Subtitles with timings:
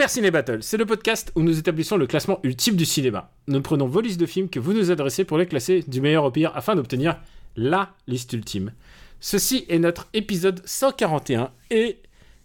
[0.00, 3.30] Super Ciné Battle, c'est le podcast où nous établissons le classement ultime du cinéma.
[3.48, 6.24] Nous prenons vos listes de films que vous nous adressez pour les classer du meilleur
[6.24, 7.20] au pire afin d'obtenir
[7.54, 8.72] LA liste ultime.
[9.20, 11.98] Ceci est notre épisode 141 et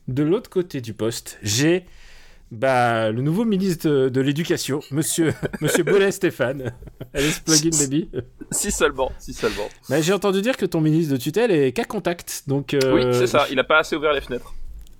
[0.10, 1.86] de l'autre côté du poste, j'ai
[2.52, 6.74] bah, le nouveau ministre de, de l'Éducation, monsieur, monsieur Bolet Stéphane.
[7.14, 8.10] Allez, plugin baby.
[8.52, 9.70] Si seulement, si seulement.
[9.88, 12.74] Bah, j'ai entendu dire que ton ministre de tutelle est qu'à contact, donc.
[12.74, 14.54] euh, Oui, c'est ça, il a pas assez ouvert les fenêtres.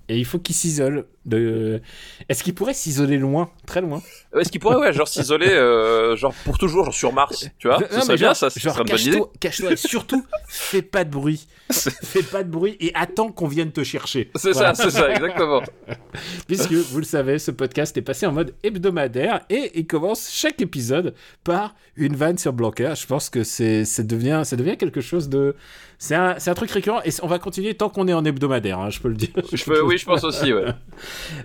[0.08, 1.06] Et il faut qu'il s'isole.
[1.24, 1.80] De...
[2.28, 4.00] Est-ce qu'il pourrait s'isoler loin, très loin?
[4.38, 7.80] Est-ce qu'il pourrait, ouais, genre s'isoler, euh, genre pour toujours, genre sur Mars, tu vois?
[7.80, 9.20] Non, Ça mais serait bien, genre- ça, ça genre, idée.
[9.40, 11.48] cache-toi, et surtout, fais pas de bruit.
[11.72, 14.30] fais pas de bruit et attends qu'on vienne te chercher.
[14.36, 14.74] C'est Voilà.
[14.76, 15.62] ça, c'est ça, exactement.
[16.46, 20.60] Puisque, vous le savez, ce podcast est passé en mode hebdomadaire et il commence chaque
[20.62, 21.12] épisode
[21.42, 22.92] par une vanne sur Blanquer.
[22.96, 25.56] Je pense que c'est, ça, devient, ça devient quelque chose de.
[25.98, 28.78] C'est un, c'est un truc récurrent et on va continuer tant qu'on est en hebdomadaire,
[28.78, 29.30] hein, je peux le dire.
[29.52, 30.66] Je peux, oui, je pense aussi, ouais.
[30.66, 30.72] Euh,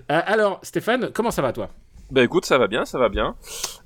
[0.08, 1.70] alors, Stéphane, comment ça va toi?
[2.10, 3.36] Bah écoute, ça va bien, ça va bien.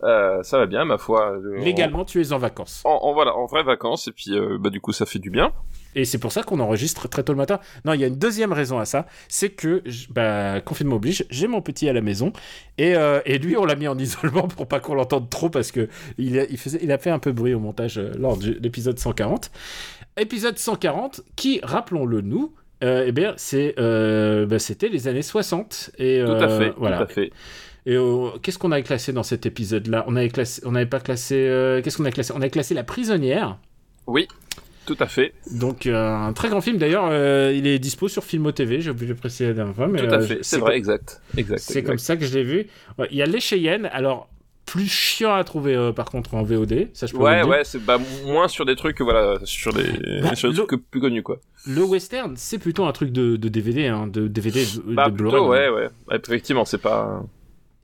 [0.03, 1.31] Euh, ça va bien, ma foi.
[1.31, 2.83] Euh, Légalement, tu es en vacances.
[2.85, 5.31] En, en, voilà, en vraies vacances, et puis euh, bah du coup, ça fait du
[5.31, 5.53] bien.
[5.95, 7.59] Et c'est pour ça qu'on enregistre très tôt le matin.
[7.85, 11.47] Non, il y a une deuxième raison à ça, c'est que, bah, confinement oblige, j'ai
[11.47, 12.33] mon petit à la maison,
[12.79, 15.71] et, euh, et lui, on l'a mis en isolement pour pas qu'on l'entende trop, parce
[15.71, 18.13] que il a, il, faisait, il a fait un peu de bruit au montage euh,
[18.19, 19.51] lors de l'épisode 140.
[20.19, 25.91] Épisode 140, qui, rappelons-le nous, euh, eh bien, c'est, euh, bah, c'était les années 60.
[25.99, 26.99] Et, Tout à euh, fait, voilà.
[26.99, 27.33] tout à fait.
[27.87, 27.97] Et
[28.43, 30.05] qu'est-ce qu'on avait classé dans cet épisode-là?
[30.09, 31.81] On avait classé, on n'avait pas classé.
[31.85, 32.33] qu'est-ce qu'on a classé?
[32.35, 33.59] On a classé La Prisonnière.
[34.09, 34.27] Oui,
[34.87, 38.23] tout à fait, Donc euh, un très grand film d'ailleurs, euh, il est dispo sur
[38.23, 40.39] Filmo TV, j'ai oublié de préciser la dernière fois, mais tout à euh, fait.
[40.43, 41.59] C'est vrai, exact, exact.
[41.59, 42.69] C'est comme ça que je l'ai vu.
[42.97, 44.29] Ouais, Il y a Les Cheyennes, alors
[44.67, 47.43] plus chiant à trouver euh, par contre en VOD, ça je peux vous Ouais, le
[47.45, 47.49] dire.
[47.51, 49.85] ouais, c'est bah, moins sur des trucs, voilà, sur des,
[50.23, 51.39] Bah, sur des le- trucs plus connus, quoi.
[51.67, 55.15] Le western, c'est plutôt un truc de, de DVD, hein, de DVD de, Bah, de
[55.15, 55.69] plutôt, Blu-ray.
[55.71, 55.89] ouais, ouais.
[56.11, 57.23] Ouais, Effectivement, c'est pas.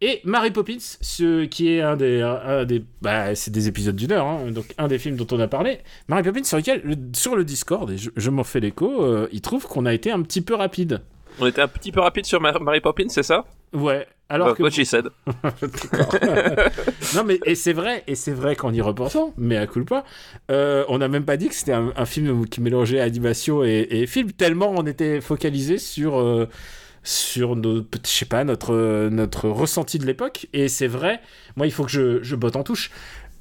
[0.05, 4.11] Et Mary Poppins, ce qui est un des, un des bah, c'est des épisodes d'une
[4.11, 5.79] heure, hein, donc un des films dont on a parlé.
[6.09, 9.29] Mary Poppins sur lequel, le- sur le Discord, et je, je m'en fais l'écho, euh,
[9.31, 11.01] il trouve qu'on a été un petit peu rapide.
[11.39, 13.45] On était un petit peu rapide sur Mar- Mary Poppins, c'est ça?
[13.73, 14.07] Ouais.
[14.29, 15.09] Alors Bah, que What she said.
[17.15, 20.05] Non mais et c'est vrai et c'est vrai qu'en y repensant, mais à coup pas,
[20.51, 23.87] euh, on n'a même pas dit que c'était un, un film qui mélangeait animation et,
[23.91, 26.49] et film tellement on était focalisé sur euh,
[27.03, 31.21] sur nos je sais pas notre euh, notre ressenti de l'époque et c'est vrai.
[31.57, 32.91] Moi il faut que je, je botte en touche.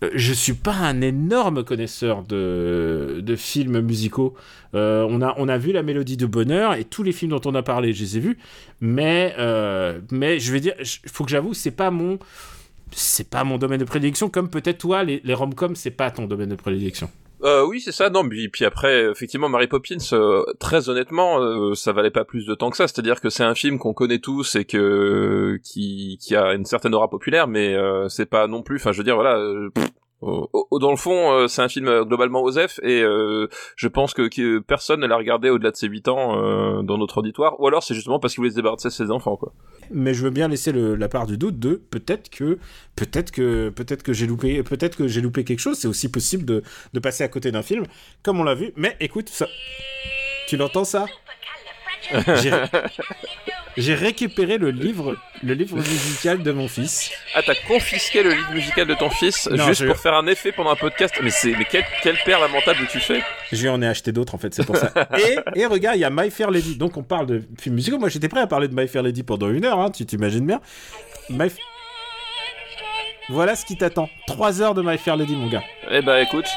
[0.03, 4.35] Euh, Je suis pas un énorme connaisseur de, de films musicaux.
[4.73, 7.41] Euh, on, a, on a vu La Mélodie de Bonheur et tous les films dont
[7.45, 8.38] on a parlé, je les ai vus.
[8.79, 12.19] Mais, euh, mais je vais dire, il faut que j'avoue, c'est pas mon.
[12.94, 16.25] C'est pas mon domaine de prédilection, comme peut-être toi, les, les rom-coms, c'est pas ton
[16.25, 17.09] domaine de prédilection.
[17.44, 18.09] Euh, oui, c'est ça.
[18.09, 22.53] Non, puis, après, effectivement, Mary Poppins, euh, très honnêtement, euh, ça valait pas plus de
[22.53, 22.88] temps que ça.
[22.88, 26.94] C'est-à-dire que c'est un film qu'on connaît tous et que qui, qui a une certaine
[26.94, 28.75] aura populaire, mais euh, c'est pas non plus.
[28.78, 29.40] Enfin, je veux dire, voilà.
[30.21, 34.59] Dans le fond, euh, c'est un film euh, globalement osef et euh, je pense que,
[34.59, 37.59] personne ne l'a regardé au-delà de ses 8 ans dans notre auditoire.
[37.59, 39.53] Ou alors c'est justement parce qu'il voulait se débarrasser de ses enfants, quoi.
[39.91, 42.59] Mais je veux bien laisser la part du doute de peut-être que
[42.95, 45.77] peut-être que peut-être que j'ai loupé peut-être que loupé quelque chose.
[45.77, 47.85] C'est aussi possible de, de passer à côté d'un film,
[48.23, 48.71] comme on l'a vu.
[48.75, 49.47] Mais écoute, ça,
[50.47, 51.05] tu l'entends ça?
[53.78, 57.09] J'ai récupéré le livre le livre musical de mon fils.
[57.34, 60.28] Ah, t'as confisqué le livre musical de ton fils Non, juste je- pour faire un
[60.28, 61.16] effet pendant un podcast.
[61.23, 64.35] Mais c'est mais quel, quel père lamentable tu fais Je lui en ai acheté d'autres
[64.35, 64.91] en fait, c'est pour ça.
[65.56, 66.75] et, et regarde, il y a My Fair Lady.
[66.75, 67.97] Donc on parle de films musicaux.
[67.97, 70.45] Moi j'étais prêt à parler de My Fair Lady pendant une heure, hein, tu t'imagines
[70.45, 70.59] bien.
[71.29, 71.47] My
[73.30, 74.09] Voilà ce qui t'attend.
[74.27, 75.63] Trois heures de My Fair Lady, mon gars.
[75.89, 76.48] Eh ben écoute,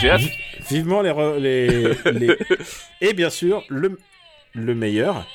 [0.00, 0.20] j'ai hâte.
[0.20, 0.30] Vi-
[0.70, 2.38] Vivement les, re- les, les-
[3.02, 3.98] Et bien sûr, le,
[4.54, 5.26] le meilleur.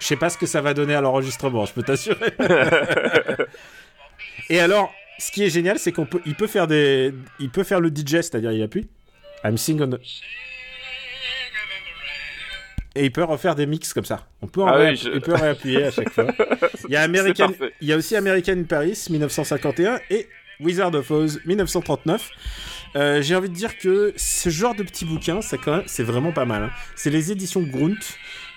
[0.00, 2.34] Je sais pas ce que ça va donner à l'enregistrement, je peux t'assurer.
[4.50, 7.62] Et alors, ce qui est génial, c'est qu'on peut, il peut faire des, il peut
[7.62, 8.88] faire le DJ, c'est-à-dire il appuie.
[9.44, 9.90] I'm singing.
[9.90, 10.00] the-
[12.94, 14.26] Et il peut refaire des mix comme ça.
[14.42, 16.26] On peut, en Ah oui, je- il peut réappuyer à chaque fois.
[16.88, 20.28] Il y a American, il y a aussi American Paris 1951 et
[20.60, 22.30] Wizard of Oz 1939.
[22.96, 26.64] Euh, J'ai envie de dire que ce genre de petits bouquins, c'est vraiment pas mal.
[26.64, 26.70] hein.
[26.94, 27.96] C'est les éditions Grunt.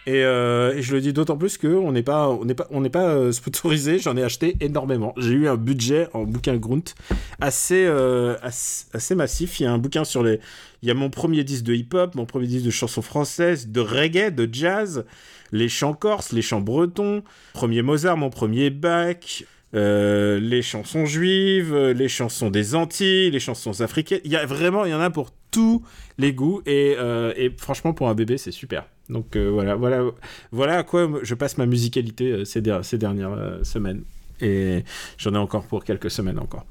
[0.08, 2.82] Et, euh, et je le dis d'autant plus qu'on n'est pas, on n'est pas, on
[2.82, 3.98] n'est pas euh, sponsorisé.
[3.98, 5.14] J'en ai acheté énormément.
[5.18, 6.94] J'ai eu un budget en bouquin Grunt
[7.42, 9.60] assez, euh, assez, massif.
[9.60, 10.40] Il y a un bouquin sur les,
[10.84, 13.80] il y a mon premier disque de hip-hop, mon premier disque de chansons françaises, de
[13.82, 15.06] reggae, de jazz,
[15.52, 17.24] les chants corses, les chants bretons,
[17.54, 19.44] premier Mozart, mon premier Bach.
[19.74, 24.22] Euh, les chansons juives, euh, les chansons des Antilles, les chansons africaines.
[24.24, 25.84] Il y a vraiment, il y en a pour tous
[26.18, 28.86] les goûts et, euh, et franchement pour un bébé c'est super.
[29.10, 30.04] Donc voilà, voilà,
[30.52, 34.04] voilà à quoi je passe ma musicalité ces, ces dernières semaines
[34.42, 34.84] et
[35.18, 36.66] j'en ai encore pour quelques semaines encore.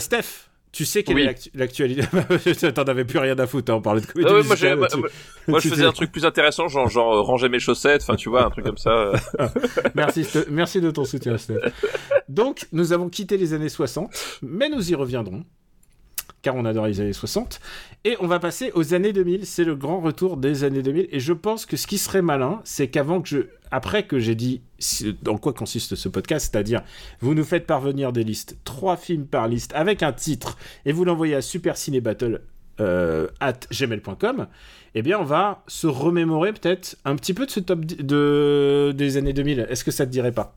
[0.00, 1.22] Steph, tu sais quelle Oui.
[1.22, 2.02] est l'actu- l'actualité
[2.74, 4.74] T'en avais plus rien à foutre, hein, on parlait de comédie Ah ouais, moi, j'ai-
[4.74, 5.08] musicale, moi, tu- moi-
[5.48, 5.86] moi, je faisais sais.
[5.88, 8.64] un truc plus intéressant, genre, genre euh, ranger mes chaussettes, enfin tu vois, un truc
[8.66, 8.90] comme ça.
[8.90, 9.16] euh.
[9.94, 11.60] Merci, merci de ton soutien, Steph.
[12.28, 15.44] Donc, nous avons quitté les années 60, mais nous y reviendrons,
[16.44, 17.58] car on adore les années 60.
[18.04, 19.46] Et on va passer aux années 2000.
[19.46, 21.08] C'est le grand retour des années 2000.
[21.10, 23.38] Et je pense que ce qui serait malin, c'est qu'avant que je.
[23.72, 24.62] Après que j'ai dit
[25.22, 26.82] dans quoi consiste ce podcast, c'est-à-dire
[27.18, 31.04] vous nous faites parvenir des listes, trois films par liste avec un titre, et vous
[31.04, 32.42] l'envoyez à supercinébattle
[32.78, 34.46] euh, at gmail.com,
[34.94, 39.16] eh bien, on va se remémorer peut-être un petit peu de ce top de, des
[39.16, 39.66] années 2000.
[39.68, 40.54] Est-ce que ça te dirait pas?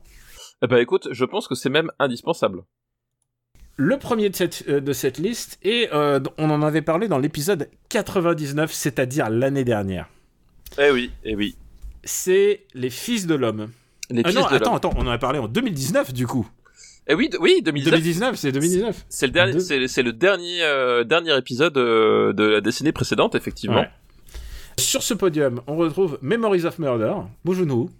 [0.62, 2.62] Eh ben écoute, je pense que c'est même indispensable.
[3.80, 7.18] Le premier de cette, euh, de cette liste, et euh, on en avait parlé dans
[7.18, 10.08] l'épisode 99, c'est-à-dire l'année dernière.
[10.80, 11.56] Eh oui, eh oui.
[12.02, 13.70] C'est Les Fils de l'Homme.
[14.10, 16.48] Les Ah fils non, de attends, attends, on en a parlé en 2019 du coup.
[17.06, 18.00] Eh oui, oui, 2019.
[18.00, 19.06] 2019, c'est 2019.
[19.08, 23.80] C'est le dernier, c'est, le dernier, euh, dernier épisode euh, de la décennie précédente, effectivement.
[23.80, 23.90] Ouais.
[24.76, 27.14] Sur ce podium, on retrouve Memories of Murder,
[27.44, 27.90] Boujounhou.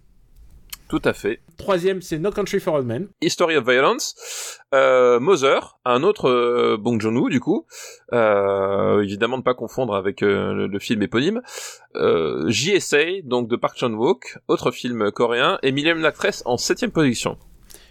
[0.88, 1.40] Tout à fait.
[1.58, 3.08] Troisième, c'est No Country for Old Men.
[3.20, 7.66] History of Violence, euh, Mother, un autre euh, Bong Joon-ho du coup,
[8.14, 11.42] euh, évidemment ne pas confondre avec le, le film éponyme,
[11.94, 17.36] JSA, donc de Park Chan-wook, autre film coréen, et Millième l'actrice en septième position.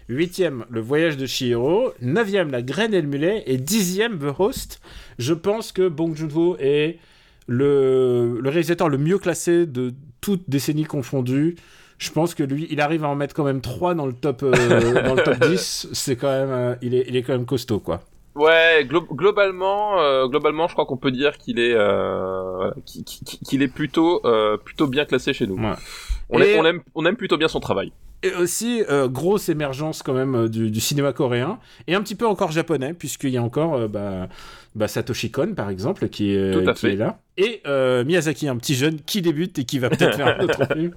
[0.08, 1.92] Huitième, Le Voyage de Chihiro.
[2.00, 3.42] Neuvième, La Graine et le Mulet.
[3.46, 4.80] Et dixième, The Host.
[5.18, 6.98] Je pense que Bong Joon-ho est
[7.46, 9.92] le, le réalisateur le mieux classé de
[10.22, 11.56] toutes décennies confondues.
[11.98, 14.42] Je pense que lui, il arrive à en mettre quand même 3 dans le top,
[14.44, 14.52] euh,
[15.04, 15.88] dans le top 10.
[15.92, 18.00] C'est quand même, euh, il, est, il est quand même costaud, quoi.
[18.36, 22.70] Ouais, glo- globalement, euh, globalement, je crois qu'on peut dire qu'il est, euh,
[23.44, 25.56] qu'il- est plutôt, euh, plutôt bien classé chez nous.
[25.56, 25.74] Ouais.
[26.30, 27.90] On, Et- aime, on aime, on aime plutôt bien son travail.
[28.24, 31.60] Et aussi, euh, grosse émergence quand même euh, du, du cinéma coréen.
[31.86, 34.28] Et un petit peu encore japonais, puisqu'il y a encore euh, bah,
[34.74, 37.20] bah, Satoshi Kon, par exemple, qui, est, qui là.
[37.36, 40.66] Et euh, Miyazaki, un petit jeune qui débute et qui va peut-être faire un autre
[40.72, 40.94] film.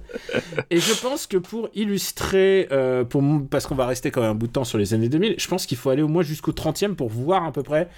[0.70, 2.68] Et je pense que pour illustrer,
[3.08, 5.36] pour, parce qu'on va rester quand même un bout de temps sur les années 2000,
[5.38, 7.88] je pense qu'il faut aller au moins jusqu'au 30e pour voir à peu près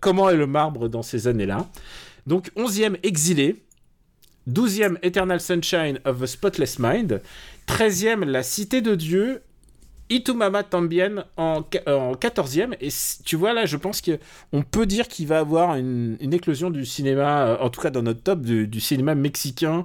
[0.00, 1.66] comment est le marbre dans ces années-là.
[2.28, 3.56] Donc, 11e, Exilé.
[4.48, 7.20] 12e, Eternal Sunshine of the Spotless Mind.
[7.66, 9.42] 13e, La Cité de Dieu.
[10.08, 12.76] Itumama Tambien en, euh, en 14e.
[12.80, 12.90] Et
[13.24, 16.86] tu vois, là, je pense qu'on peut dire qu'il va avoir une, une éclosion du
[16.86, 19.84] cinéma, euh, en tout cas dans notre top, du, du cinéma mexicain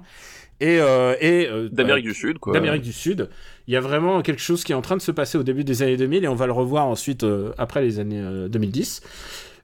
[0.62, 2.54] et, euh, et euh, D'Amérique bah, du Sud, quoi.
[2.54, 3.30] d'Amérique du Sud.
[3.68, 5.64] Il y a vraiment quelque chose qui est en train de se passer au début
[5.64, 7.26] des années 2000 et on va le revoir ensuite
[7.58, 9.02] après les années euh, 2010.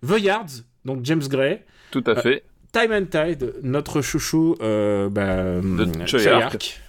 [0.05, 1.61] The Yards, donc James Gray.
[1.91, 2.43] Tout à fait.
[2.73, 6.53] Time and Tide, notre chouchou bah, De euh, Choi Ark.
[6.55, 6.81] Ark.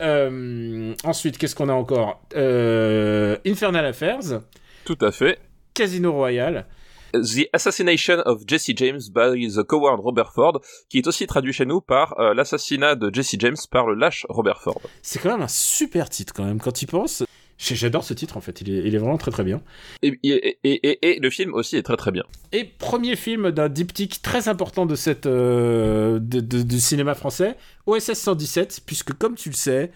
[0.00, 4.40] Euh, ensuite, qu'est-ce qu'on a encore Euh, Infernal Affairs,
[4.84, 5.38] Tout à fait.
[5.74, 6.66] Casino Royale,
[7.12, 11.66] The Assassination of Jesse James by the Coward Robert Ford, qui est aussi traduit chez
[11.66, 14.80] nous par euh, l'assassinat de Jesse James par le lâche Robert Ford.
[15.02, 17.24] c'est quand même un super titre quand même quand tu penses.
[17.62, 19.60] J'adore ce titre en fait, il est, il est vraiment très très bien.
[20.02, 22.24] Et, et, et, et- et le film aussi est très très bien.
[22.52, 27.56] Et premier film d'un diptyque très important de cette, euh, de- de- du cinéma français,
[27.86, 29.90] OSS 117, puisque comme tu le sais,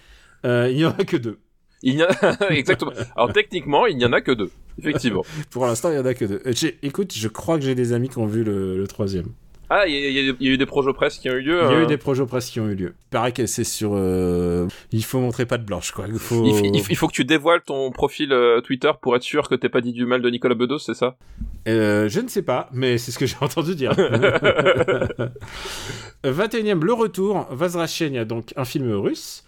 [0.45, 1.39] euh, il n'y en a que deux.
[1.83, 2.09] Il n'y a...
[2.51, 2.93] Exactement.
[3.17, 4.51] Alors techniquement, il n'y en a que deux.
[4.79, 5.25] Effectivement.
[5.51, 6.43] Pour l'instant, il n'y en a que deux.
[6.83, 9.29] Écoute, je crois que j'ai des amis qui ont vu le, le troisième.
[9.71, 11.59] Ah, il y, a- y y eu des projets presse qui ont eu lieu.
[11.63, 12.95] Il y a euh, eu des projets presse qui ont eu lieu.
[13.07, 13.93] Il paraît que c'est sur.
[13.95, 16.05] euh, Il faut montrer pas de blanche, quoi.
[16.07, 16.45] Il faut.
[16.45, 19.81] Il, faut que tu dévoiles ton profil euh, Twitter pour être sûr que t'es pas
[19.81, 21.17] dit du mal de Nicolas Bedos, c'est ça?
[21.67, 23.93] Euh, je ne sais pas, mais c'est ce que j'ai entendu dire.
[26.25, 29.45] 21e, Le Retour, Vazrachenia, donc un film russe.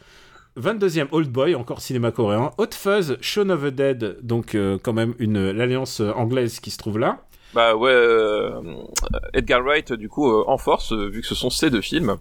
[0.59, 2.51] 22e, Old Boy, encore cinéma coréen.
[2.57, 6.71] Hot Fuzz, Shaun of the Dead, donc euh, quand même une l'alliance euh, anglaise qui
[6.71, 7.26] se trouve là.
[7.55, 8.61] Bah ouais, euh,
[9.33, 12.17] Edgar Wright, du coup, euh, en force, euh, vu que ce sont ces deux films.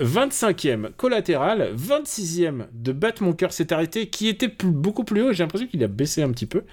[0.00, 1.72] 25e, Collatéral.
[1.76, 5.32] 26e, De battre mon cœur s'est arrêté, qui était plus- beaucoup plus haut.
[5.32, 6.64] J'ai l'impression qu'il a baissé un petit peu.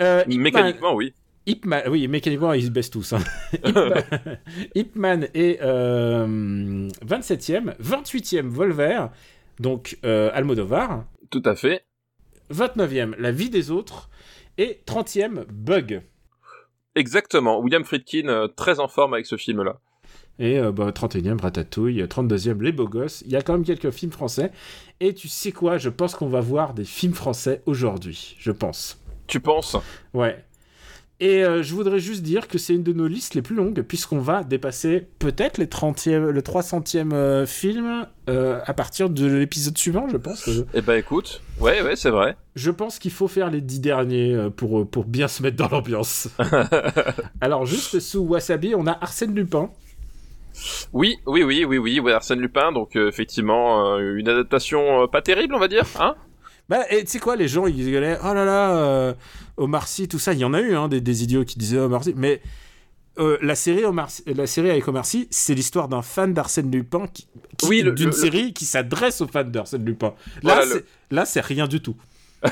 [0.00, 1.12] Euh, Mécaniquement, oui.
[1.46, 3.12] Ip Man, oui, mécaniquement, ils se baissent tous.
[3.12, 3.18] Hein.
[3.64, 4.04] Ip, Man,
[4.74, 9.06] Ip Man est euh, 27e, 28e Volver,
[9.60, 11.84] donc euh, Almodovar, Tout à fait.
[12.50, 14.08] 29e La vie des autres,
[14.56, 16.00] et 30e Bug.
[16.94, 17.60] Exactement.
[17.60, 19.78] William Friedkin, euh, très en forme avec ce film-là.
[20.38, 23.22] Et euh, bah, 31e Ratatouille, 32e Les Beaux Gosses.
[23.26, 24.50] Il y a quand même quelques films français.
[25.00, 25.78] Et tu sais quoi?
[25.78, 28.36] Je pense qu'on va voir des films français aujourd'hui.
[28.38, 29.00] Je pense.
[29.26, 29.76] Tu penses?
[30.12, 30.44] Ouais.
[31.20, 33.82] Et euh, je voudrais juste dire que c'est une de nos listes les plus longues,
[33.82, 39.78] puisqu'on va dépasser peut-être les 30e, le 300e euh, film euh, à partir de l'épisode
[39.78, 40.50] suivant, je pense.
[40.74, 42.36] Eh ben écoute, ouais, ouais, c'est vrai.
[42.56, 46.28] je pense qu'il faut faire les 10 derniers pour, pour bien se mettre dans l'ambiance.
[47.40, 49.70] Alors, juste sous Wasabi, on a Arsène Lupin.
[50.92, 55.60] Oui, oui, oui, oui, oui, ouais, Arsène Lupin, donc effectivement, une adaptation pas terrible, on
[55.60, 56.16] va dire, hein?
[56.68, 59.12] Bah, et tu sais quoi, les gens, ils gueulaient, oh là là, euh,
[59.56, 60.32] Omar Sy, tout ça.
[60.32, 62.14] Il y en a eu, hein, des, des idiots qui disaient Omar Sy.
[62.16, 62.40] Mais
[63.18, 67.06] euh, la, série Omar la série avec Omar Sy, c'est l'histoire d'un fan d'Arsène Lupin
[67.06, 70.14] qui, qui- Oui, d'une le- série qui s'adresse aux fans d'Arsène Lupin.
[70.42, 71.96] Là, Voilà, c'est, là, c'est rien du tout.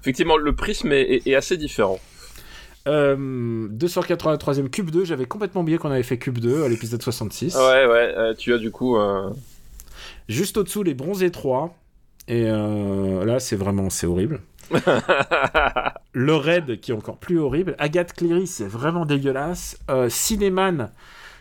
[0.00, 1.98] Effectivement, le prisme est, est- est assez différent.
[2.88, 7.54] Euh, 283e Cube 2, j'avais complètement oublié qu'on avait fait Cube 2 à l'épisode 66.
[7.54, 8.96] Ouais, ouais, euh, tu as du coup...
[8.96, 9.30] euh,
[10.28, 11.76] Juste au-dessous, les Bronzés 3.
[12.28, 14.40] Et là, c'est vraiment, c'est horrible.
[16.12, 17.74] Le Raid, qui est encore plus horrible.
[17.78, 19.78] Agathe Cléry, c'est vraiment dégueulasse.
[19.90, 20.90] Euh, Cinéman,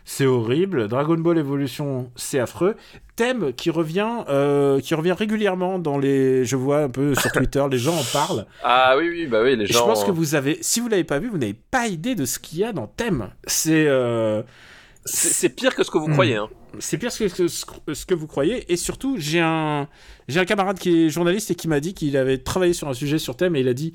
[0.05, 0.87] c'est horrible.
[0.87, 2.75] Dragon Ball Evolution, c'est affreux.
[3.15, 6.45] Thème qui revient, euh, qui revient régulièrement dans les.
[6.45, 8.45] Je vois un peu sur Twitter, les gens en parlent.
[8.63, 9.79] Ah oui, oui, bah oui, les Et gens...
[9.79, 12.25] je pense que vous avez, si vous l'avez pas vu, vous n'avez pas idée de
[12.25, 13.29] ce qu'il y a dans Thème.
[13.45, 13.85] C'est.
[13.87, 14.41] euh,
[15.05, 16.13] C'est pire que ce que vous Hmm.
[16.13, 16.49] croyez, hein.
[16.79, 18.71] c'est pire que ce, ce- ce que vous croyez.
[18.71, 19.87] Et surtout, j'ai un,
[20.27, 22.93] j'ai un camarade qui est journaliste et qui m'a dit qu'il avait travaillé sur un
[22.93, 23.93] sujet sur thème et il a dit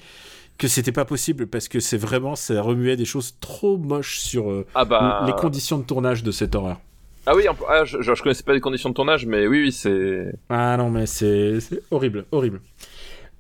[0.58, 4.50] que c'était pas possible parce que c'est vraiment, ça remuait des choses trop moches sur
[4.50, 5.22] euh, Ah bah...
[5.26, 6.80] les conditions de tournage de cette horreur.
[7.26, 9.72] Ah oui, en- ah, je, je connaissais pas les conditions de tournage, mais oui, oui,
[9.72, 10.32] c'est...
[10.48, 12.60] Ah non, mais c'est c'est horrible, horrible.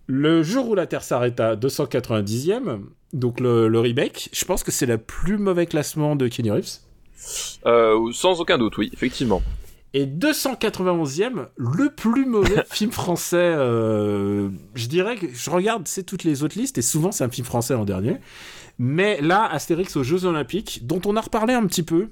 [0.06, 2.80] Le jour où la Terre s'arrêta, 290e,
[3.12, 6.78] donc le, le remake, je pense que c'est le plus mauvais classement de Kenny Reeves.
[7.66, 9.42] Euh, sans aucun doute, oui, effectivement.
[9.96, 13.36] Et 291e, le plus mauvais film français.
[13.36, 17.30] euh, je dirais que je regarde c'est toutes les autres listes et souvent c'est un
[17.30, 18.16] film français en dernier.
[18.78, 22.08] Mais là, Astérix aux Jeux Olympiques, dont on a reparlé un petit peu.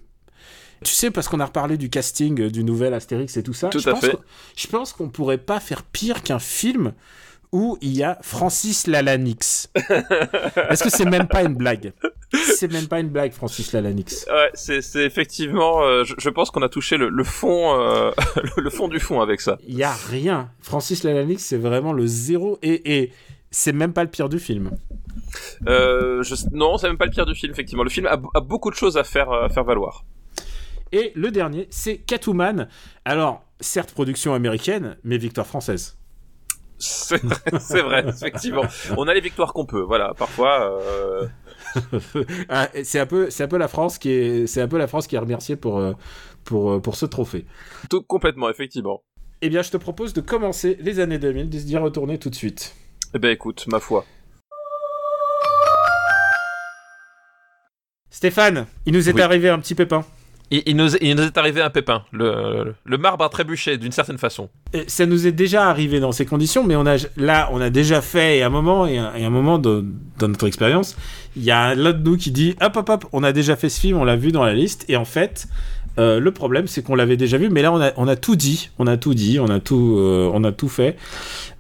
[0.85, 3.69] Tu sais, parce qu'on a reparlé du casting euh, du nouvel Astérix et tout ça.
[3.69, 4.17] Tout je à pense fait.
[4.57, 6.93] Je pense qu'on pourrait pas faire pire qu'un film
[7.53, 9.71] où il y a Francis Lalanix.
[9.75, 11.93] Est-ce que c'est même pas une blague
[12.33, 14.27] C'est même pas une blague, Francis Lalanix.
[14.31, 15.83] Ouais, c'est effectivement...
[15.83, 18.11] euh, je, je pense qu'on a touché le, le fond euh,
[18.57, 19.59] le, le fond du fond avec ça.
[19.69, 20.51] Il y a rien.
[20.61, 23.13] Francis Lalanix, c'est vraiment le zéro et, et
[23.51, 24.71] c'est même pas le pire du film.
[25.69, 27.85] Euh, je, non, c'est même pas le pire du film, effectivement.
[27.85, 30.05] Le film a, a beaucoup de choses à faire, à faire valoir.
[30.91, 32.69] Et le dernier, c'est Catwoman.
[33.05, 35.99] Alors, certes, production américaine, mais victoire française.
[36.85, 38.63] C'est vrai, c'est vrai, effectivement.
[38.97, 40.15] On a les victoires qu'on peut, voilà.
[40.15, 41.27] Parfois, euh,
[42.49, 44.87] Ah, c'est un peu, c'est un peu la France qui est, c'est un peu la
[44.89, 45.93] France qui est remerciée pour, euh,
[46.45, 47.47] pour, euh, pour ce trophée.
[47.89, 49.03] tout complètement, effectivement.
[49.43, 52.75] Eh bien, je te propose de commencer les années 2000, d'y retourner tout de suite.
[53.15, 54.05] Eh ben, écoute, ma foi.
[58.11, 59.21] Stéphane, il nous est Oui.
[59.23, 60.05] arrivé un petit pépin.
[60.53, 62.03] Il, nous, est- arrivé un pépin.
[62.13, 64.51] Le, marbre a trébuché, d'une certaine façon.
[64.75, 67.71] Et ça nous est déjà arrivé dans ces conditions, mais on a, là, on a
[67.71, 69.85] déjà fait, et à un moment, et un, moment de-
[70.19, 70.97] dans notre expérience,
[71.37, 73.71] il y a l'un de nous qui dit, hop, hop, hop, on a déjà fait
[73.71, 75.47] ce film, on l'a vu dans la liste, et en fait,
[75.99, 78.37] euh, le problème, c'est qu'on l'avait déjà vu, mais là, on a, on a tout
[78.37, 80.97] dit, on a tout dit, on a tout, euh, on a tout fait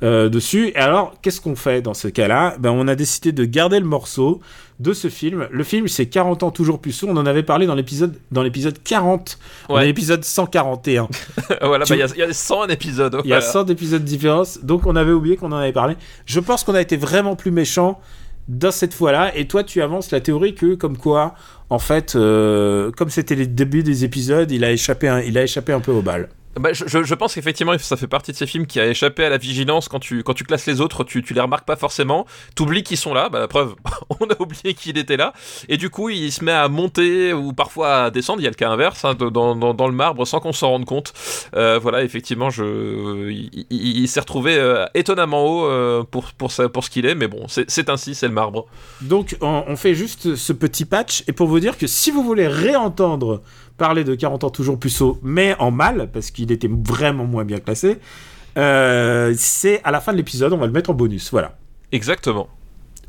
[0.03, 0.69] euh, dessus.
[0.69, 2.57] Et alors, qu'est-ce qu'on fait dans ce cas-là?
[2.59, 4.41] Ben, on a décidé de garder le morceau
[4.83, 5.47] de ce film.
[5.51, 7.11] Le film, c'est 40 ans toujours plus sourd.
[7.11, 9.83] On en avait parlé dans l'épisode, dans l'épisode 40, on Ouais.
[9.83, 11.09] est l'épisode 141.
[11.63, 13.19] voilà, bah, il y, a- il y a 100 épisodes.
[13.25, 13.53] Il y a voilà.
[13.53, 15.95] 100 épisodes différents, donc on avait oublié qu'on en avait parlé.
[16.27, 18.01] Je pense qu'on a été vraiment plus méchant
[18.49, 21.35] dans cette fois-là, et toi tu avances la théorie que, comme quoi,
[21.71, 25.45] en fait, euh, comme c'était les débuts des épisodes, il a échappé un, il a
[25.45, 26.29] échappé un peu au bal.
[26.59, 29.31] Bah, je, je- pense qu'effectivement, ça fait partie de ces films qui a échappé à
[29.31, 29.89] la vigilance.
[29.89, 32.27] Quand tu, quand tu classes les autres, tu, tu les remarques pas forcément.
[32.55, 33.29] T'oublies qu'ils sont là.
[33.29, 33.75] Bah, la preuve,
[34.21, 35.33] on a oublié qu'il était là.
[35.69, 38.41] Et du coup, il se met à monter ou parfois à descendre.
[38.41, 40.85] Il y a le cas inverse, hein, dans, dans, le marbre sans qu'on s'en rende
[40.85, 41.13] compte.
[41.55, 43.31] Euh, voilà, effectivement, je,
[43.71, 47.15] il, s'est retrouvé euh, étonnamment haut euh, pour, pour, ça, pour ce qu'il est.
[47.15, 48.67] Mais bon, c'est ainsi, c'est le marbre.
[49.01, 52.23] Donc on, on fait juste ce petit patch, et pour vous dire que si vous
[52.23, 53.41] voulez réentendre
[53.87, 57.45] parler de 40 ans toujours plus haut, mais en mal, parce qu'il était vraiment moins
[57.45, 57.99] bien classé,
[58.57, 61.57] euh, c'est à la fin de l'épisode, on va le mettre en bonus, voilà.
[61.91, 62.49] Exactement.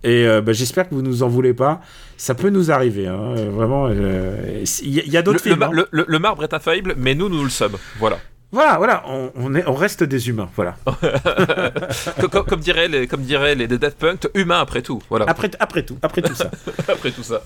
[0.03, 1.80] Et euh, bah, j'espère que vous nous en voulez pas.
[2.18, 3.88] Ça peut nous arriver, hein, euh, vraiment.
[3.89, 5.63] euh, Il y, a- il y a d'autres le films.
[5.63, 5.70] hein.
[5.92, 7.77] le- marbre est infaillible, mais nous, nous le sommes.
[8.00, 8.18] Voilà.
[8.51, 10.50] Voilà, voilà, on, on est, on reste des humains.
[10.56, 10.75] Voilà.
[12.22, 15.01] Co- co- comme, diraient les, comme diraient les Daft Punk, humain après tout.
[15.10, 15.25] Voilà.
[15.27, 16.50] Après, après tout, après tout ça.
[16.88, 17.42] Après tout ça.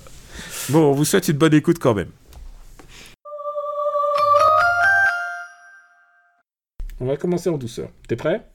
[0.69, 2.10] Bon, on vous souhaite une bonne écoute quand même.
[7.00, 7.89] On va commencer en douceur.
[8.08, 8.46] T'es prêt?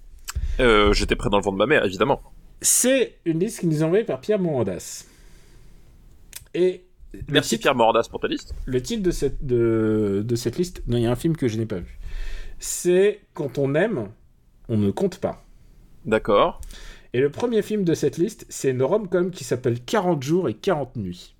[0.60, 2.20] Euh, J'étais prêt dans le vent de ma mère, évidemment.
[2.60, 5.06] C'est une liste qui nous est envoyée par Pierre Morandas.
[6.54, 6.84] Et
[7.28, 8.54] Merci titre, Pierre Mordas pour ta liste.
[8.64, 11.48] le titre de cette, de, de cette liste, non, il y a un film que
[11.48, 11.98] je n'ai pas vu.
[12.58, 14.08] C'est Quand on aime,
[14.68, 15.44] on ne compte pas.
[16.04, 16.60] D'accord.
[17.12, 20.54] Et le premier film de cette liste, c'est une rom-com qui s'appelle 40 jours et
[20.54, 21.34] 40 nuits.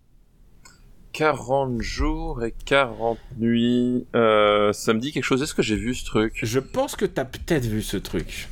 [1.13, 4.07] 40 jours et 40 nuits.
[4.15, 5.43] Euh, ça me dit quelque chose.
[5.43, 6.39] Est-ce que j'ai vu ce truc?
[6.43, 8.49] Je pense que t'as peut-être vu ce truc.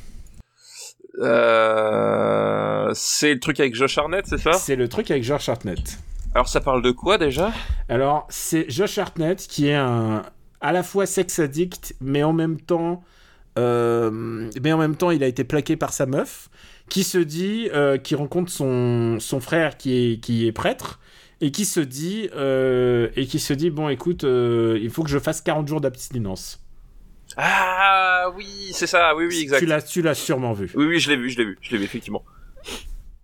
[1.19, 4.53] euh, C'est le truc avec Josh Arnett, c'est ça?
[4.53, 5.99] C'est le truc avec George Hartnett.
[6.33, 7.51] Alors ça parle de quoi déjà?
[7.89, 10.23] Alors, c'est Josh Hartnett qui est un
[10.61, 13.03] à la fois sex addict, mais en même temps,
[13.57, 16.49] euh, mais en même temps, il a été plaqué par sa meuf,
[16.87, 17.69] qui se dit,
[18.03, 20.99] qui rencontre son, son frère qui est qui est prêtre
[21.41, 25.09] et qui se dit euh, et qui se dit bon, écoute, euh, il faut que
[25.09, 26.63] je fasse 40 jours d'abstinence.
[27.35, 29.15] Ah oui, c'est ça.
[29.15, 29.59] Oui, oui, exact.
[29.59, 30.71] Tu l'as, tu l'as sûrement vu.
[30.75, 32.23] Oui, oui, je l'ai vu, je l'ai vu, je l'ai vu effectivement.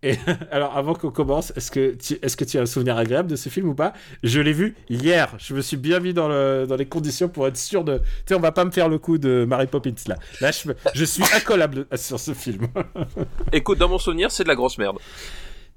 [0.52, 3.36] Alors, avant qu'on commence, est-ce que, tu, est-ce que tu as un souvenir agréable de
[3.36, 3.94] ce film ou pas?
[4.24, 5.36] Je l'ai vu hier.
[5.40, 7.98] Je me suis bien mis dans, le, dans les conditions pour être sûr de.
[7.98, 10.18] Tu sais, on va pas me faire le coup de Mary Poppins là.
[10.40, 12.68] Là, je, je suis incollable sur ce film.
[13.52, 14.98] Écoute, dans mon souvenir, c'est de la grosse merde.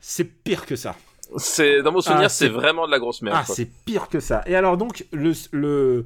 [0.00, 0.94] C'est pire que ça.
[1.37, 3.37] C'est dans mon souvenir, Ah, c'est c'est- vraiment de la grosse merde.
[3.40, 4.42] Ah, c'est pire que ça.
[4.46, 6.04] Et alors, donc, le, le,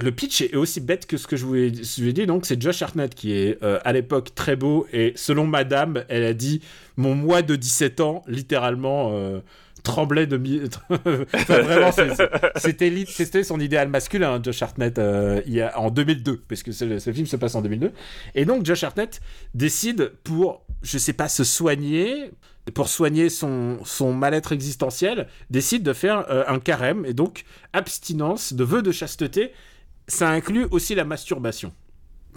[0.00, 2.26] le pitch est aussi bête que ce que je vous ai, je vous ai dit.
[2.26, 4.86] Donc, c'est Josh Hartnett qui est euh, à l'époque très beau.
[4.92, 6.60] Et selon madame, elle a dit
[6.96, 9.10] Mon moi de 17 ans, littéralement.
[9.12, 9.40] euh,
[9.82, 10.60] tremblait de mi...
[10.90, 15.90] Enfin, vraiment c'était c'était son idéal masculin hein, Josh Hartnett euh, il y a, en
[15.90, 17.90] 2002 parce que ce, ce film se passe en 2002
[18.34, 19.22] et donc Josh Hartnett
[19.54, 22.30] décide pour je sais pas se soigner
[22.74, 28.52] pour soigner son, son mal-être existentiel décide de faire euh, un carême et donc abstinence
[28.52, 29.52] de vœux de chasteté
[30.08, 31.72] ça inclut aussi la masturbation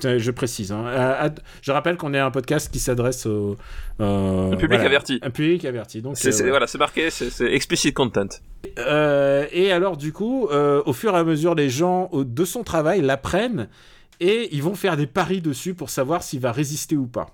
[0.05, 0.71] Euh, je précise.
[0.71, 0.85] hein.
[0.87, 1.29] À- à-
[1.61, 3.57] je rappelle qu'on est un podcast qui s'adresse au
[3.99, 5.19] euh, Un public voilà, averti.
[5.21, 6.01] Un public averti.
[6.01, 6.65] Donc C'est, euh, voilà.
[6.65, 8.27] c'est marqué, c'est, explicit content.
[8.79, 12.45] Euh, et alors, du coup, euh, au fur et à mesure, les gens au- de
[12.45, 13.67] son travail l'apprennent
[14.19, 17.27] et ils vont faire des paris dessus pour savoir s'il va résister ou pas.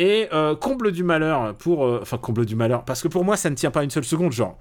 [0.00, 3.36] Et euh, comble du malheur pour, euh, enfin comble du malheur, parce que pour moi
[3.36, 4.56] ça ne tient pas une seule seconde, genre.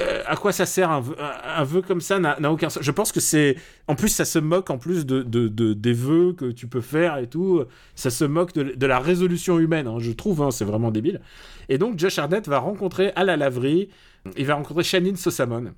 [0.00, 2.82] euh, à quoi ça sert un vœu, comme ça n'a aucun sens.
[2.82, 3.56] Je pense que c'est.
[3.86, 6.80] En plus, ça se moque en plus de, de- de- des vœux que tu peux
[6.80, 7.62] faire et tout.
[7.94, 10.40] Ça se moque de, la résolution humaine, hein, je trouve.
[10.42, 11.20] hein, c'est vraiment débile.
[11.68, 13.90] Et donc, Josh Hartnett va rencontrer à la laverie,
[14.38, 15.74] il va rencontrer Shannon Sossamon.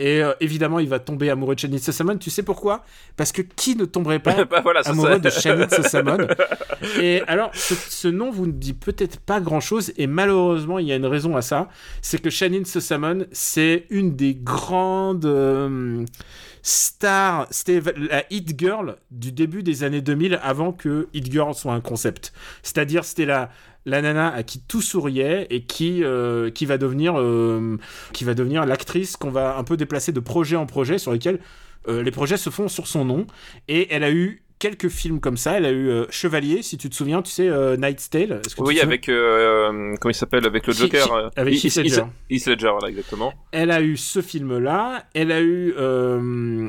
[0.00, 2.16] Et euh, évidemment, il va tomber amoureux de Shannon Sossamon.
[2.16, 2.84] Tu sais pourquoi?
[3.18, 6.26] Parce que qui ne tomberait pas Bah, voilà, amoureux de Shannon Sossamon?
[6.98, 10.92] Et alors, ce, ce nom vous ne dit peut-être pas grand-chose, et malheureusement, il y
[10.92, 11.68] a une raison à ça.
[12.00, 16.06] C'est que Shannon Sossamon, c'est une des grandes euh,
[16.62, 21.74] stars, c'était la hit girl du début des années 2000, avant que hit girl soit
[21.74, 22.32] un concept.
[22.62, 23.50] C'est-à-dire, c'était la
[23.86, 27.76] la nana à qui tout souriait et qui euh, qui va devenir euh,
[28.12, 31.40] qui va devenir l'actrice qu'on va un peu déplacer de projet en projet sur lesquels
[31.88, 33.26] euh, les projets se font sur son nom
[33.68, 36.90] et elle a eu quelques films comme ça elle a eu euh, Chevalier si tu
[36.90, 40.66] te souviens tu sais euh, Knight's Tale que Oui, avec euh, comment il s'appelle avec
[40.66, 41.30] le Joker.
[41.36, 42.02] Avec Heath- Ledger.
[42.28, 43.32] Heath Ledger, voilà, exactement.
[43.52, 45.72] elle a eu ce film là elle a eu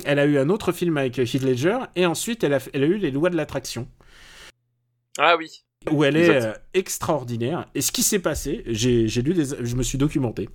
[0.05, 2.87] elle a eu un autre film avec Heath Ledger et ensuite elle a, elle a
[2.87, 3.85] eu les lois de l'attraction
[5.19, 5.63] Ah oui.
[5.89, 7.65] Où elle est euh, extraordinaire.
[7.73, 10.49] Et ce qui s'est passé, j'ai lu des, je me suis documenté.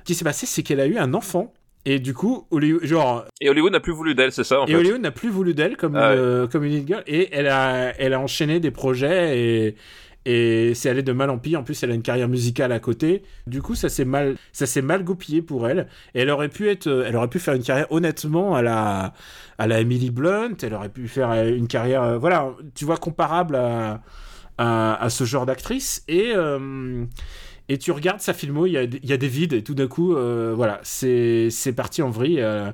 [0.00, 1.52] Ce qui s'est passé, c'est qu'elle a eu un enfant.
[1.86, 4.68] Et du coup, Hollywood, genre, Et Hollywood n'a plus voulu d'elle, c'est ça en et
[4.68, 4.76] fait.
[4.76, 7.02] Hollywood n'a plus voulu d'elle comme, Ah une, euh, comme une girl.
[7.06, 9.76] Et elle a, elle a enchaîné des projets et,
[10.24, 11.60] et c'est allé de mal en pire.
[11.60, 13.22] En plus, elle a une carrière musicale à côté.
[13.46, 15.88] Du coup, ça s'est mal, ça s'est mal goupillé pour elle.
[16.14, 19.12] Et elle aurait pu être, euh, elle aurait pu faire une carrière honnêtement à la,
[19.58, 20.56] à la Emily Blunt.
[20.62, 24.00] Elle aurait pu faire une carrière, euh, voilà, tu vois, comparable à,
[24.58, 26.04] à, ce genre d'actrice.
[26.08, 27.04] Et, euh,
[27.68, 30.14] et tu regardes sa filmo, il y y a des vides, et tout d'un coup,
[30.14, 32.40] euh, voilà, c'est parti en vrille.
[32.40, 32.70] euh,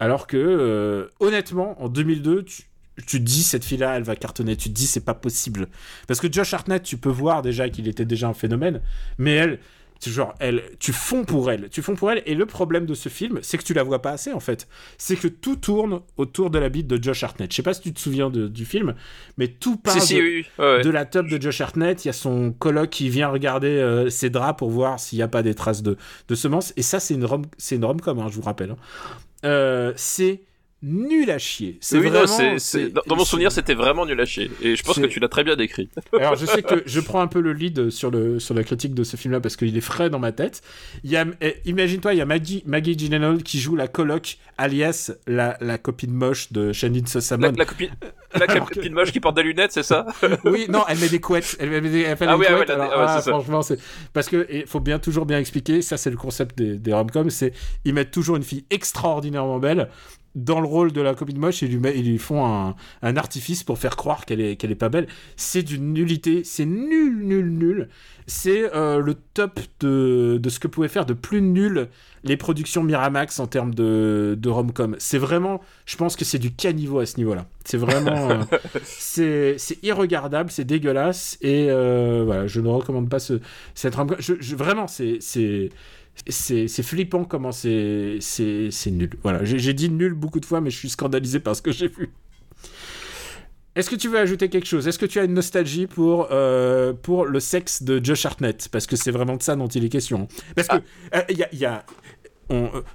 [0.00, 2.62] alors que, honnêtement, en 2002, tu,
[3.06, 4.56] tu te dis, cette fille-là, elle va cartonner.
[4.56, 5.66] Tu te dis, c'est pas possible.
[6.06, 8.80] Parce que Josh Hartnett, tu peux voir déjà qu'il était déjà un phénomène,
[9.18, 9.58] mais elle.
[10.00, 12.22] C'est genre, elle, tu fonds pour elle, tu fonds pour elle.
[12.24, 14.68] Et le problème de ce film, c'est que tu la vois pas assez en fait.
[14.96, 17.50] C'est que tout tourne autour de la bite de Josh Hartnett.
[17.50, 18.94] Je sais pas si tu te souviens de- du film,
[19.38, 20.46] mais tout part Si, de, oui, oui.
[20.64, 20.82] Ouais, ouais.
[20.84, 22.04] de la top de Josh Hartnett.
[22.04, 25.22] Il y a son coloc qui vient regarder euh, ses draps pour voir s'il n'y
[25.24, 25.96] a pas des traces de,
[26.28, 26.72] de semences.
[26.76, 28.70] Et ça, c'est une rom, c'est une rom-com, hein, je vous rappelle.
[28.70, 28.76] hein.
[29.44, 30.42] Euh, c'est
[30.82, 31.76] nul à chier.
[31.80, 32.26] C'est Oui, non, vraiment.
[32.28, 34.48] c'est- c'est- dans, dans mon souvenir, c'était vraiment nul à chier.
[34.62, 35.88] Et je pense que tu l'as très bien décrit.
[36.12, 38.94] Alors, je sais que je prends un peu le lead sur, le, sur la critique
[38.94, 40.62] de ce film-là parce qu'il est frais dans ma tête.
[41.02, 44.38] Il y a, eh, imagine-toi, il y a Maggie, Maggie Gyllenhaal qui joue la coloc,
[44.56, 47.52] alias la, la copine moche de Shannon La, Sossamon.
[47.56, 47.90] la copine,
[48.34, 50.06] la copine moche qui porte des lunettes, c'est ça?
[50.44, 51.56] Oui, non, elle met des couettes.
[51.58, 52.68] Elle, met des, elle fait Ah des oui, ah couettes.
[52.68, 53.30] ouais, la- alors, ah ouais, ah, c'est ça.
[53.32, 53.78] franchement, c'est
[54.12, 55.82] parce que il faut bien toujours bien expliquer.
[55.82, 57.30] Ça, c'est le concept des, des rom-coms.
[57.30, 57.52] C'est
[57.84, 59.88] ils mettent toujours une fille extraordinairement belle
[60.38, 63.16] dans le rôle de la copine moche et lui, met- ils lui font un, un
[63.16, 65.06] artifice pour faire croire qu'elle est qu'elle est pas belle.
[65.36, 66.42] C'est d'une nullité.
[66.44, 67.88] C'est nul, nul, nul.
[68.26, 71.88] C'est euh, le top de, de ce que pouvaient faire de plus nul
[72.24, 74.96] les productions Miramax en termes de, de rom-com.
[74.98, 77.46] C'est vraiment, je pense que c'est du caniveau à ce niveau-là.
[77.64, 78.42] C'est vraiment, euh,
[78.82, 83.40] c'est c'est irregardable, c'est dégueulasse et euh, voilà, je ne recommande pas ce,
[83.74, 84.16] cette rom-com.
[84.18, 85.70] Je, je- vraiment, c'est c'est
[86.26, 89.10] c'est c'est flippant comment c'est c'est c'est nul.
[89.22, 91.88] Voilà, j'ai dit nul beaucoup de fois, mais je suis scandalisé par ce que j'ai
[91.88, 92.10] vu.
[93.78, 94.88] Est-ce que tu veux ajouter quelque chose?
[94.88, 98.68] Est-ce que tu as une nostalgie pour, euh, pour le sexe de Josh Hartnett?
[98.72, 100.26] Parce que c'est vraiment de ça dont il est question.
[100.56, 100.78] Parce que
[101.14, 101.64] euh, il y a, y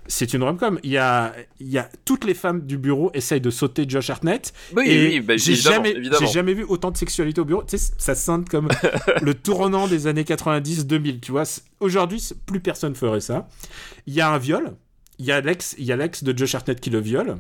[0.07, 0.79] c'est une rom-com.
[0.83, 4.09] Il y a, il y a toutes les femmes du bureau essayent de sauter Josh
[4.09, 4.53] Hartnett.
[4.75, 6.25] Oui, et oui, bah, j'ai évidemment, jamais, évidemment.
[6.25, 7.63] j'ai jamais vu autant de sexualité au bureau.
[7.63, 8.69] Tu sais, ça scinde comme
[9.21, 11.19] le tournant des années 90-2000.
[11.19, 11.43] Tu vois,
[11.79, 13.47] aujourd'hui, plus personne ferait ça.
[14.07, 14.73] Il y a un viol.
[15.19, 17.37] Il y a l'ex, il y a l'ex de Josh Hartnett qui le viole.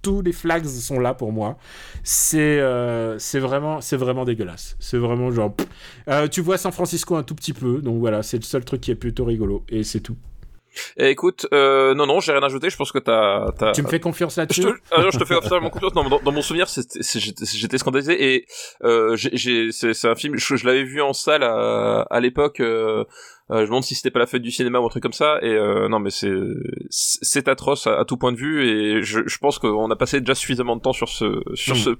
[0.00, 1.58] Tous les flags sont là pour moi.
[2.02, 4.76] C'est, euh, c'est vraiment, c'est vraiment dégueulasse.
[4.80, 5.54] C'est vraiment genre.
[6.08, 8.80] Euh, tu vois San Francisco un tout petit peu, donc voilà, c'est le seul truc
[8.80, 10.16] qui est plutôt rigolo et c'est tout.
[10.96, 12.70] Et écoute, euh, non, non, j'ai rien ajouté.
[12.70, 13.72] Je pense que t'as, t'as.
[13.72, 15.94] Tu me fais confiance Je là-dessus ah non, je te fais absolument confiance.
[15.94, 18.46] Non, dans, dans mon souvenir, j'étais scandalisé et
[18.84, 20.36] euh, j'ai- c'est un film.
[20.36, 22.60] Je, je l'avais vu en salle à, à l'époque.
[22.60, 23.04] Euh,
[23.50, 25.12] euh, je me demande si c'était pas la fête du cinéma ou un truc comme
[25.12, 25.38] ça.
[25.42, 26.32] Et euh, non, mais c'est
[26.90, 28.66] c'est atroce à, à tout point de vue.
[28.66, 31.78] Et je, je pense qu'on a passé déjà suffisamment de temps sur ce sur Mm.
[31.78, 31.90] ce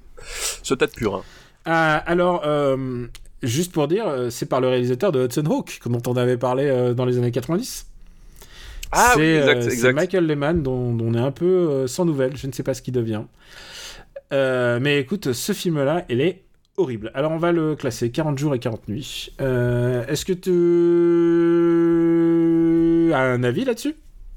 [0.63, 1.21] ce tas de purin.
[1.65, 3.07] Ah, alors, euh,
[3.43, 6.37] juste pour dire, euh, c'est par le réalisateur de Hudson Hawk, comme on en avait
[6.37, 7.87] parlé euh, dans les années 90.
[8.91, 9.93] Ah c'est, oui, exact, euh, c'est.
[9.93, 12.73] Michael Lehman, dont, dont on est un peu euh, sans nouvelles, je ne sais pas
[12.73, 13.23] ce qu'il devient.
[14.33, 16.45] Euh, mais écoute, ce film-là, il est
[16.77, 17.11] horrible.
[17.13, 19.31] Alors, on va le classer 40 jours et 40 nuits.
[19.41, 20.51] Euh, est-ce que tu
[23.13, 23.95] as un avis là-dessus?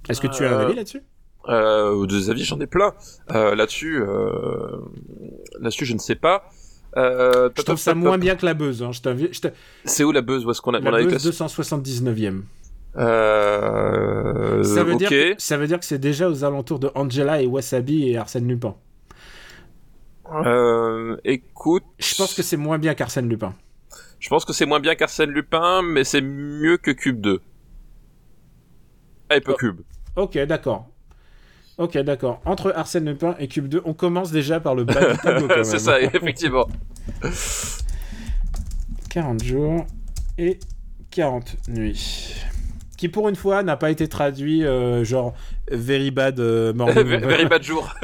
[0.08, 1.02] Est-ce que tu as un avis là-dessus?
[1.48, 2.92] Euh, des avis, j'en ai plein.
[3.32, 4.02] Euh, là-dessus,
[5.60, 6.50] là-dessus, je ne sais pas.
[6.96, 8.82] Je trouve ça moins bien que la buzz.
[8.82, 8.90] Hein.
[9.84, 12.42] C'est où la buzz Où est-ce qu'on a, La buzz classé 279e.
[12.98, 17.40] Euh, Ça veut, dire que, ça veut dire que c'est déjà aux alentours de Angela
[17.40, 18.74] et Wasabi et Arsène Lupin.
[20.44, 23.54] Euh, écoute, Je pense que c'est moins bien qu'Arsène Lupin.
[24.18, 27.40] je pense que c'est moins bien qu'Arsène Lupin, mais c'est mieux que Cube 2.
[29.30, 29.54] Hype Oh.
[29.54, 29.80] Cube.
[30.16, 30.88] Ok, d'accord.
[31.78, 32.40] Ok, d'accord.
[32.44, 35.78] Entre Arsène Lupin et Cube 2, on commence déjà par le bas du tableau c'est
[35.78, 36.66] ça, effectivement.
[39.10, 39.86] 40 jours
[40.36, 40.58] et
[41.10, 42.34] 40 nuits.
[42.98, 45.32] Qui pour une fois n'a pas été traduit euh, genre
[45.70, 47.94] very bad euh, morning, Very bad jour.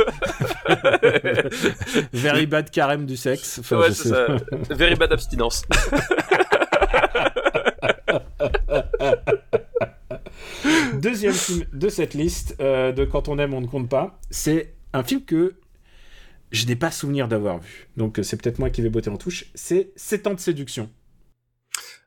[2.13, 3.59] very bad carême du sexe.
[3.59, 4.27] Enfin, ouais, c'est ça.
[4.71, 5.65] Very bad abstinence.
[10.95, 14.21] Deuxième film de cette liste euh, de Quand on aime, on ne compte pas.
[14.31, 15.55] C'est un film que
[16.53, 17.89] je n'ai pas souvenir d'avoir vu.
[17.97, 19.47] Donc euh, c'est peut-être moi qui vais botter en touche.
[19.57, 20.89] C'est 7 ans de séduction.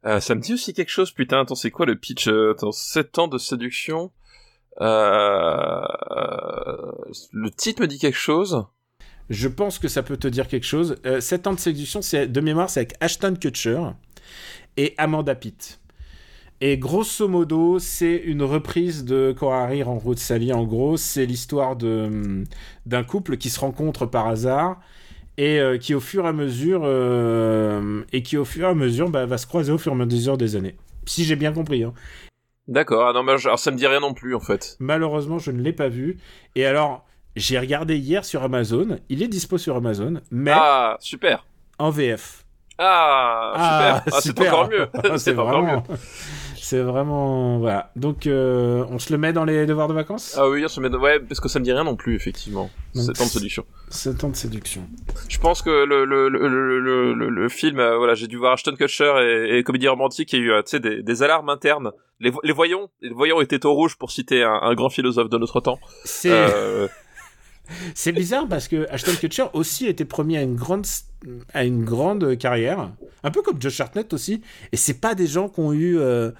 [0.07, 2.71] Euh, ça me dit aussi quelque chose, putain, attends, c'est quoi le pitch euh, Attends,
[2.71, 4.11] 7 ans de séduction
[4.79, 5.81] euh...
[7.31, 8.65] Le titre me dit quelque chose.
[9.29, 10.97] Je pense que ça peut te dire quelque chose.
[11.05, 13.81] Euh, 7 ans de séduction, c'est de mémoire, c'est avec Ashton Kutcher
[14.77, 15.81] et Amanda Pitt.
[16.61, 20.53] Et grosso modo, c'est une reprise de Quand Harry rencontre Sally.
[20.53, 22.43] En gros, c'est l'histoire de
[22.85, 24.79] d'un couple qui se rencontre par hasard
[25.37, 28.73] et euh, qui au fur et à mesure euh, et qui au fur et à
[28.73, 30.75] mesure bah, va se croiser au fur et à mesure des années.
[31.05, 31.83] Si j'ai bien compris.
[31.83, 31.93] Hein.
[32.67, 34.75] D'accord, ah non, mais je- alors ça me dit rien non plus en fait.
[34.79, 36.17] Malheureusement, je ne l'ai pas vu.
[36.55, 37.05] Et alors,
[37.37, 38.99] j'ai regardé hier sur Amazon.
[39.09, 41.45] Il est dispo sur Amazon, mais Ah, super.
[41.79, 42.43] en VF.
[42.79, 43.53] Ah,
[44.03, 44.13] super.
[44.17, 44.87] Ah, c'est encore mieux.
[44.93, 45.83] Ah, c'est encore vraiment.
[46.69, 47.91] C'est vraiment voilà.
[47.95, 50.35] Donc euh, on se le met dans les devoirs de vacances?
[50.37, 50.89] Ah oui, on se met.
[50.89, 52.69] Ouais, parce que ça me dit rien non plus effectivement.
[52.93, 53.65] C'est temps de séduction.
[53.87, 54.81] C'est temps de séduction.
[55.29, 59.13] Je pense que le le le le film, euh, voilà, j'ai dû voir Ashton Kutcher
[59.21, 61.91] et, et comédie romantique, il y a eu, euh, des, des alarmes internes.
[62.19, 65.37] Les, les voyons, les voyons étaient au rouge pour citer un, un grand philosophe de
[65.37, 65.79] notre temps.
[66.03, 66.35] C'est
[67.95, 70.85] c'est bizarre parce que Ashton Kutcher aussi était promis à une grande
[71.53, 72.91] à une grande carrière,
[73.23, 74.41] un peu comme Josh Hartnett aussi.
[74.73, 76.31] Et c'est pas des gens qui ont eu euh,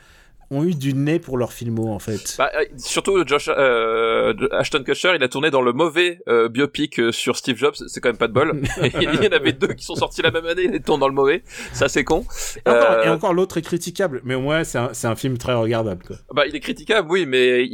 [0.50, 2.36] ont eu du nez pour leur filmo en fait.
[2.38, 7.00] bah, euh, surtout Josh euh, Ashton Kutcher, il a tourné dans le mauvais euh, biopic
[7.00, 7.76] euh, sur Steve Jobs.
[7.88, 8.62] C'est quand même pas de bol.
[9.02, 11.14] il y en avait deux qui sont sortis la même année, il tourne dans le
[11.14, 11.44] mauvais.
[11.74, 12.26] Ça c'est con.
[12.66, 16.04] Et encore, Euh, l'autre est critiquable, mais au moins c'est un, film très regardable.
[16.06, 16.16] Quoi.
[16.34, 17.66] Bah, il est critiquable, oui, mais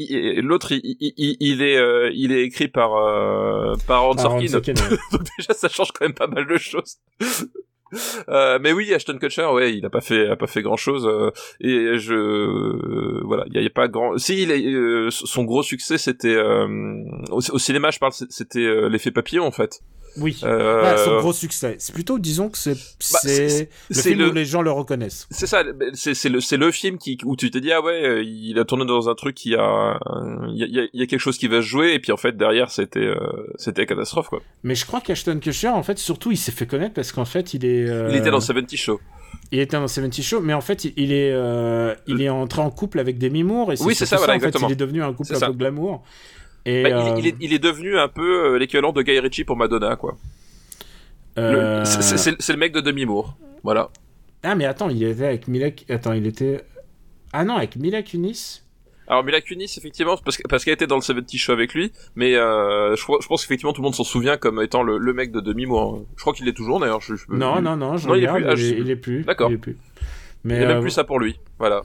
[0.42, 4.74] l'autre, il, il, il- il est, il est écrit par euh, par Aaron Sorkin.
[5.12, 6.98] Donc déjà, ça change quand même pas mal de choses.
[8.30, 11.08] Euh, mais oui, Ashton Kutcher, ouais, il a pas fait, a pas fait grand chose.
[11.60, 14.18] et je, euh, voilà, il y, a- y a pas grand.
[14.18, 16.68] Si, il est, euh, son gros succès, c'était euh,
[17.32, 19.82] au, au cinéma, je parle, c'était euh, l'effet papillon en fait.
[20.18, 20.40] Oui.
[20.44, 21.76] Euh, Voilà, son gros succès.
[21.80, 25.28] C'est plutôt, disons que c'est c'est- le film le- où les gens le reconnaissent.
[25.32, 28.24] C'est ça, c'est le c'est le film qui où tu t'es dit ah ouais, euh,
[28.24, 30.00] il a tourné dans un truc qui a
[30.50, 31.94] il y a, il y a- il y a quelque chose qui va se jouer
[31.94, 33.16] et puis en fait derrière c'était euh,
[33.58, 34.42] c'était catastrophe quoi.
[34.64, 37.54] Mais je crois qu'Ashton Kutcher, en fait, surtout, il s'est fait connaître parce qu'en fait,
[37.54, 37.90] il est.
[37.90, 39.00] euh, Il était dans 70 Show.
[39.52, 42.70] Il était dans 70 Show, mais en fait, il, est, euh, il est entré en
[42.70, 43.74] couple avec Demi Moore.
[43.74, 44.70] Et Oui, c'est ça, voilà, en fait, exactement.
[44.70, 45.48] il est devenu un couple un ça.
[45.48, 46.04] peu glamour.
[46.66, 49.20] Et, Bah, il- euh, il, est, il est devenu un peu euh, l'équivalent de Guy
[49.20, 50.18] Ritchie pour Madonna quoi.
[51.38, 53.36] Euh, c'est- le mec de Demi Moore.
[53.64, 53.90] Voilà.
[54.44, 55.70] Ah, mais attends, il était avec Mila.
[55.90, 56.64] Attends, il était.
[57.32, 58.62] Ah non, avec Mila Kunis?
[59.08, 61.92] Alors Mila Kunis effectivement parce que- parce qu'elle était dans le 70 Show avec lui,
[62.16, 65.32] mais euh, je, pense qu'effectivement tout le monde s'en souvient comme étant le, le mec
[65.32, 65.96] de Demi Moore.
[65.96, 66.06] hein.
[66.16, 67.02] Je crois qu'il est toujours d'ailleurs.
[67.02, 68.82] Je, je- Non, non, non, je Non, il est regarde, plus- ah, il, est, plus.
[68.86, 69.24] il est plus.
[69.26, 69.50] D'accord.
[69.52, 69.78] Il est plus.
[70.46, 71.38] Mais même plus ça pour lui.
[71.60, 71.82] Voilà.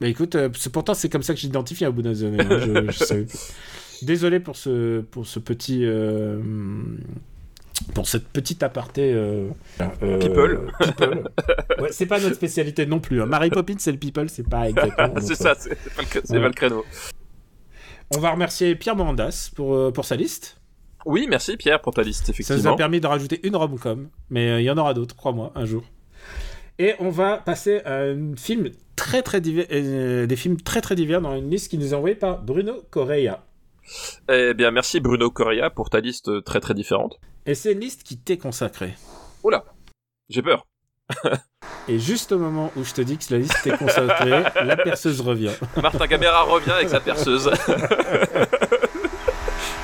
[0.00, 2.98] Bah écoute, euh, pourtant c'est comme ça que j'identifie à bout d'un hein, je, je
[3.04, 3.38] savais plus.
[4.02, 6.40] Désolé pour ce pour ce petit euh,
[7.94, 9.12] pour cette petite aparté.
[9.14, 9.48] euh,
[10.02, 10.60] euh, People.
[10.80, 11.24] people.
[11.80, 13.20] Ouais, c'est pas notre spécialité non plus.
[13.22, 13.26] hein.
[13.26, 15.14] Mary Poppins c'est le people, c'est pas exactement.
[15.20, 16.02] c'est ça, c'est pas,
[16.34, 16.84] le, pas créneau.
[18.14, 20.58] On va remercier Pierre Morandas pour pour sa liste.
[21.04, 22.62] Oui, merci Pierre pour ta liste Ça effectivement.
[22.62, 25.64] nous a permis de rajouter une rom-com, mais il y en aura d'autres, crois-moi, un
[25.64, 25.84] jour.
[26.78, 30.94] Et on va passer à un film très très divers, euh, des films très très
[30.96, 33.44] divers dans une liste qui nous est envoyée par Bruno Correa.
[34.28, 37.18] Eh bien, merci Bruno Correa pour ta liste très très différente.
[37.46, 38.94] Et c'est une liste qui t'est consacrée.
[39.42, 39.64] Oula,
[40.28, 40.66] j'ai peur.
[41.88, 45.20] Et juste au moment où je te dis que la liste t'est consacrée, la perceuse
[45.20, 45.52] revient.
[45.80, 47.50] Martin Gamera revient avec sa perceuse.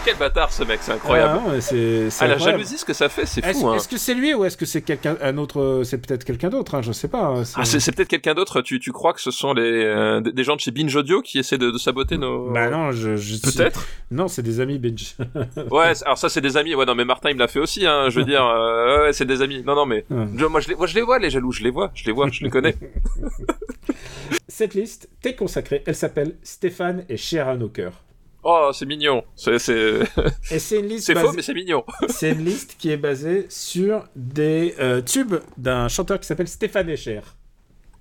[0.04, 1.40] Quel bâtard ce mec, c'est incroyable.
[1.46, 3.68] Ah, c'est, Ah, la jalousie, ce que ça fait, c'est fou.
[3.68, 3.76] Hein.
[3.76, 6.74] est-ce que c'est lui ou est-ce que c'est quelqu'un un autre C'est peut-être quelqu'un d'autre,
[6.74, 7.22] hein, je sais pas.
[7.26, 8.62] hein, c'est- Ah, c'est, peut-être quelqu'un d'autre.
[8.62, 11.38] Tu, tu crois que ce sont les euh, des gens de chez Binge Audio qui
[11.38, 12.50] essaient de, de saboter nos.
[12.50, 13.86] Bah non, je, je Peut-être.
[14.10, 15.14] Non, c'est des amis binge.
[15.70, 15.92] Ouais.
[16.04, 16.74] Alors ça, c'est des amis.
[16.74, 17.86] Ouais, non, mais Martin, il me l'a fait aussi.
[17.86, 18.08] Hein.
[18.10, 19.62] Je veux dire, euh, ouais, c'est des amis.
[19.64, 21.52] Non, non, mais je- moi, je les, moi, je les vois, les jaloux.
[21.52, 22.74] Je les vois, je les vois, je les connais.
[24.48, 25.82] Cette liste t'est consacrée.
[25.86, 27.92] Elle s'appelle Stéphane et Sharon au cœur.
[28.44, 29.22] Oh, c'est mignon.
[29.36, 30.00] C'est, c'est,
[30.50, 31.84] Et c'est une liste c'est basée- faux, mais c'est mignon.
[32.08, 36.88] C'est une liste qui est basée sur des euh, tubes d'un chanteur qui s'appelle Stéphane
[36.88, 37.20] Escher.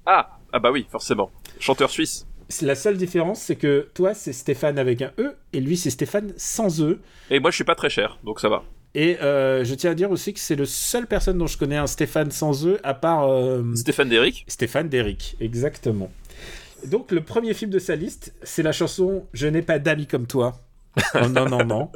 [0.05, 1.29] Ah, ah bah oui, forcément.
[1.59, 2.25] Chanteur suisse.
[2.61, 6.33] La seule différence, c'est que toi, c'est Stéphane avec un E, et lui, c'est Stéphane
[6.37, 6.99] sans E.
[7.29, 8.63] Et moi, je suis pas très cher, donc ça va.
[8.93, 11.77] Et euh, je tiens à dire aussi que c'est le seule personne dont je connais
[11.77, 14.43] un Stéphane sans E, à part euh, Stéphane Derrick.
[14.47, 16.11] Stéphane Derrick, exactement.
[16.87, 20.27] Donc le premier film de sa liste, c'est la chanson Je n'ai pas d'amis comme
[20.27, 20.53] toi.
[21.15, 21.89] Oh, non, non, non.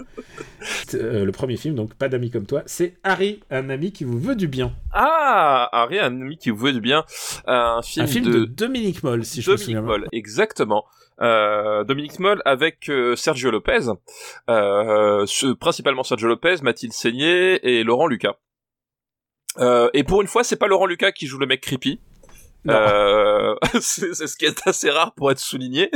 [0.94, 4.18] Euh, le premier film, donc pas d'amis comme toi, c'est Harry, un ami qui vous
[4.20, 4.74] veut du bien.
[4.94, 7.04] Ah, Harry, un ami qui vous veut du bien.
[7.46, 9.82] Un film, Un film de, Dominique Moll, si je me Dominique souviens.
[9.82, 10.86] Moll, exactement.
[11.22, 13.80] Euh, Dominique Moll avec euh, Sergio Lopez,
[14.48, 18.36] ce- principalement Sergio Lopez, Mathilde Seigné et Laurent Lucas.
[19.94, 22.00] Et pour une fois, c'est pas Laurent Lucas qui joue le mec creepy.
[22.68, 25.92] Euh, c'est ce qui est assez rare pour être souligné,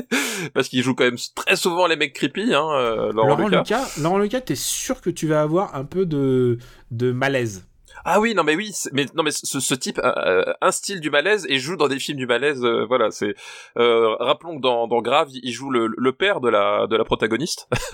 [0.54, 3.60] parce qu'il joue quand même très souvent les mecs creepy, hein, euh, Laurent, Laurent Lucas.
[3.60, 6.58] Lucas, Laurent Lucas, t'es sûr que tu vas avoir un peu de,
[6.92, 7.66] de malaise?
[8.06, 11.46] Ah oui, non mais oui, mais non mais ce, ce type euh, instille du malaise
[11.50, 12.64] et joue dans des films du malaise.
[12.64, 13.36] euh, voilà, c'est.
[13.78, 17.04] Euh, rappelons que dans, dans Grave, il joue le, le père de la de la
[17.04, 17.68] protagoniste.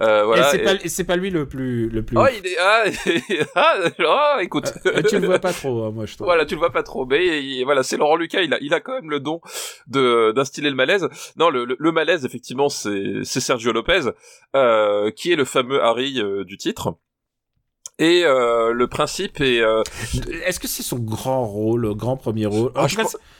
[0.00, 0.48] euh, voilà.
[0.48, 0.50] et
[0.88, 2.16] c'est et- pas, pas lui le plus, le plus.
[2.16, 2.84] Oh, il est ah,
[3.54, 3.74] ah,
[4.36, 4.72] oh, écoute.
[4.86, 6.26] Euh, tu le vois pas trop, hein, moi je trouve.
[6.26, 8.72] Voilà, tu le vois pas trop, mais il- voilà, c'est Laurent Lucas, il a, il
[8.74, 9.40] a quand même le don
[9.86, 11.08] de d'instiller le malaise.
[11.36, 14.10] Non, le, le, le malaise, effectivement, c'est c'est Sergio Lopez,
[14.56, 16.94] euh, qui est le fameux Harry euh, du titre.
[18.00, 19.60] Et euh, le principe est.
[19.60, 19.82] Euh,
[20.46, 22.72] Est-ce que c'est son grand rôle, grand premier rôle?
[22.74, 22.86] Ah,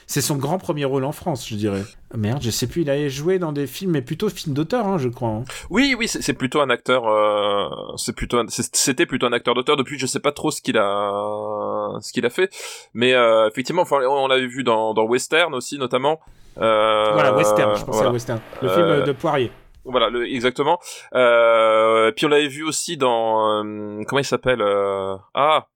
[0.07, 1.83] c'est son grand premier rôle en France, je dirais.
[2.15, 2.83] Merde, je sais plus.
[2.83, 5.31] Il a joué dans des films, mais plutôt films d'auteur, hein, je crois.
[5.31, 5.45] hein.
[5.71, 7.09] Oui, oui, c'est plutôt un acteur.
[7.09, 9.77] euh, c'est plutôt, un- c'était plutôt un acteur d'auteur.
[9.77, 12.51] Depuis, je sais pas trop ce qu'il a, ce qu'il a fait,
[12.93, 16.21] mais euh, effectivement, enfin, on l'avait vu dans, dans Western aussi, notamment.
[16.61, 17.75] Euh, voilà, Western.
[17.77, 18.39] Je pensais à Western.
[18.63, 19.51] Le Euh, film de Poirier.
[19.85, 20.79] Voilà, exactement.
[21.15, 25.67] Euh, puis on l'avait vu aussi dans euh, comment il s'appelle euh, Ah,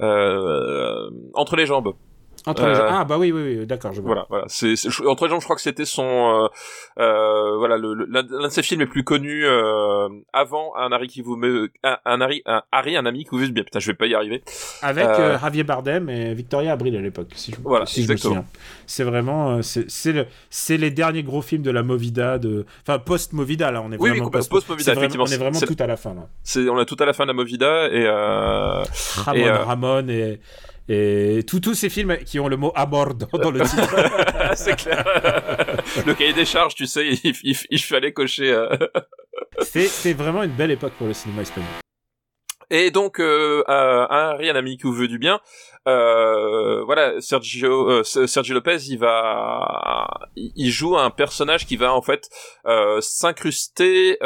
[0.00, 1.94] euh, entre les jambes.
[2.46, 4.08] Entre les- euh, Ah bah oui, oui, oui, d'accord, je vois.
[4.14, 4.44] Voilà, voilà.
[4.48, 4.74] C'est
[5.06, 6.48] entre les jambes, je crois que c'était son euh,
[7.02, 11.36] euh, voilà l'un de ses films les plus connus euh, avant un Harry qui vous
[11.36, 13.64] me un, un Harry un Harry un ami qui vous bien.
[13.64, 14.42] Putain, je vais pas y arriver.
[14.82, 15.04] Avec
[15.40, 18.42] Javier Bardem et Victoria Abril à l'époque, si je, Voilà, si je me exactement.
[18.42, 18.60] souviens.
[18.86, 22.98] C'est vraiment, c'est c'est le, c'est les derniers gros films de la Movida, de, enfin
[22.98, 25.58] post-Movida là, on est Oui, oui, vraiment post- post-Movida, c'est vraiment- effectivement, On est vraiment
[25.58, 26.28] c'est- tout à la fin là.
[26.44, 28.84] C'est on est tout à la fin de la Movida et euh,
[29.24, 30.40] Ramon, Et, euh, Ramon et
[30.88, 34.54] et tous tous ces films qui ont le mot abord dans, dans le titre.
[34.54, 35.04] c'est clair.
[36.06, 38.50] le cahier des charges, tu sais, il, il, il fallait cocher.
[38.52, 38.68] euh,
[39.62, 41.68] c'est c'est vraiment une belle époque pour le cinéma espagnol.
[42.68, 45.40] Et donc, euh, un Harry, un ami qui vous veut du bien,
[45.86, 52.02] euh, voilà, Sergio, euh, Sergio Lopez, il va, il joue un personnage qui va en
[52.02, 52.28] fait
[52.66, 54.18] euh, s'incruster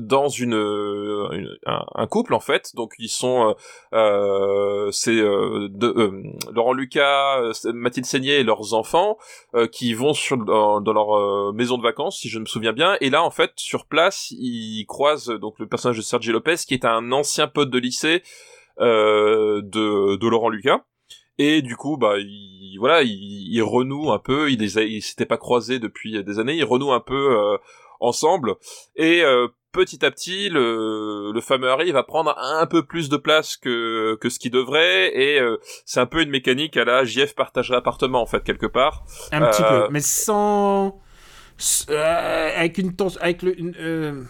[0.00, 2.74] dans une, un, couple en fait.
[2.74, 3.56] Donc ils sont,
[4.92, 5.20] c'est
[6.52, 7.40] Laurent Lucas,
[7.72, 9.18] Mathilde Seigné et leurs enfants
[9.72, 12.96] qui vont sur dans, dans leur maison de vacances, si je me souviens bien.
[13.00, 16.74] Et là, en fait, sur place, ils croisent donc le personnage de Sergio Lopez, qui
[16.74, 18.22] est un ancien pote de lycée
[18.80, 20.84] de, de Laurent Lucas.
[21.38, 23.10] Et du coup, bah, il, voilà, il,
[23.52, 24.50] il renoue un peu.
[24.50, 26.54] Il ils s'étaient pas croisés depuis des années.
[26.54, 27.56] Ils renouent un peu euh,
[28.00, 28.54] ensemble.
[28.94, 33.16] Et euh, petit à petit, le, le fameux Harry va prendre un peu plus de
[33.16, 35.10] place que que ce qu'il devrait.
[35.16, 38.66] Et euh, c'est un peu une mécanique à la JF partage l'appartement en fait quelque
[38.66, 39.02] part.
[39.32, 41.00] Un petit Euh, peu, mais sans
[41.90, 44.22] euh, avec une tension, avec le une, euh,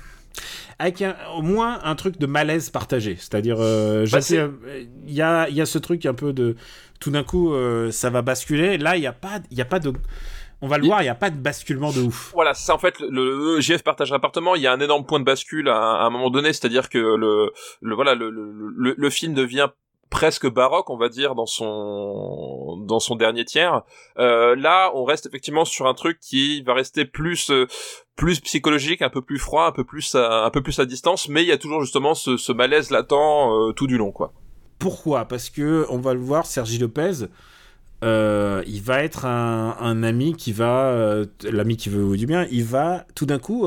[0.79, 3.16] avec un- au moins un truc de malaise partagé.
[3.18, 4.49] C'est-à-dire, euh, Bah, euh,
[5.07, 6.57] il y a y a ce truc un peu de
[7.01, 8.79] tout d'un coup euh, ça va basculer.
[8.79, 9.92] Là, il y a pas il y a pas de
[10.62, 12.31] on va le Il- voir, il y a pas de basculement de ouf.
[12.33, 14.55] Voilà, c'est en fait le, le GF partage l'appartement.
[14.55, 16.88] Il y a un énorme point de bascule à, un- à un moment donné, c'est-à-dire
[16.88, 19.68] que le, le voilà, le, le, le, le film devient
[20.14, 23.83] presque baroque, on va dire, dans son dans son dernier tiers.
[24.16, 27.66] Euh, là, on reste effectivement sur un truc qui va rester plus euh,
[28.14, 31.29] plus psychologique, un peu plus froid, un peu plus à, un peu plus à distance,
[31.29, 34.33] mais il y a toujours justement ce, malaise latent euh, tout du long, quoi.
[34.79, 35.24] Pourquoi?
[35.24, 37.27] Parce que on va le voir, Sergi Lopez,
[38.03, 43.27] il va être un, ami qui va, l'ami qui veut du bien, il va tout
[43.27, 43.66] d'un coup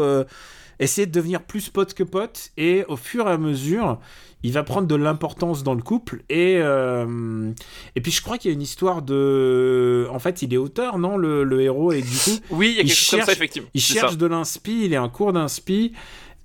[0.80, 4.00] essayer de devenir plus pote que pote, et au fur et à mesure,
[4.44, 7.52] il va prendre de l'importance dans le couple, et euh,
[7.96, 11.00] et puis je crois qu'il y a une histoire de, en fait, il est auteur,
[11.00, 13.20] non, le, le héros, et du coup, Oui, il y a Il quelque chose comme
[13.22, 13.70] ça, cherche- effectivement.
[13.74, 14.18] il cherche ça.
[14.18, 15.94] de l'inspi, il est en cours d'inspi,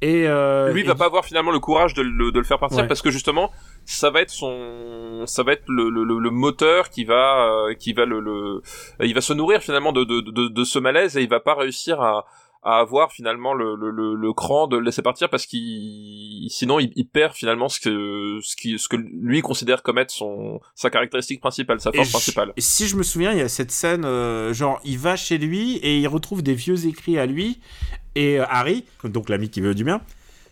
[0.01, 2.45] et euh, Lui il et va pas avoir finalement le courage de le, de le
[2.45, 2.89] faire partir Ouais.
[2.89, 3.53] parce que justement
[3.85, 7.75] ça va être son ça va être le, le, le- le moteur qui va euh,
[7.75, 8.63] qui va le, le
[9.05, 11.55] il va se nourrir finalement de, de, de, de ce malaise et il va pas
[11.55, 12.25] réussir à
[12.65, 16.79] à avoir finalement le, le, le, le cran de le laisser partir parce qu'il sinon
[16.79, 20.61] il, il perd finalement ce que ce qui ce que lui considère comme être son
[20.75, 24.05] sa caractéristique principale sa force principale si je me souviens, il y a cette scène,
[24.05, 27.59] euh, genre, il va chez lui et il retrouve des vieux écrits à lui.
[28.15, 30.01] Et euh, Harry, donc l'ami qui veut du bien,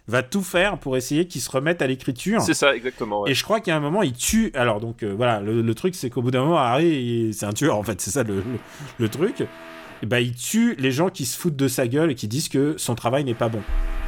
[0.09, 2.41] va tout faire pour essayer qu'il se remette à l'écriture.
[2.41, 3.31] c'est ça exactement ouais.
[3.31, 4.51] Et je crois qu'à un moment, il tue.
[4.55, 7.47] Alors, donc, euh, voilà, le, le truc, c'est qu'au bout d'un moment, Harry, il- c'est
[7.47, 8.43] un tueur, en fait, c'est ça le, le,
[8.99, 9.45] le truc.
[10.03, 12.77] Bah, il tue les gens qui se foutent de sa gueule et qui disent que
[12.79, 13.63] son travail n'est pas bon.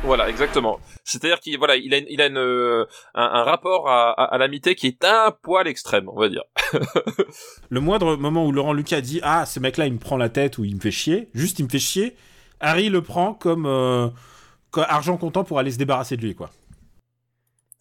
[0.05, 0.81] Voilà, exactement.
[1.05, 4.39] C'est-à-dire qu'il voilà, il a, il a une, euh, un, un rapport à, à, à
[4.39, 6.43] l'amitié qui est un poil extrême, on va dire.
[7.71, 10.59] Le moindre moment où Laurent Lucas dit Ah, ce mec-là, il me prend la tête
[10.59, 12.17] ou il me fait chier, juste il me fait chier,
[12.59, 14.09] Harry le prend comme, euh,
[14.71, 16.51] comme argent comptant pour aller se débarrasser de lui, quoi.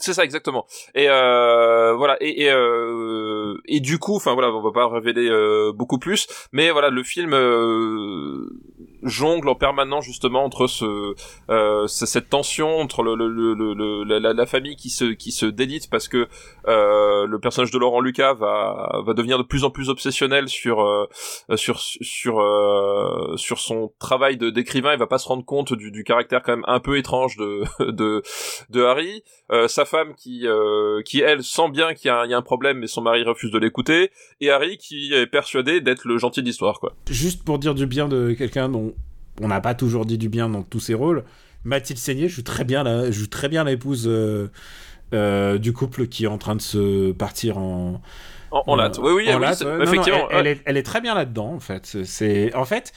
[0.02, 0.66] C'est ça exactement.
[0.96, 2.18] Et euh, voilà.
[2.22, 6.28] Et, et, euh, et du coup, enfin voilà, on va pas révéler euh, beaucoup plus,
[6.52, 8.50] mais voilà, le film euh,
[9.04, 11.14] jongle en permanence justement entre ce,
[11.50, 15.32] euh, ce- cette tension entre le, le, le, le- la, la- famille qui se qui
[15.32, 16.28] se délite parce que
[16.68, 20.82] euh, le personnage de Laurent Lucas va va devenir de plus en plus obsessionnel sur
[20.82, 21.08] euh,
[21.56, 24.94] sur sur euh, sur son travail de d'écrivain.
[24.94, 27.64] Il va pas se rendre compte du, du caractère quand même un peu étrange de
[27.92, 28.22] de
[28.70, 29.24] de Harry.
[29.52, 32.38] Euh, sa femme qui euh, qui elle sent bien qu'il y, a un- y a
[32.38, 36.18] un problème mais son mari refuse de l'écouter et Harry qui est persuadé d'être le
[36.18, 36.94] gentil de l'histoire quoi.
[37.10, 38.91] Juste pour dire du bien de quelqu'un dont
[39.42, 41.24] on n'a pas toujours dit du bien dans tous ses rôles,
[41.64, 44.50] Mathilde Seigné joue très bien la, joue très bien l'épouse euh,
[45.14, 48.02] euh, du couple qui est en train de se partir en.
[48.52, 49.00] En, en latte.
[49.02, 49.60] Oui, oui, en oui, latte.
[49.60, 50.28] c'est- Ouais, non, non, effectivement.
[50.30, 52.04] elle, elle est, elle est très bien là-dedans, en fait.
[52.04, 52.92] C'est, en fait,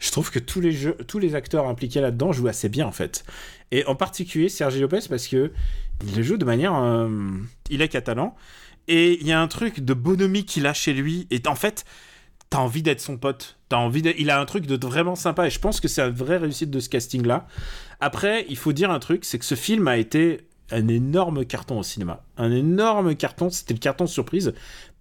[0.00, 2.92] je trouve que tous les jeux, tous les acteurs impliqués là-dedans jouent assez bien, en
[2.92, 3.24] fait.
[3.72, 5.52] Et en particulier Sergi Lopez parce que
[6.04, 7.08] il joue de manière, euh,
[7.70, 8.36] il est catalan
[8.88, 11.26] et il y a un truc de bonhomie qu'il a chez lui.
[11.30, 11.84] Et en fait,
[12.50, 13.56] t'as envie d'être son pote.
[13.68, 14.02] T'as envie.
[14.18, 16.70] Il a un truc de vraiment sympa et je pense que c'est une vraie réussite
[16.70, 17.46] de ce casting-là.
[18.00, 21.78] Après, il faut dire un truc, c'est que ce film a été un énorme carton
[21.78, 22.22] au cinéma.
[22.36, 24.52] Un énorme carton, c'était le carton surprise.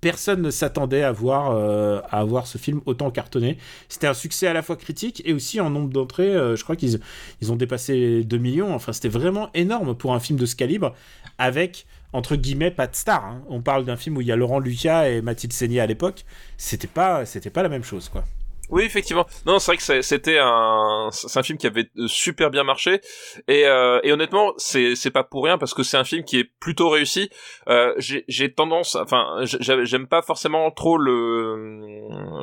[0.02, 3.58] Personne ne s'attendait à voir, euh, à voir ce film autant cartonné.
[3.89, 6.36] C'était un succès à la fois critique et aussi en nombre d'entrées.
[6.36, 7.00] euh, je crois qu'ils
[7.41, 8.74] ils ont dépassé les 2 millions.
[8.76, 10.93] Enfin, c'était vraiment énorme pour un film de ce calibre
[11.39, 13.26] avec, entre guillemets, pas de star.
[13.26, 13.41] hein.
[13.50, 16.24] On parle d'un film où il y a Laurent Lucas et Mathilde Seigné à l'époque.
[16.58, 18.26] C'était pas, c'était pas la même chose, quoi.
[18.70, 19.26] Oui, effectivement.
[19.45, 22.99] Non, c'est vrai que c'était un, c'est un film qui avait super bien marché
[23.47, 26.39] et, euh, et honnêtement, c'est c'est pas pour rien parce que c'est un film qui
[26.39, 27.30] est plutôt réussi.
[27.70, 31.55] Euh, j'ai tendance, enfin, j'ai- j'aime pas forcément trop le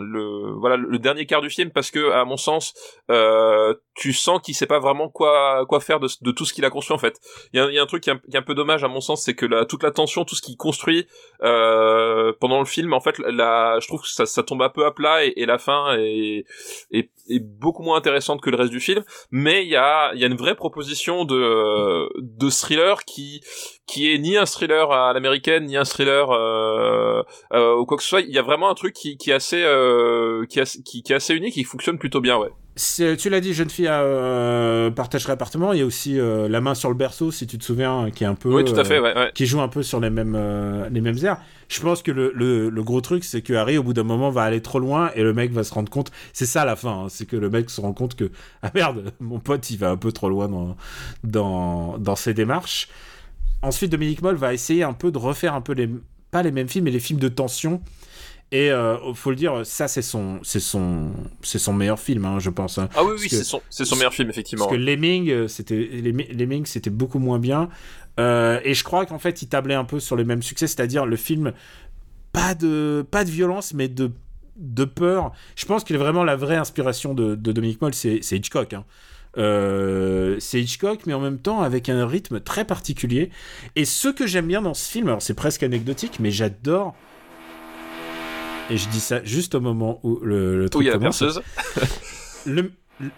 [0.00, 2.72] le voilà le dernier quart du film parce que à mon sens,
[3.10, 6.70] euh, tu sens qu'il sait pas vraiment quoi quoi faire de, tout ce qu'il a
[6.70, 7.20] construit en fait.
[7.52, 9.64] Il y a, un truc qui est un, peu dommage à mon sens, c'est que
[9.64, 11.06] toute la tension, tout ce qu'il construit
[11.42, 15.24] euh, pendant le film, en fait, je trouve que ça, tombe un peu à plat
[15.24, 16.44] et, la fin est,
[17.40, 19.02] beaucoup moins intéressante que le reste du film.
[19.30, 22.08] Mais il y a, une vraie proposition de,
[22.50, 23.42] thriller qui,
[23.96, 27.22] est ni un thriller à l'américaine, ni un thriller euh,
[27.52, 28.20] euh, ou quoi que ce soit.
[28.20, 31.34] Il y a vraiment un truc qui, est assez, euh, qui, qui, qui est assez
[31.34, 32.50] unique, qui fonctionne plutôt bien, ouais.
[32.74, 35.74] Tu l'as dit, jeune fille à euh, partagerait appartement.
[35.74, 38.24] Il y a aussi euh, La main sur le berceau, si tu te souviens, qui
[38.24, 38.48] est un peu.
[38.48, 39.14] Oui, tout à fait, euh, ouais.
[39.14, 39.30] ouais.
[39.34, 41.36] qui joue un peu sur les mêmes, euh, les mêmes airs.
[41.68, 44.30] Je pense que le, le, le gros truc, c'est que Harry, au bout d'un moment,
[44.30, 46.10] va aller trop loin et le mec va se rendre compte.
[46.32, 48.30] C'est ça la fin, hein, c'est que le mec se rend compte que
[48.62, 50.76] ah merde, mon pote, il va un peu trop loin dans
[51.24, 52.88] dans, dans ses démarches.
[53.60, 55.90] Ensuite, Dominique Moll va essayer un peu de refaire un peu les
[56.30, 57.82] pas les mêmes films, mais les films de tension.
[58.54, 61.10] Et euh, faut le dire, ça c'est son c'est son
[61.42, 62.76] c'est son meilleur film, hein, je pense.
[62.76, 62.88] hein.
[62.94, 64.66] Ah oui, oui, c'est son, c'est son meilleur film, effectivement.
[64.66, 65.74] Parce que Lemming, euh, c'était
[66.34, 67.70] Lemming, c'était beaucoup moins bien.
[68.20, 71.06] Euh, et je crois qu'en fait, il tablait un peu sur les mêmes succès, c'est-à-dire
[71.06, 71.54] le film
[72.32, 74.10] pas de pas de violence, mais de
[74.56, 75.32] de peur.
[75.56, 78.74] Je pense qu'il est vraiment la vraie inspiration de, de Dominique Moll, c'est c'est Hitchcock.
[78.74, 78.84] hein.
[79.38, 83.30] Euh, c'est Hitchcock, mais en même temps avec un rythme très particulier.
[83.76, 86.94] Et ce que j'aime bien dans ce film, alors c'est presque anecdotique, mais j'adore.
[88.70, 90.92] Et je dis ça juste au moment où le, le Où truc il y a
[90.92, 91.18] la commence.
[91.18, 91.42] perceuse.
[92.46, 92.72] Le...
[93.00, 93.10] le-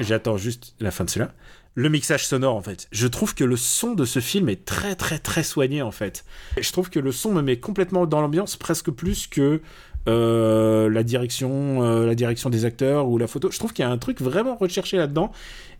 [0.00, 1.32] J'attends juste la fin de celui-là.
[1.74, 2.88] Le mixage sonore, en fait.
[2.92, 6.24] Je trouve que le son de ce film est très, très, très soigné, en fait.
[6.56, 9.60] Et je trouve que le son me met complètement dans l'ambiance, presque plus que
[10.08, 13.50] euh, la direction, euh, la direction des acteurs ou la photo.
[13.50, 15.30] Je trouve qu'il y a un truc vraiment recherché là-dedans.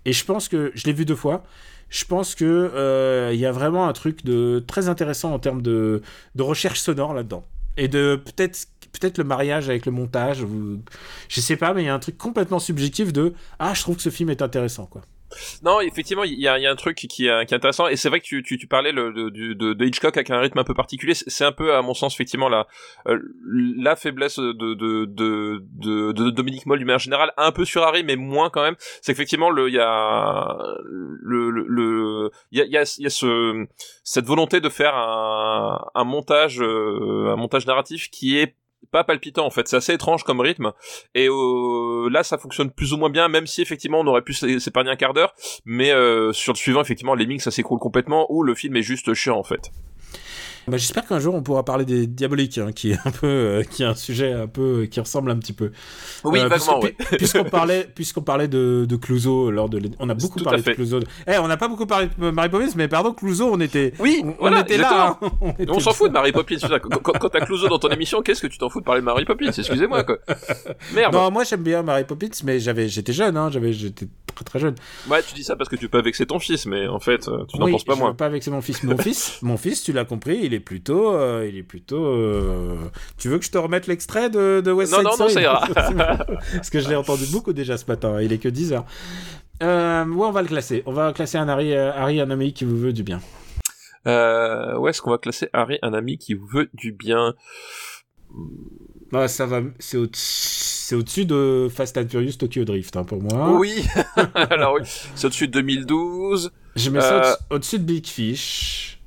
[0.05, 1.43] Et je pense que je l'ai vu deux fois.
[1.91, 5.63] Je pense que euh, il y a vraiment un truc de très intéressant en termes
[5.63, 6.03] de,
[6.35, 7.45] de recherche sonore là-dedans.
[7.79, 10.83] Et de peut-être peut-être le mariage avec le montage ou
[11.29, 13.97] je sais pas mais il y a un truc complètement subjectif de ah je trouve
[13.97, 15.03] que ce film est intéressant quoi.
[15.63, 18.09] Non, effectivement, il y a, y a un truc qui qui est intéressant, et c'est
[18.09, 20.65] vrai que tu, tu, tu parlais le, de, de, de Hitchcock avec un rythme un
[20.65, 21.15] peu particulier.
[21.15, 22.67] C'est un peu, à mon sens, effectivement, la,
[23.09, 23.19] euh,
[23.77, 27.83] la faiblesse de, de, de, de, de Dominique Moll, du manière générale, un peu sur
[27.83, 28.77] Harry, mais moins quand même.
[29.03, 30.57] C'est qu'effectivement, il y a,
[30.89, 33.67] le, le, il y a, y y a ce,
[34.05, 38.55] cette volonté de faire un, un montage, euh, un montage narratif qui est
[38.91, 40.73] pas palpitant en fait, c'est assez étrange comme rythme.
[41.15, 44.33] Et euh, là ça fonctionne plus ou moins bien même si effectivement on aurait pu
[44.33, 45.35] s'é- s'épargner un quart d'heure.
[45.65, 49.13] Mais euh, sur le suivant effectivement Lemming ça s'écroule complètement ou le film est juste
[49.15, 49.71] chiant en fait.
[50.69, 53.63] Bah, j'espère qu'un jour on pourra parler des diaboliques hein, qui est un peu euh,
[53.63, 55.71] qui est un sujet un peu qui ressemble un petit peu.
[56.25, 56.97] Oui, Euh, puisque- ouais.
[57.19, 60.71] Puisqu'on parlait puisqu'on parlait de, de Clouseau lors de on a beaucoup parlé de.
[60.73, 61.01] Clouseau.
[61.27, 64.21] Eh on n'a pas beaucoup parlé de Mary Poppins mais pardon Clouseau on était Oui,
[64.25, 65.19] on, on voilà, était là.
[65.23, 65.29] hein.
[65.41, 66.57] On, On était s'en fout de Mary Poppins.
[67.03, 69.25] Quand, t'as Clouseau dans ton émission, qu'est-ce que tu t'en fous de parler de Mary
[69.25, 69.47] Poppins?
[69.47, 70.19] Excusez-moi, quoi.
[70.95, 71.13] Merde.
[71.15, 74.07] Non, moi j'aime bien Mary Poppins, mais j'avais, j'étais jeune, hein, j'avais, j'étais
[74.39, 74.75] très très jeune.
[75.11, 77.45] Ouais, tu dis ça parce que tu peux vexer ton fils, mais en fait, euh,
[77.49, 78.11] tu n'en Oui, penses pas je moins.
[78.11, 78.83] veux pas vexer mon fils.
[78.85, 82.05] Mon fils, mon fils, tu l'as compris, il est plutôt, euh, il est plutôt.
[82.07, 82.77] euh,
[83.17, 85.33] Tu veux que je te remette l'extrait de, de West Non, Side non, non, Story
[85.35, 85.67] ça ira.
[86.53, 88.15] Parce que je l'ai entendu beaucoup déjà ce matin.
[88.17, 88.85] hein, Il est que 10 heures.
[89.63, 90.83] Euh, ouais, on va le classer.
[90.87, 93.21] On va classer un Harry, Harry, un ami qui vous veut du bien.
[94.07, 97.35] Euh, où est-ce qu'on va classer Harry, un ami qui vous veut du bien?
[99.13, 99.61] Ouais, ça va.
[99.79, 100.07] C'est au,
[100.89, 103.51] c'est au-dessus de Fast and Furious Tokyo Drift hein, pour moi.
[103.59, 103.85] Oui.
[104.35, 104.81] Alors oui,
[105.15, 106.51] c'est au-dessus de 2012.
[106.77, 108.99] Je mets ça Euh, au- au-dessus de Big Fish.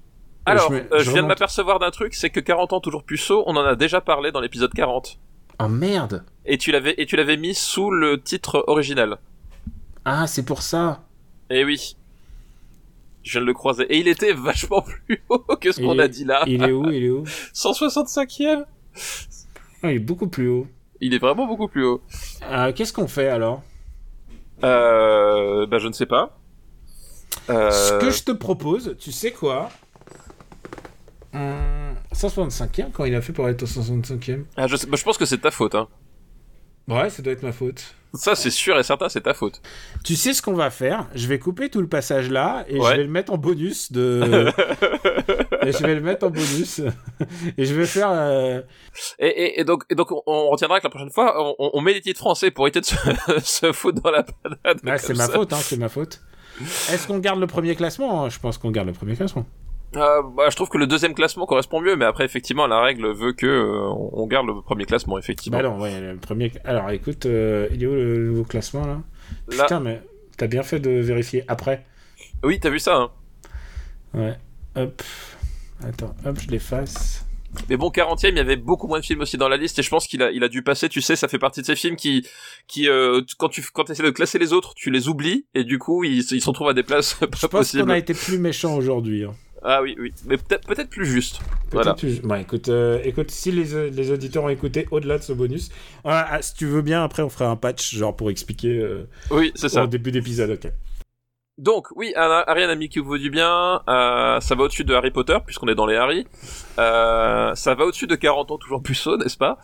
[0.45, 3.03] Alors, je euh, je je viens de m'apercevoir d'un truc, c'est que 40 ans toujours
[3.03, 5.17] puceau, on en a déjà parlé dans l'épisode 40.
[5.59, 6.23] Oh merde.
[6.45, 9.17] Et tu l'avais et tu l'avais mis sous le titre original.
[10.05, 11.01] Ah, c'est pour ça.
[11.49, 11.95] Eh oui.
[13.23, 13.85] Je viens de le croiser.
[13.91, 16.43] Et il était vachement plus haut que ce qu'on a dit là.
[16.45, 17.23] Il est où Il est où?
[17.55, 18.65] 165e
[19.81, 20.67] Ah, Il est beaucoup plus haut.
[21.01, 22.01] Il est vraiment beaucoup plus haut.
[22.49, 23.63] Euh, Qu'est-ce qu'on fait alors
[24.63, 26.37] Euh, bah je ne sais pas.
[27.49, 29.69] Euh, Ce que je te propose, tu sais quoi
[31.33, 35.03] Hum, 165e quand il a fait pour être au 165e ah, je, sais- bah, je
[35.03, 35.75] pense que c'est ta faute.
[35.75, 35.87] Hein.
[36.87, 37.95] Ouais, ça doit être ma faute.
[38.13, 39.61] Ça, c'est sûr et certain, c'est ta faute.
[40.03, 41.07] Tu sais ce qu'on va faire?
[41.15, 42.91] Je vais couper tout le passage là et Ouais.
[42.91, 44.47] je vais le mettre en bonus de.
[45.65, 46.81] et je vais le mettre en bonus
[47.57, 48.09] et je vais faire.
[48.11, 48.61] euh,
[49.19, 51.93] Et, et, et donc, et donc on, retiendra que la prochaine fois, on, on- met
[51.93, 52.95] les titres français pour éviter de se,
[53.43, 54.79] se foutre dans la panade.
[54.83, 56.21] Ouais, c'est ma faute, hein, c'est ma faute.
[56.91, 58.29] Est-ce qu'on garde le premier classement?
[58.29, 59.45] Je pense qu'on garde le premier classement.
[59.95, 63.11] Euh, bah, je trouve que le deuxième classement correspond mieux, mais après, effectivement, la règle
[63.11, 65.57] veut que euh, on garde le premier classement, effectivement.
[65.57, 66.51] Bah non, ouais, le premier.
[66.63, 69.01] Alors écoute, euh, il est où le nouveau classement là?
[69.49, 70.01] Là, Putain, mais
[70.37, 71.85] t'as bien fait de vérifier après.
[72.43, 72.95] oui, t'as vu ça.
[72.95, 73.11] Hein.
[74.13, 74.35] Ouais.
[74.77, 75.01] Hop.
[75.83, 77.25] Attends, hop, je l'efface.
[77.69, 79.83] Mais bon, 40e, il y avait beaucoup moins de films aussi dans la liste, et
[79.83, 80.87] je pense qu'il a, il a dû passer.
[80.87, 82.25] Tu sais, ça fait partie de ces films qui,
[82.67, 85.77] qui, euh, quand tu, quand essaies de classer les autres, tu les oublies, et du
[85.77, 87.83] coup, ils, ils se retrouvent à des places pas Je pense possibles.
[87.83, 89.25] qu'on a été plus méchant aujourd'hui.
[89.25, 89.33] hein.
[89.63, 91.39] Ah oui, oui, mais peut-être, peut-être plus juste.
[91.69, 91.93] Peut-être Voilà.
[91.93, 95.69] plus- Bon, écoute, euh, écoute, si les, les auditeurs ont écouté au-delà de ce bonus,
[96.03, 99.07] ah, ah, si tu veux bien, après on fera un patch genre pour expliquer euh,
[99.29, 99.83] Oui, c'est ça.
[99.83, 100.49] au début d'épisode.
[100.51, 100.71] Ok.
[101.61, 103.83] Donc, oui, Ariane a mis qui vous du bien.
[103.87, 106.25] Euh, ça va au-dessus de Harry Potter, puisqu'on est dans les Harry.
[106.79, 109.59] Euh, ça va au-dessus de 40 ans, toujours puceau, n'est-ce pas?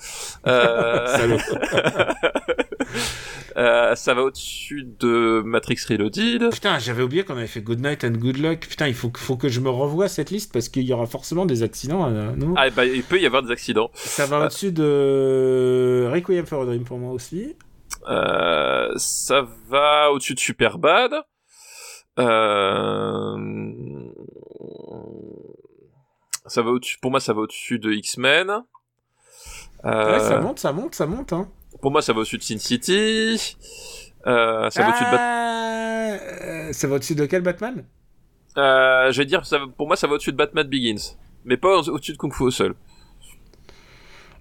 [0.46, 1.08] Euh,
[3.58, 6.52] euh, Ça va au-dessus de Matrix Reloaded.
[6.52, 8.60] Putain, j'avais oublié qu'on avait fait Good Night and Good Luck.
[8.70, 11.08] Putain, il faut, que- faut que je me revoie cette liste parce qu'il y aura
[11.08, 12.08] forcément des accidents.
[12.10, 12.54] euh, non?
[12.58, 13.90] Ah, bah, il peut y avoir des accidents.
[13.96, 14.46] Ça va Ah.
[14.46, 17.56] au-dessus de Requiem for a Dream pour moi aussi.
[18.08, 21.12] Euh, ça va au-dessus de Superbad.
[22.20, 23.38] Euh...
[26.46, 28.50] Ça va au-dessus, pour moi, ça va au-dessus de X-Men.
[29.86, 31.34] Euh, Ouais, ça monte, ça monte, ça monte.
[31.34, 31.50] Hein.
[31.82, 33.58] Pour moi, ça va au-dessus de Sin City.
[34.26, 37.86] Euh, ça va au-dessus de Bat- euh, Ça va au-dessus de quel Batman?
[38.56, 41.16] Je vais dire, ça va- pour moi, ça va au-dessus de Batman Begins.
[41.46, 42.76] Mais pas au- au-dessus de Kung Fu au sol.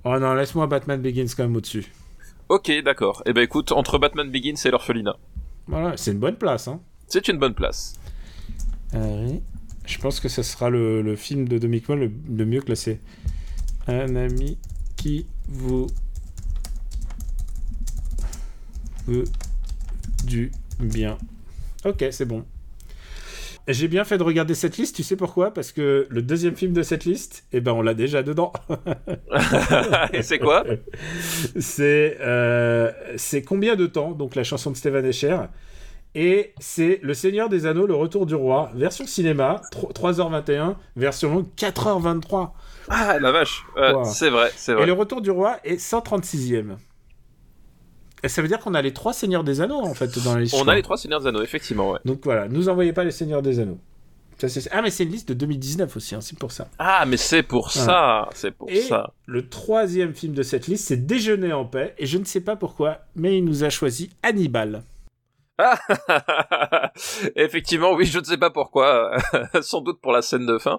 [0.05, 1.93] Oh non, laisse-moi Batman Begins quand même au-dessus.
[2.49, 3.23] Ok, d'accord.
[3.27, 5.17] Eh ben, écoute, entre Batman Begins et l'orphelinat.
[5.67, 6.69] Voilà, c'est une bonne place.
[6.69, 6.81] Hein.
[7.09, 7.95] C'est une bonne place.
[8.95, 9.43] Euh, oui.
[9.87, 13.01] Je pense que ce sera le, le film de Moll le, le mieux classé.
[13.87, 14.59] Un ami
[14.97, 15.87] qui vous
[19.07, 19.25] veut
[20.25, 20.51] du
[20.81, 21.19] bien.
[21.85, 22.45] Ok, c'est bon.
[23.69, 25.53] J'ai bien fait de regarder cette liste, tu sais pourquoi?
[25.53, 28.53] Parce que le deuxième film de cette liste, eh ben on l'a déjà dedans.
[30.13, 30.65] et c'est quoi?
[31.59, 34.13] C'est euh, c'est combien de temps?
[34.13, 35.39] Donc la chanson de Stéphane Escher.
[36.19, 41.31] Et c'est Le Seigneur des Anneaux, Le Retour du Roi, version cinéma, 3- 3h21, version
[41.31, 42.53] longue, 4h23.
[42.89, 43.67] Ah, la vache.
[43.77, 44.03] Wow.
[44.05, 44.87] C'est vrai, c'est Et vrai.
[44.87, 46.77] Le Retour du Roi est 136e.
[48.23, 50.41] Et ça veut dire qu'on a les trois Seigneurs des Anneaux, en fait, dans la
[50.41, 50.57] liste.
[50.57, 51.99] je On a les trois Seigneurs des Anneaux, effectivement, ouais.
[52.07, 53.79] Donc voilà, nous envoyez pas les Seigneurs des Anneaux.
[54.39, 56.69] Ça, Ah, mais c'est une liste de 2019 aussi, hein, c'est pour ça.
[56.79, 59.13] Ah, mais c'est pour ça, c'est pour Et ça.
[59.27, 61.95] le troisième film de cette liste, c'est Déjeuner en paix.
[61.99, 64.83] Et je ne sais pas pourquoi, mais il nous a choisi Hannibal.
[65.59, 65.79] Ah
[67.37, 69.13] Effectivement, oui, je ne sais pas pourquoi,
[69.63, 70.79] sans doute pour la scène de fin.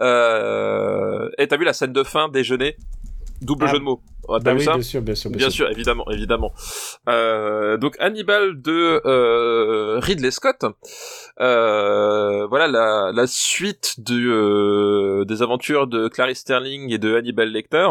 [0.00, 1.28] Euh...
[1.38, 2.76] Et t'as vu la scène de fin déjeuner?
[3.42, 3.72] Double Ah.
[3.72, 4.00] jeu de mots.
[4.30, 4.72] Ah, Bah oui, ça?
[4.74, 5.66] bien sûr, bien sûr, bien, Bien sûr.
[5.66, 6.52] sûr, évidemment, évidemment.
[7.10, 10.64] Euh, donc Hannibal de euh, Ridley Scott.
[11.40, 17.50] Euh, voilà la, la suite du, euh, des aventures de Clarice Sterling et de Hannibal
[17.50, 17.86] Lecter.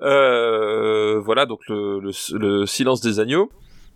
[0.00, 3.50] Euh, voilà donc le, le, le silence des agneaux.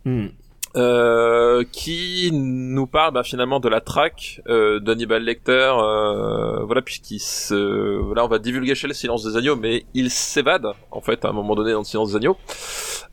[0.05, 0.27] Hmm.
[0.75, 7.19] Euh, qui nous parle bah, finalement de la traque euh, d'Hannibal Lecter, euh, voilà puisqu'il
[7.21, 11.27] se, voilà on va divulguer chez le silence des agneaux, mais il s'évade en fait
[11.27, 12.39] à un moment donné dans le silence des agneaux,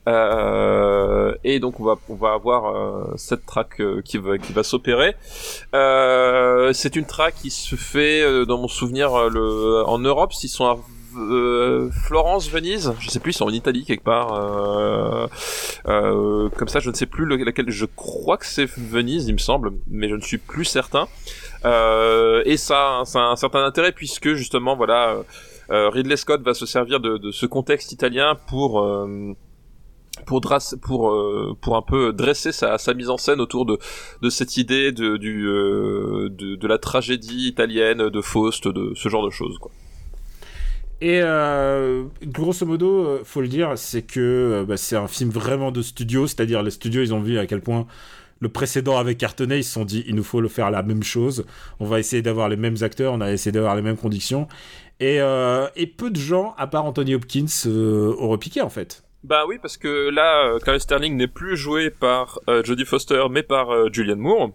[0.07, 4.63] Euh, et donc on va on va avoir euh, cette traque qui va qui va
[4.63, 5.15] s'opérer.
[6.73, 10.77] C'est une traque qui se fait dans mon souvenir le en Europe, s'ils sont à
[11.17, 14.33] euh, Florence, Venise, je sais plus, ils sont en Italie quelque part.
[14.33, 15.27] Euh,
[15.87, 17.69] euh, comme ça, je ne sais plus le- laquelle.
[17.69, 21.07] Je crois que c'est Venise, il me semble, mais je ne suis plus certain.
[21.65, 25.17] Euh, et ça, ça a un certain intérêt puisque justement, voilà,
[25.71, 28.79] euh, Ridley Scott va se servir de, ce contexte italien pour
[30.25, 34.57] pour drasse- pour euh, pour un peu dresser sa, mise en scène autour de cette
[34.57, 39.71] idée de de, de la tragédie italienne de Faust de ce genre de choses quoi.
[41.01, 45.29] Et euh, grosso modo, euh, faut le dire, c'est que euh, bah, c'est un film
[45.29, 47.87] vraiment de studio, c'est-à-dire les studios, ils ont vu à quel point
[48.41, 51.03] le précédent avait cartonné, ils se sont dit, il nous faut le faire la même
[51.03, 51.45] chose.
[51.79, 54.47] On va essayer d'avoir les mêmes acteurs, on a essayé d'avoir les mêmes conditions.
[54.99, 55.19] Et,
[55.97, 59.03] peu de gens, à part Anthony Hopkins, euh, auraient piqué en fait.
[59.23, 63.93] Bah oui, parce que là, Clarice Sterling n'est plus joué par Jodie Foster, mais par
[63.93, 64.51] Julianne Moore.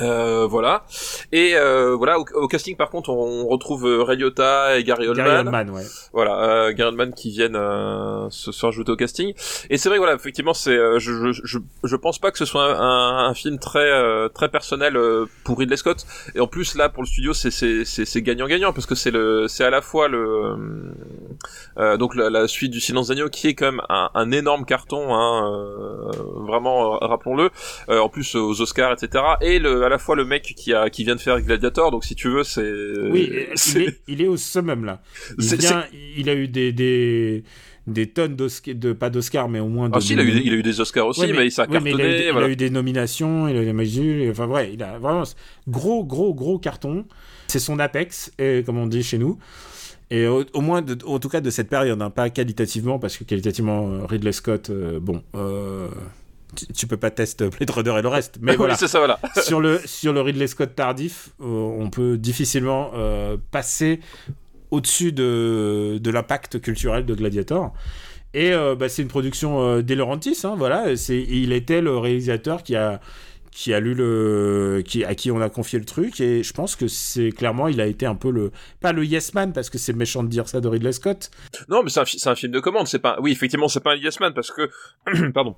[0.00, 0.84] Euh, voilà.
[1.32, 5.08] Et euh, voilà, au, au casting par contre, on, retrouve euh, Ray Liotta et Gary
[5.08, 5.26] Oldman.
[5.26, 5.82] Gary Oldman, ouais.
[6.12, 9.34] Voilà, euh, Gary Oldman qui viennent euh, se, se rajouter au casting.
[9.68, 12.44] Et c'est vrai, voilà, effectivement, c'est, euh, je, je, je, je pense pas que ce
[12.44, 16.06] soit un, un film très euh, très personnel euh, pour Ridley Scott.
[16.34, 19.48] Et en plus là, pour le studio, c'est c'est c'est, gagnant-gagnant parce que c'est le
[19.48, 20.56] c'est à la fois le
[21.78, 24.64] euh, donc la, la suite du Silence d'agneau qui est quand même un, un énorme
[24.64, 26.12] carton, hein, euh,
[26.46, 27.50] vraiment, rappelons-le.
[27.88, 29.24] en plus aux Oscars, etc.
[29.40, 32.04] Et le, à la fois le mec qui a qui vient de faire Gladiator, donc
[32.04, 32.70] si tu veux, c'est
[33.10, 33.30] oui,
[33.74, 35.02] il est, il est au summum là.
[35.38, 35.84] Il, vient,
[36.16, 37.44] il a eu des des
[37.86, 39.88] des tonnes d'Oscars, de pas d'Oscars, mais au moins.
[39.88, 41.46] De, ah si, il a, eu, il a eu des Oscars aussi, ouais, mais, mais,
[41.46, 41.90] il s'est ouais, cartonné.
[41.90, 42.46] Il a, eu, voilà.
[42.46, 45.24] il a, eu, des nominations, il a eu des Majus, enfin vrai, il a vraiment
[45.68, 47.04] gros, gros, gros carton.
[47.48, 49.38] C'est son apex, et, comme on dit chez nous.
[50.10, 53.16] Et au, au moins, de, en tout cas, de cette période, hein, pas qualitativement, parce
[53.16, 55.22] que qualitativement, Ridley Scott, euh, bon.
[55.34, 55.88] Euh,
[56.54, 58.38] tu, tu, peux pas tester Blade Runner et le reste.
[58.40, 58.74] Mais voilà.
[58.74, 59.18] oui, c'est ça, voilà.
[59.42, 64.00] sur, le, sur le Ridley Scott tardif, euh, on peut difficilement euh, passer
[64.70, 67.72] au-dessus de, de l'impact culturel de Gladiator.
[68.32, 70.96] Et euh, bah, c'est une production euh, De Laurentiis, hein, voilà.
[70.96, 73.00] C'est, il était le réalisateur qui a,
[73.50, 76.20] qui a lu le, qui, à qui on a confié le truc.
[76.20, 79.34] Et je pense que c'est clairement, il a été un peu le, pas le yes
[79.34, 81.30] man parce que c'est méchant de dire ça de Ridley Scott.
[81.68, 82.86] Non, mais c'est un, c'est un film de commande.
[82.86, 84.70] C'est pas, oui, effectivement, c'est pas un yes man parce que,
[85.34, 85.56] pardon.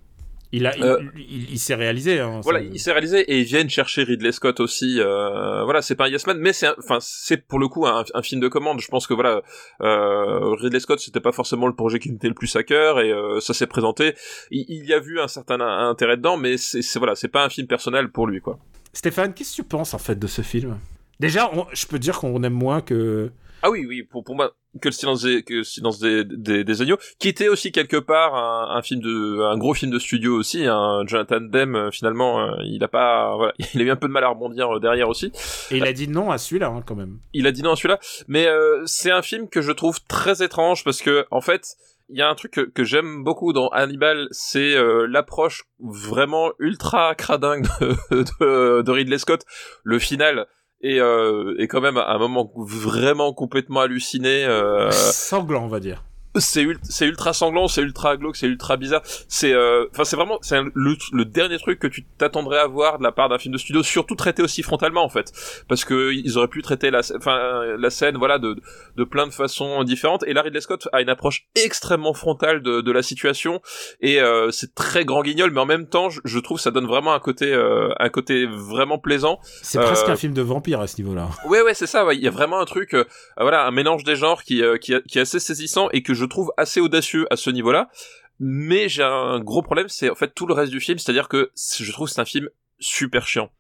[0.53, 2.21] Il, a, euh, il, il, il s'est réalisé.
[2.21, 5.01] Hein, voilà, il s'est réalisé et ils viennent chercher Ridley Scott aussi.
[5.01, 8.05] Euh, voilà, c'est pas un Yes Man, mais c'est, enfin, c'est pour le coup un,
[8.13, 8.81] un, film de commande.
[8.81, 9.41] Je pense que voilà,
[9.81, 13.01] euh, Ridley Scott, c'était pas forcément le projet qui me tenait le plus à cœur
[13.01, 14.15] et euh, ça s'est présenté.
[14.51, 17.49] Il, il, y a vu un certain intérêt dedans, mais c'est, voilà, c'est pas un
[17.49, 18.59] film personnel pour lui, quoi.
[18.93, 20.79] Stéphane, qu'est-ce que tu penses en fait de ce film?
[21.19, 23.33] Déjà, on, je peux dire qu'on aime moins que
[23.63, 26.65] ah oui, oui, pour, pour moi, que le silence des, que le silence des, des,
[26.65, 29.99] des, agneaux, qui était aussi quelque part un, un, film de, un gros film de
[29.99, 33.97] studio aussi, un Jonathan Demme, finalement, euh, il a pas, voilà, il a eu un
[33.97, 35.33] peu de mal à rebondir euh, derrière aussi.
[35.71, 37.19] Et il a dit non à celui-là, hein, quand même.
[37.33, 37.99] Il a dit non à celui-là,
[38.29, 41.77] mais euh, c'est un film que je trouve très étrange parce que, en fait,
[42.09, 46.53] il y a un truc que, que j'aime beaucoup dans Hannibal, c'est euh, l'approche vraiment
[46.59, 47.97] ultra cradingue de,
[48.41, 49.45] de, de Ridley Scott.
[49.83, 50.47] Le final,
[50.83, 54.45] et, euh, et quand même à un moment vraiment complètement halluciné.
[54.45, 56.05] Euh, Sanglant, on va dire
[56.41, 59.03] c'est ultra sanglant, c'est ultra glauque, c'est ultra bizarre.
[59.29, 62.99] C'est euh, enfin c'est vraiment c'est le, le, dernier truc que tu t'attendrais à voir
[62.99, 65.33] de la part d'un film de studio, surtout traité aussi frontalement en fait,
[65.69, 68.57] parce que ils auraient pu traiter la enfin la scène voilà de
[68.97, 70.25] de plein de façons différentes.
[70.27, 73.61] Et Larry Ridley Scott a une approche extrêmement frontale de, de la situation
[74.01, 76.87] et euh, c'est très grand guignol, mais en même temps je, je trouve ça donne
[76.87, 79.39] vraiment un côté euh, un côté vraiment plaisant.
[79.63, 81.29] C'est presque un film de vampire à ce niveau-là.
[81.47, 82.03] Ouais ouais c'est ça.
[82.03, 82.17] Il ouais.
[82.17, 82.97] y a vraiment un truc
[83.39, 86.27] voilà un mélange des genres qui qui, qui est assez saisissant et que je je
[86.27, 87.91] trouve assez audacieux à ce niveau-là.
[88.39, 91.53] Mais j'ai un gros problème, c'est en fait tout le reste du film, c'est-à-dire que
[91.57, 92.49] je trouve c'est un film
[92.79, 93.51] super chiant.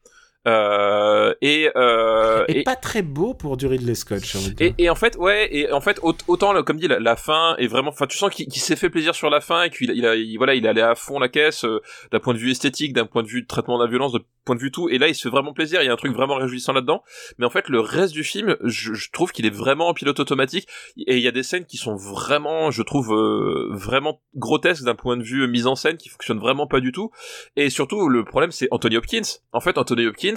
[0.48, 4.22] Euh, et, euh, et, et, pas très beau pour du Ridley Scott.
[4.58, 7.68] Et, et, en fait, ouais, et en fait, autant comme dit la, la fin est
[7.68, 10.04] vraiment, enfin, tu sens qu'il qu s'est fait plaisir sur la fin et qu'il il
[10.04, 11.80] a, il, voilà, il allait à fond la caisse euh,
[12.10, 14.24] d'un point de vue esthétique, d'un point de vue de traitement de la violence, de
[14.44, 14.88] point de vue tout.
[14.88, 15.80] Et là, il se fait vraiment plaisir.
[15.82, 17.04] Il y a un truc vraiment réjouissant là-dedans.
[17.38, 20.18] Mais en fait, le reste du film, je, je trouve qu'il est vraiment en pilote
[20.18, 20.66] automatique.
[20.96, 24.96] Et il y a des scènes qui sont vraiment, je trouve, euh, vraiment grotesques d'un
[24.96, 27.10] point de vue mise en scène, qui fonctionnent vraiment pas du tout.
[27.54, 29.22] Et surtout, le problème, c'est Anthony Hopkins.
[29.52, 30.31] En fait, Anthony Hopkins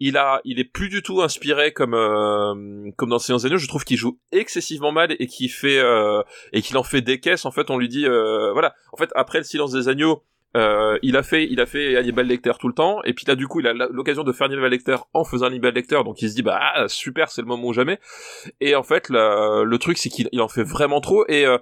[0.00, 3.68] il a, il est plus du tout inspiré comme euh, comme dans Silence des Je
[3.68, 6.22] trouve qu'il joue excessivement mal et qu'il fait euh,
[6.52, 7.46] et qu'il en fait des caisses.
[7.46, 8.74] En fait, on lui dit, euh, voilà.
[8.92, 10.22] En fait, après le Silence des agneaux,
[10.56, 13.34] euh, il a fait, il a fait Hannibal Lecter tout le temps, et puis là
[13.34, 16.30] du coup il a l'occasion de faire Hannibal Lecter en faisant Hannibal Lecter, donc il
[16.30, 18.00] se dit bah ah, super, c'est le moment ou jamais.
[18.60, 21.58] Et en fait le truc c'est qu'il en fait vraiment trop, et euh,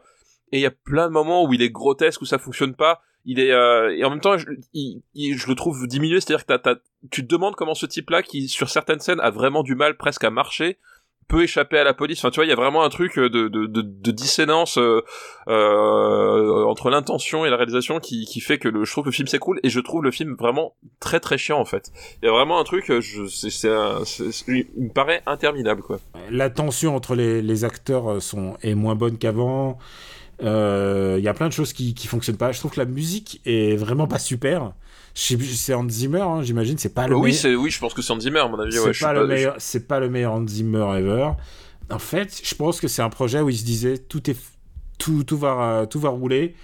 [0.53, 3.01] et il y a plein de moments où il est grotesque où ça fonctionne pas
[3.25, 6.21] il est euh, et en même temps je, il, il, je le trouve diminué.
[6.21, 6.75] C'est-à-dire que t'as,
[7.11, 10.25] tu te demandes comment ce type-là qui sur certaines scènes a vraiment du mal presque
[10.25, 10.79] à marcher
[11.27, 12.19] peut échapper à la police.
[12.19, 15.03] Enfin tu vois il y a vraiment un truc de de, de, de dissonance euh,
[15.49, 19.15] euh, entre l'intention et la réalisation qui, qui fait que le, je trouve que le
[19.15, 19.59] film s'écroule.
[19.63, 21.93] Et je trouve le film vraiment très très chiant en fait.
[22.23, 23.69] Il y a vraiment un truc je c'est,
[24.49, 25.99] il me paraît interminable quoi.
[26.31, 29.79] La tension entre les, les acteurs sont est moins bonne qu'avant
[30.41, 32.53] il euh, y a plein de choses qui, qui fonctionnent pas.
[32.53, 34.73] Je trouve que la musique est vraiment pas super.
[35.15, 36.77] C'est Hans Zimmer, hein, j'imagine.
[36.77, 37.61] C'est pas le oui, meilleur.
[37.61, 38.73] Oui, je pense que c'est Hans Zimmer, à mon avis.
[38.73, 39.55] C'est pas, le meilleur.
[39.59, 41.31] C'est pas le meilleur Hans Zimmer ever.
[41.91, 44.37] En fait, je pense que c'est un projet où il se disait tout est
[44.99, 46.55] tout, tout va tout va rouler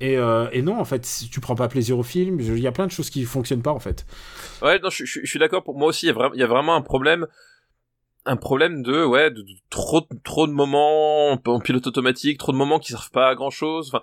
[0.00, 2.66] Et, euh, et, non, en fait, si tu prends pas plaisir au film, il y
[2.66, 4.04] a plein de choses qui fonctionnent pas, en fait.
[4.60, 5.62] Ouais, non, je, je, je suis d'accord.
[5.62, 7.26] Pour moi aussi, il y a vraiment un problème,
[8.26, 12.56] un problème de ouais, de, de, trop, trop de moments en pilote automatique, trop de
[12.56, 13.88] moments qui servent pas à grand chose.
[13.88, 14.02] Enfin,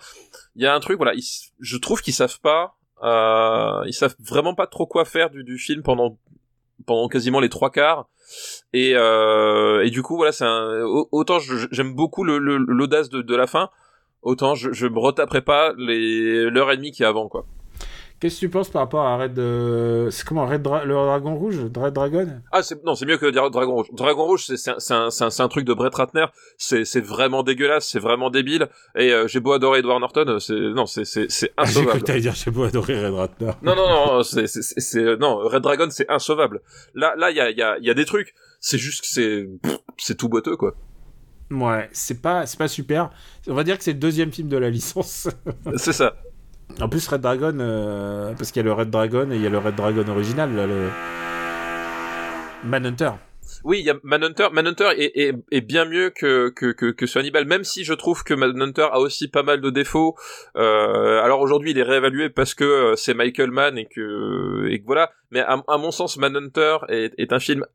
[0.56, 4.16] il y a un truc, voilà, ils, je trouve qu'ils savent pas, euh, ils savent
[4.20, 6.18] vraiment pas trop quoi faire du, du film pendant
[6.86, 8.08] pendant quasiment les trois quarts.
[8.74, 10.46] Et, euh, et du coup, voilà, c'est
[11.12, 11.38] autant
[11.72, 13.70] j'aime beaucoup l'audace de, de la fin
[14.24, 17.46] autant je, je me retaperai pas les l'heure et demie qui est avant quoi.
[18.24, 21.58] Qu'est-ce que tu penses par rapport à Red euh, c'est comment Red le Dragon Rouge
[21.76, 22.26] Red Dragon?
[22.54, 23.88] Ah c'est non c'est mieux que Dragon Rouge.
[23.92, 29.12] Dragon Rouge c'est un truc de Brett Ratner c'est vraiment dégueulasse c'est vraiment débile et
[29.12, 31.96] euh, j'ai beau adorer Edward Norton c'est non c'est c'est c'est insauvable.
[31.96, 33.52] j'ai cru que dire j'ai beau adorer Red Ratner.
[33.62, 36.62] Non non non c'est c'est c'est non Red Dragon c'est insauvable.
[36.96, 39.02] Là là il y a il y a il y a des trucs c'est juste
[39.02, 39.50] que c'est
[39.98, 40.76] c'est tout boiteux quoi.
[41.52, 43.10] Ouais, c'est pas, c'est pas super.
[43.48, 45.28] On va dire que c'est le deuxième film de la licence.
[45.76, 46.16] c'est ça.
[46.82, 49.48] En plus, Red Dragon, euh, parce qu'il y a le Red Dragon et il y
[49.48, 50.90] a le Red Dragon original, là, le
[52.64, 53.12] Manhunter.
[53.64, 54.48] Oui, il y a Manhunter.
[54.52, 58.24] Manhunter est, est, bien mieux que, que, que, que ce Hannibal, même si je trouve
[58.24, 60.16] que Manhunter a aussi pas mal de défauts.
[60.58, 64.80] Euh, alors aujourd'hui, il est réévalué parce que euh, c'est Michael Mann et que, et
[64.80, 65.12] que voilà.
[65.32, 67.66] Mais à, à mon sens, Manhunter est, est un film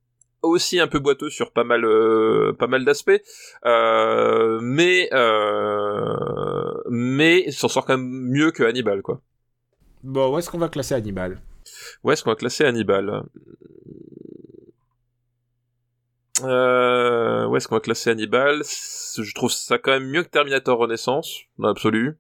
[0.42, 3.20] aussi un peu boiteux sur pas mal euh, pas mal d'aspects
[3.64, 9.20] euh, mais euh, mais s'en sort quand même mieux que Hannibal quoi.
[10.02, 11.40] Bon où est-ce qu'on va classer Hannibal?
[12.04, 13.24] Où est-ce qu'on va classer Hannibal?
[16.44, 18.62] Euh, où est-ce qu'on va classer Hannibal?
[18.62, 22.16] Je trouve ça quand même mieux que Terminator Renaissance dans l'absolu.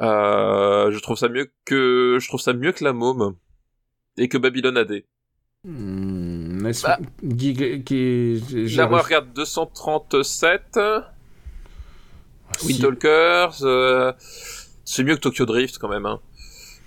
[0.00, 3.36] Je trouve ça mieux que je trouve ça mieux que la môme
[4.16, 5.04] et que Babylon AD
[5.66, 6.45] Hmm,
[6.82, 6.98] bah,
[7.38, 8.42] qui, qui,
[8.76, 10.62] là, moi, regarde 237.
[10.76, 11.12] Ah,
[12.64, 13.62] Windtalkers.
[13.62, 14.12] Euh,
[14.84, 16.06] c'est mieux que Tokyo Drift quand même.
[16.06, 16.20] Hein.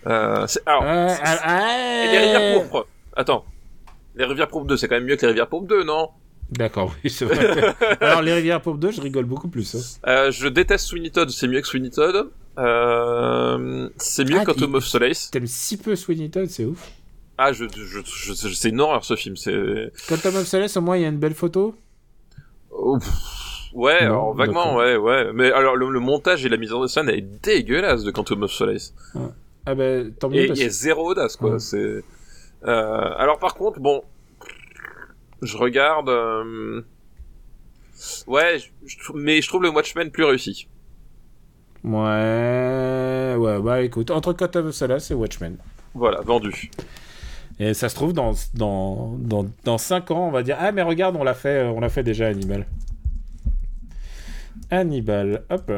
[0.08, 2.88] Euh, alors, euh, euh, les rivières pourpres.
[3.16, 3.46] Attends.
[4.16, 6.10] Les rivières pourpres 2, c'est quand même mieux que les rivières pourpres 2, non?
[6.52, 7.76] D'accord, oui, c'est vrai.
[8.02, 9.76] alors, les rivières pourpres 2, je rigole beaucoup plus.
[9.76, 10.10] Hein.
[10.10, 12.30] Euh, je déteste Sweeney Todd, c'est mieux que Sweeney Todd.
[12.56, 15.30] C'est mieux ah, que of Solace.
[15.32, 16.90] T'aimes si peu Sweeney Todd, c'est ouf.
[17.42, 19.38] Ah, je, je, je, c'est une horreur ce film.
[19.38, 19.94] C'est.
[20.10, 21.74] Quantum of Solace, au moins, il y a une belle photo.
[22.70, 23.00] Oh,
[23.74, 25.32] ouais, alors, vaguement, ouais, ouais.
[25.34, 28.94] Mais alors, le, montage et la mise en scène est dégueulasse de Quantum of Solace.
[29.16, 29.20] Ah,
[29.68, 30.42] ah ben, tant mieux.
[30.42, 31.60] Et il y a zéro audace, quoi.
[31.60, 32.04] C'est.
[32.66, 34.04] Euh, alors, par contre, bon,
[35.42, 36.10] je regarde.
[36.10, 36.82] Euh...
[38.28, 38.58] Ouais,
[39.14, 40.68] mais je trouve le Watchmen plus réussi.
[41.86, 45.56] Ouais, ouais, bah écoute, entre Quantum of Solace et Watchmen.
[45.94, 46.70] Voilà, vendu.
[47.60, 50.82] Et ça se trouve, dans, dans, dans, dans 5 ans, on va dire Ah, mais
[50.82, 52.66] regarde, on l'a fait, on l'a fait déjà, Hannibal.
[54.72, 55.72] Hannibal, hop.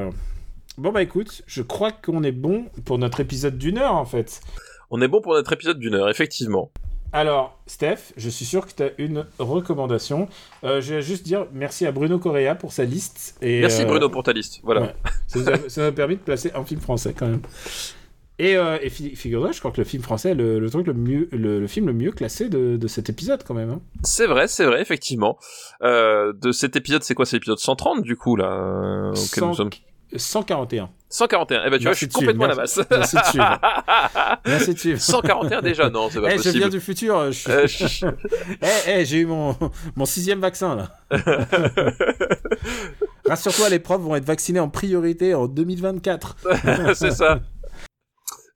[0.78, 4.42] Bon, bah écoute, je crois qu'on est bon pour notre épisode d'une heure, en fait.
[4.90, 6.72] On est bon pour notre épisode d'une heure, effectivement.
[7.14, 10.30] Alors, Steph, je suis sûr que tu as une recommandation.
[10.64, 13.38] Euh, je vais juste dire merci à Bruno Correa pour sa liste.
[13.42, 14.62] Et, merci euh, Bruno pour ta liste.
[14.64, 14.94] Voilà.
[15.28, 17.42] Ça, m'a permis de placer un film français quand même.
[18.42, 21.30] Et, euh, et figure-toi, je crois que le film français, le, le truc le mieux,
[21.32, 23.70] le, film le mieux classé de, de cet épisode quand même.
[23.70, 23.82] Hein.
[24.04, 25.38] C'est vrai, c'est vrai, effectivement.
[25.84, 27.28] Euh, de cet épisode, c'est quoi?
[27.28, 30.90] C'est l'épisode 130 du coup là euh, 141.
[31.10, 31.62] 141.
[31.68, 32.80] Eh ben tu vois, je suis complètement à la masse.
[32.90, 33.62] Merci de suivre.
[34.48, 35.00] Merci de suivre.
[35.00, 36.54] 141 déjà, non, c'est pas hey, possible.
[36.56, 37.32] Je viens du futur.
[37.32, 37.48] Je...
[37.48, 38.08] Euh, je...
[38.60, 39.56] hey, hey, j'ai eu mon
[39.96, 40.90] mon sixième vaccin là.
[43.28, 46.38] Rassure-toi, les profs vont être vaccinés en priorité en 2024.
[46.96, 47.40] c'est ça.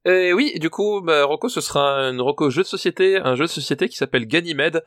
[0.06, 3.46] Et oui, du coup, bah, Rocco, ce sera un Rocco jeu de société, un jeu
[3.46, 4.84] de société qui s'appelle Ganymede.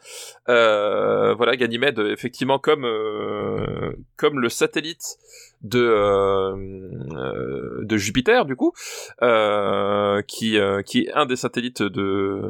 [0.48, 5.18] Euh, voilà, Ganymede, effectivement, comme euh, comme le satellite
[5.62, 6.56] de euh,
[7.16, 8.72] euh, de Jupiter du coup
[9.22, 10.56] euh, qui
[10.86, 12.40] qui est un des satellites de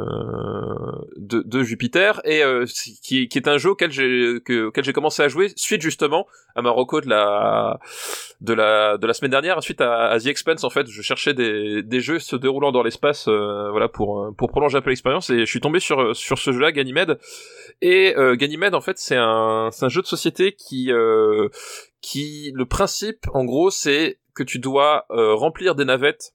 [1.17, 2.43] de, de Jupiter et
[3.03, 6.63] qui, qui est un jeu auquel j'ai auquel j'ai commencé à jouer suite justement à
[6.63, 7.79] Marocco de la
[8.41, 10.87] de la de la semaine dernière suite à, à The Expanse en fait.
[10.89, 14.91] Je cherchais des des jeux se déroulant dans l'espace voilà pour pour prolonger un peu
[14.91, 17.19] l'expérience et je suis tombé sur sur ce jeu là Ganymede.
[17.81, 20.91] Et Ganymede en fait c'est un c'est un jeu de société qui
[22.01, 26.35] qui le principe en gros c'est que tu dois euh, remplir des navettes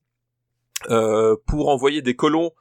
[0.90, 2.52] euh, pour envoyer des colons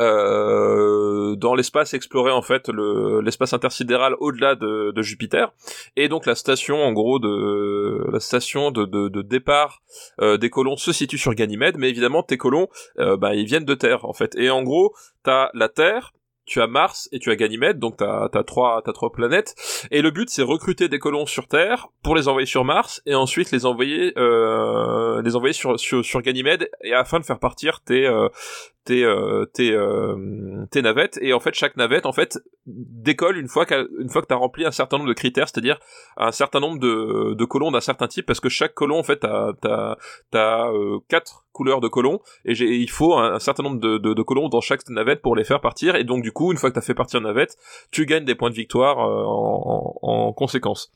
[0.00, 5.52] euh, dans l'espace explorer en fait le l'espace intersidéral au-delà de, de, Jupiter.
[5.96, 9.82] Et donc la station en gros de la station de, départ
[10.20, 13.74] des colons se situe sur Ganymède mais évidemment tes colons euh, bah, ils viennent de
[13.74, 14.34] Terre en fait.
[14.36, 16.12] Et en gros t'as la Terre
[16.52, 19.54] tu as Mars et tu as Ganymède, donc t'as as trois t'as trois planètes.
[19.90, 23.14] Et le but c'est recruter des colons sur Terre pour les envoyer sur Mars et
[23.14, 27.80] ensuite les envoyer euh, les envoyer sur, sur sur Ganymède et afin de faire partir
[27.80, 28.28] tes euh,
[28.84, 31.18] tes euh, tes euh, tes navettes.
[31.22, 34.64] Et en fait chaque navette en fait décolle une fois qu'une fois que t'as rempli
[34.64, 35.78] un certain nombre de critères c'est-à-dire
[36.16, 39.18] un certain nombre de de colons d'un certain type parce que chaque colon en fait
[39.18, 39.96] t'as t'as
[40.30, 44.22] t'as euh, quatre couleurs de colons et j'ai il faut un, certain nombre de, de,
[44.22, 45.96] colons dans chaque navette pour les faire partir.
[45.96, 47.56] Et donc du coup une fois que t'as fait partir une navette
[47.90, 50.90] tu gagnes des points de victoire en, en, en conséquence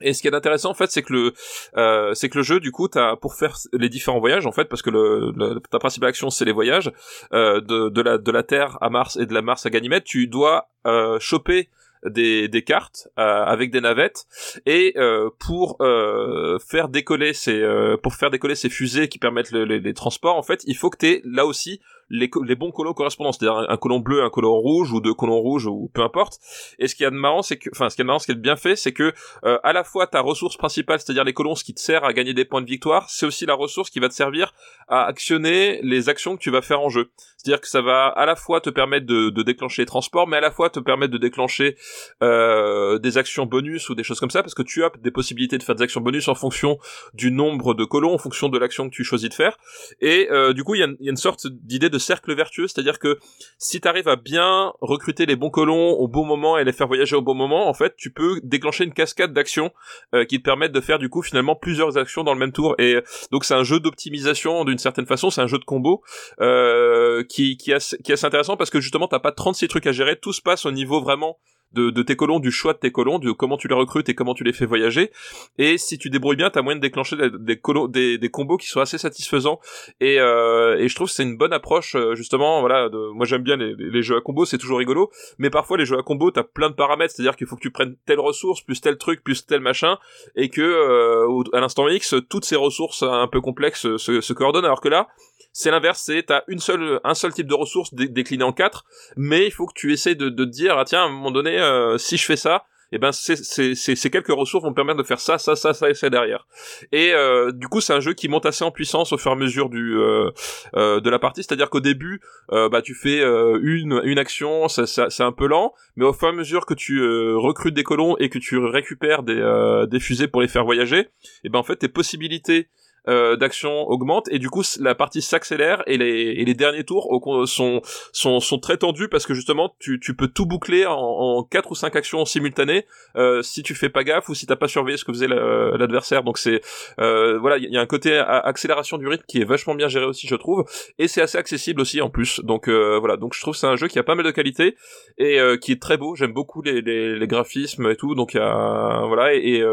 [0.00, 1.32] et ce qui est intéressant en fait, c'est que le
[1.76, 4.64] euh, c'est que le jeu du coup, t'as pour faire les différents voyages en fait,
[4.64, 6.90] parce que le, ta principale action c'est les voyages
[7.32, 10.04] euh, de, de la de la Terre à Mars et de la Mars à Ganymède,
[10.04, 11.68] tu dois euh, choper
[12.04, 14.26] des, des cartes euh, avec des navettes
[14.66, 17.62] et euh, pour euh, faire décoller ces
[18.02, 20.98] pour faire décoller ces fusées qui permettent les, les, transports en fait il faut que
[20.98, 21.80] tu là aussi
[22.10, 25.38] les, les bons colons correspondants, c'est-à-dire un, colon bleu, un colon rouge ou deux colons
[25.38, 26.38] rouges ou peu importe.
[26.78, 28.36] Et ce qui est marrant, c'est que, enfin, ce qui est marrant, ce qui est
[28.36, 29.12] bien fait, c'est que
[29.44, 32.12] euh, à la fois ta ressource principale, c'est-à-dire les colons, ce qui te sert à
[32.12, 34.54] gagner des points de victoire, c'est aussi la ressource qui va te servir
[34.88, 37.10] à actionner les actions que tu vas faire en jeu.
[37.36, 40.38] C'est-à-dire que ça va à la fois te permettre de, de déclencher les transports, mais
[40.38, 41.76] à la fois te permettre de déclencher
[42.22, 45.58] euh, des actions bonus ou des choses comme ça, parce que tu as des possibilités
[45.58, 46.78] de faire des actions bonus en fonction
[47.12, 49.58] du nombre de colons, en fonction de l'action que tu choisis de faire.
[50.00, 52.98] Et euh, du coup, il y y a, une sorte d'idée de cercle vertueux, c'est-à-dire
[52.98, 53.18] que
[53.58, 56.86] si tu arrives à bien recruter les bons colons au bon moment et les faire
[56.86, 59.70] voyager au bon moment, en fait, tu peux déclencher une cascade d'actions
[60.14, 62.74] euh, qui te permettent de faire du coup finalement plusieurs actions dans le même tour.
[62.78, 62.98] Et
[63.30, 66.02] donc c'est un jeu d'optimisation d'une certaine façon, c'est un jeu de combo
[66.40, 69.86] euh, qui qui est, qui est assez intéressant parce que justement t'as pas 36 trucs
[69.86, 71.38] à gérer, tout se passe au niveau vraiment
[71.74, 74.14] de, de, tes colons, du choix de tes colons, de comment tu les recrutes et
[74.14, 75.10] comment tu les fais voyager.
[75.58, 78.68] Et si tu débrouilles bien, t'as moyen de déclencher des, des, des, des, combos qui
[78.68, 79.60] sont assez satisfaisants.
[80.00, 82.60] Et, euh, et je trouve que c'est une bonne approche euh, justement.
[82.60, 85.10] Voilà, de, moi j'aime bien les, les, jeux à combos, c'est toujours rigolo.
[85.38, 87.70] Mais parfois les jeux à combos, t'as plein de paramètres, c'est-à-dire qu'il faut que tu
[87.70, 89.98] prennes telle ressource plus tel truc plus tel machin,
[90.36, 94.64] et que euh, à l'instant X, toutes ces ressources un peu complexes se, se coordonnent.
[94.64, 95.08] Alors que là,
[95.54, 98.84] c'est l'inverse, c'est t'as une seule, un seul type de ressources décliné en quatre,
[99.16, 101.30] mais il faut que tu essaies de, de te dire, ah tiens, à un moment
[101.30, 104.74] donné, euh, si je fais ça, et eh ben c'est ces quelques ressources vont me
[104.74, 106.46] permettre de faire ça, ça, ça, ça et ça derrière.
[106.92, 109.34] Et euh, du coup, c'est un jeu qui monte assez en puissance au fur et
[109.34, 110.30] à mesure du euh,
[110.76, 111.42] euh de la partie.
[111.42, 112.20] C'est-à-dire qu'au début,
[112.52, 116.12] euh, bah tu fais une une action, ça, ça, c'est un peu lent, mais au
[116.12, 117.02] fur et à mesure que tu
[117.34, 121.08] recrutes des colons et que tu récupères des des fusées pour les faire voyager, et
[121.44, 122.68] eh ben en fait tes possibilités
[123.08, 127.08] euh, d'action augmente et du coup la partie s'accélère et les, et les derniers tours
[127.46, 127.80] sont,
[128.12, 131.74] sont, sont très tendus parce que justement tu, tu peux tout boucler en, 4 ou
[131.74, 132.86] 5 actions simultanées
[133.16, 136.22] euh, si tu fais pas gaffe ou si t'as pas surveillé ce que faisait l'adversaire.
[136.22, 136.60] Donc c'est
[136.98, 140.04] euh, voilà il y a un côté accélération du rythme qui est vachement bien géré
[140.06, 140.64] aussi je trouve.
[140.98, 142.40] Et c'est assez accessible aussi en plus.
[142.40, 143.16] Donc euh, voilà.
[143.16, 144.76] Donc je trouve c'est un jeu qui a pas mal de qualité
[145.18, 146.14] et euh, qui est très beau.
[146.14, 148.14] J'aime beaucoup les, les, les, graphismes et tout.
[148.14, 149.34] Donc voilà.
[149.34, 149.64] Et, et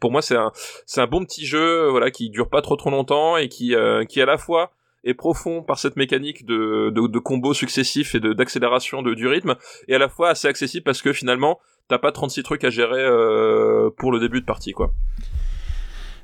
[0.00, 0.52] pour moi c'est un
[0.86, 4.04] c'est un bon petit jeu voilà qui dure pas trop trop longtemps et qui euh,
[4.04, 4.72] qui à la fois
[5.04, 9.28] est profond par cette mécanique de, de, de combos successifs et de d'accélération de, du
[9.28, 9.54] rythme
[9.86, 13.02] et à la fois assez accessible parce que finalement t'as pas 36 trucs à gérer
[13.02, 14.90] euh, pour le début de partie quoi.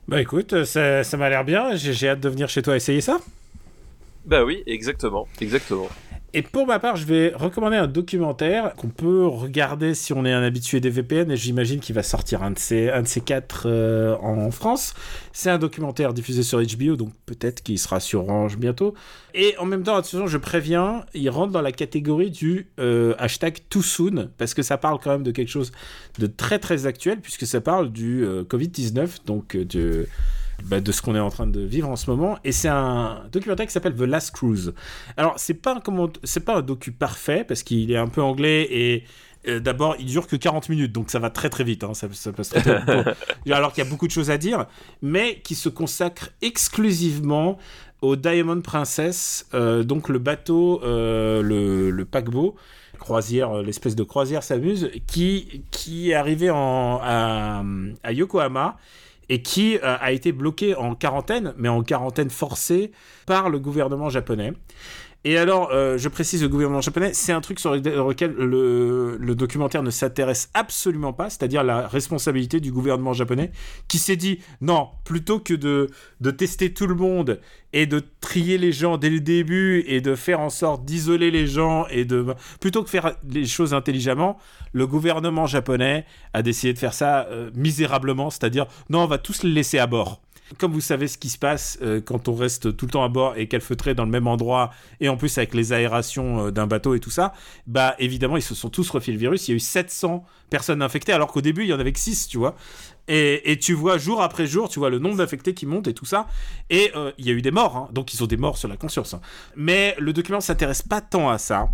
[0.08, 3.20] Bah écoute, ça, ça m'a l'air bien, j'ai hâte de venir chez toi essayer ça.
[4.24, 5.88] Bah oui, exactement, exactement.
[6.32, 10.32] Et pour ma part, je vais recommander un documentaire qu'on peut regarder si on est
[10.32, 13.20] un habitué des VPN, et j'imagine qu'il va sortir un de ces, un de ces
[13.20, 14.94] quatre euh, en France.
[15.32, 18.94] C'est un documentaire diffusé sur HBO, donc peut-être qu'il sera sur Orange bientôt.
[19.34, 23.58] Et en même temps, attention, je préviens, il rentre dans la catégorie du euh, hashtag
[23.68, 25.72] too soon, parce que ça parle quand même de quelque chose
[26.20, 30.06] de très très actuel, puisque ça parle du euh, Covid-19, donc de
[30.64, 32.38] bah, de ce qu'on est en train de vivre en ce moment.
[32.44, 34.74] Et c'est un documentaire qui s'appelle The Last Cruise.
[35.16, 38.66] Alors, c'est pas un, c'est pas un docu parfait parce qu'il est un peu anglais
[38.70, 39.04] et
[39.48, 41.84] euh, D'abord, il dure que 40 minutes, donc ça va très très vite.
[41.84, 42.82] Hein, ça, passe très,
[43.50, 44.66] Alors qu'il y a beaucoup de choses à dire,
[45.02, 47.58] mais qui se consacre exclusivement
[48.02, 52.54] au Diamond Princess, euh, donc le bateau, euh, le, paquebot,
[52.98, 57.62] croisière, l'espèce de croisière s'amuse, qui, qui est arrivé en, à,
[58.02, 58.78] à Yokohama
[59.30, 62.90] et qui euh, a été bloqué en quarantaine, mais en quarantaine forcée
[63.26, 64.52] par le gouvernement japonais.
[65.24, 69.82] Et alors, euh, je précise, le gouvernement japonais, c'est un truc sur lequel le, documentaire
[69.82, 73.52] ne s'intéresse absolument pas, c'est-à-dire la responsabilité du gouvernement japonais,
[73.86, 75.90] qui s'est dit, non, plutôt que de,
[76.22, 77.38] de tester tout le monde
[77.74, 81.46] et de trier les gens dès le début et de faire en sorte d'isoler les
[81.46, 82.24] gens et de...
[82.58, 84.38] Plutôt que faire les choses intelligemment,
[84.72, 89.42] le gouvernement japonais a décidé de faire ça euh, misérablement, c'est-à-dire, non, on va tous
[89.42, 90.22] les laisser à bord.
[90.58, 93.08] Comme vous savez ce qui se passe euh, quand on reste tout le temps à
[93.08, 94.70] bord et calfeutré dans le même endroit,
[95.00, 97.32] et en plus avec les aérations euh, d'un bateau et tout ça,
[97.66, 99.48] bah évidemment, ils se sont tous refilés le virus.
[99.48, 101.98] Il y a eu 700 personnes infectées, alors qu'au début, il y en avait que
[102.00, 102.56] 6, tu vois.
[103.08, 106.04] Et, tu vois jour après jour, tu vois le nombre d'infectés qui monte et tout
[106.04, 106.28] ça.
[106.68, 107.88] Et euh, il y a eu des morts, hein.
[107.92, 109.14] donc ils ont des morts sur la conscience.
[109.14, 109.20] hein.
[109.56, 111.70] Mais le document s'intéresse pas tant à ça.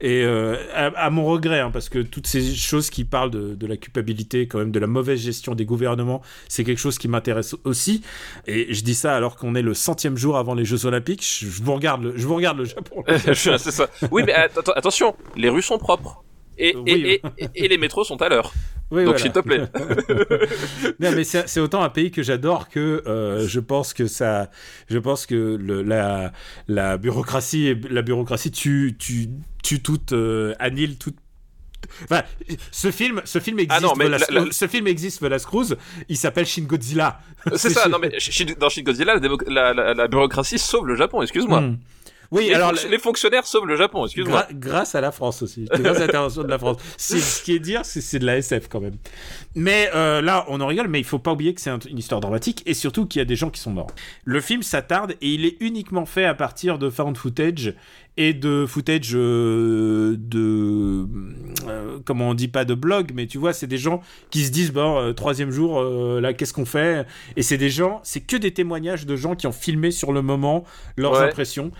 [0.00, 3.66] Et euh, à, mon regret, hein, parce que toutes ces choses qui parlent de, de
[3.66, 7.54] la culpabilité, quand même, de la mauvaise gestion des gouvernements, c'est quelque chose qui m'intéresse
[7.64, 8.02] aussi.
[8.46, 11.22] Et je dis ça alors qu'on est le centième jour avant les Jeux Olympiques.
[11.22, 13.04] Je, vous regarde, le, je vous regarde le Japon.
[13.34, 13.88] ça.
[14.10, 16.22] Oui, mais att- attention, les rues sont propres.
[16.62, 16.90] Et, Oui.
[16.90, 18.52] et, et, et- et les métros sont à l'heure.
[18.90, 19.18] Oui, Donc voilà.
[19.18, 19.60] s'il te plaît.
[21.00, 24.50] non, mais c'est autant un pays que j'adore que euh, je pense que ça,
[24.88, 26.32] je pense que le, la,
[26.68, 29.28] la bureaucratie, la bureaucratie tue, tue,
[29.62, 31.16] tue toute, euh, annule toute.
[32.04, 32.22] Enfin,
[32.72, 33.80] ce film, ce film existe.
[33.82, 35.76] Ah non, mais Velas- la- la- Ce film existe, Velas Cruz.
[36.08, 37.20] Il s'appelle Shin Godzilla.
[37.56, 38.10] C'est ça, non mais
[38.58, 41.60] dans Shin Godzilla, la bureaucratie sauve le Japon, excuse-moi.
[41.60, 41.78] Hmm.
[42.32, 44.46] Oui, Les, alors les fonctionnaires sauvent le Japon, excuse-moi.
[44.50, 45.64] Gra- grâce à la France aussi.
[45.64, 46.76] Grâce à l'intervention de la France.
[46.96, 48.94] C'est- Ce qui est dire, c'est c'est de la SF quand même.
[49.56, 51.98] Mais euh, là, on en rigole, mais il faut pas oublier que c'est un- une
[51.98, 53.90] histoire dramatique et surtout qu'il y a des gens qui sont morts.
[54.24, 57.74] Le film s'attarde et il est uniquement fait à partir de found footage
[58.16, 61.06] et de footage euh, de
[61.68, 64.00] euh, comment on dit pas de blog mais tu vois c'est des gens
[64.30, 67.06] qui se disent bon euh, troisième jour là qu'est-ce qu'on fait?
[67.36, 70.22] Et c'est des gens c'est que des témoignages de gens qui ont filmé sur le
[70.22, 70.64] moment
[70.96, 71.24] leurs Ouais.
[71.28, 71.70] impressions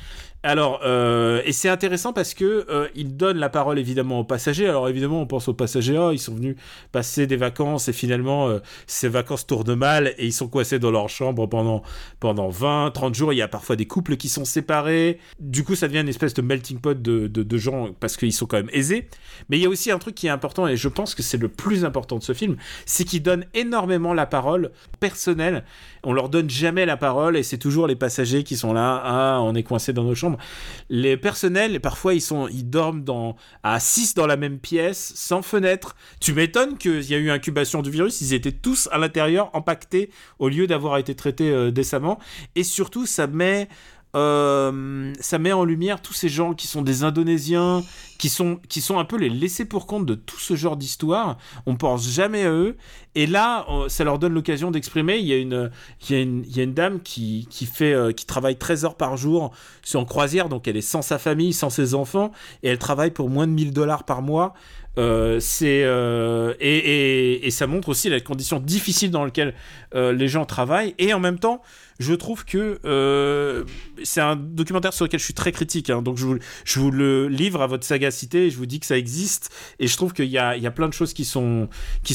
[0.43, 4.67] alors, euh, et c'est intéressant parce que euh, il donne la parole évidemment aux passagers.
[4.67, 6.57] Alors évidemment, on pense aux passagers, ah, ils sont venus
[6.93, 10.91] passer des vacances et finalement euh, ces vacances tournent mal et ils sont coincés dans
[10.91, 11.83] leur chambre pendant
[12.21, 13.35] pendant 20, 30 jours.
[13.35, 15.19] Il y a parfois des couples qui sont séparés.
[15.41, 18.59] Du coup, ça devient une espèce de melting pot de, gens parce qu'ils sont quand
[18.59, 19.09] même aisés.
[19.49, 21.39] Mais il y a aussi un truc qui est important et je pense que c'est
[21.39, 25.65] le plus important de ce film, c'est qu'il donne énormément la parole personnelle.
[26.05, 29.01] On leur donne jamais la parole et c'est toujours les passagers qui sont là.
[29.05, 30.39] Ah, on est coincé dans nos chambres.
[30.89, 35.43] Les personnels, parfois, ils sont, ils dorment dans à 6 dans la même pièce, sans
[35.43, 35.97] fenêtre.
[36.21, 38.21] Tu m'étonnes qu'il y a eu incubation du virus.
[38.21, 42.19] Ils étaient tous à l'intérieur, empaquetés, au lieu d'avoir été traités euh, décemment.
[42.55, 43.69] Et surtout, ça met
[44.17, 47.85] euh, ça met en lumière tous ces gens qui sont des Indonésiens,
[48.19, 51.39] qui sont, qui sont un peu les laissés pour compte de tout ce genre d'histoire.
[51.67, 52.77] On pense jamais à eux.
[53.15, 55.19] Et là, euh, ça leur donne l'occasion d'exprimer.
[55.19, 55.71] Il y a une,
[56.09, 59.17] il il y a une dame qui, qui fait, euh, qui travaille 13 heures par
[59.17, 59.53] jour
[59.83, 62.31] sur en croisière, donc elle est sans sa famille, sans ses enfants,
[62.63, 64.55] et elle travaille pour moins de 1000 dollars par mois.
[64.97, 65.81] Et,
[66.61, 69.55] et, ça montre aussi les conditions difficiles dans lesquelles
[69.95, 71.63] euh, les gens travaillent et en même temps
[72.01, 73.65] je trouve que euh,
[74.03, 77.61] c'est un documentaire sur lequel je suis très critique hein, donc je vous, le livre
[77.61, 79.51] à votre sagacité et je vous dis que ça existe.
[79.79, 81.69] Et je trouve qu'il y a, plein de choses qui sont,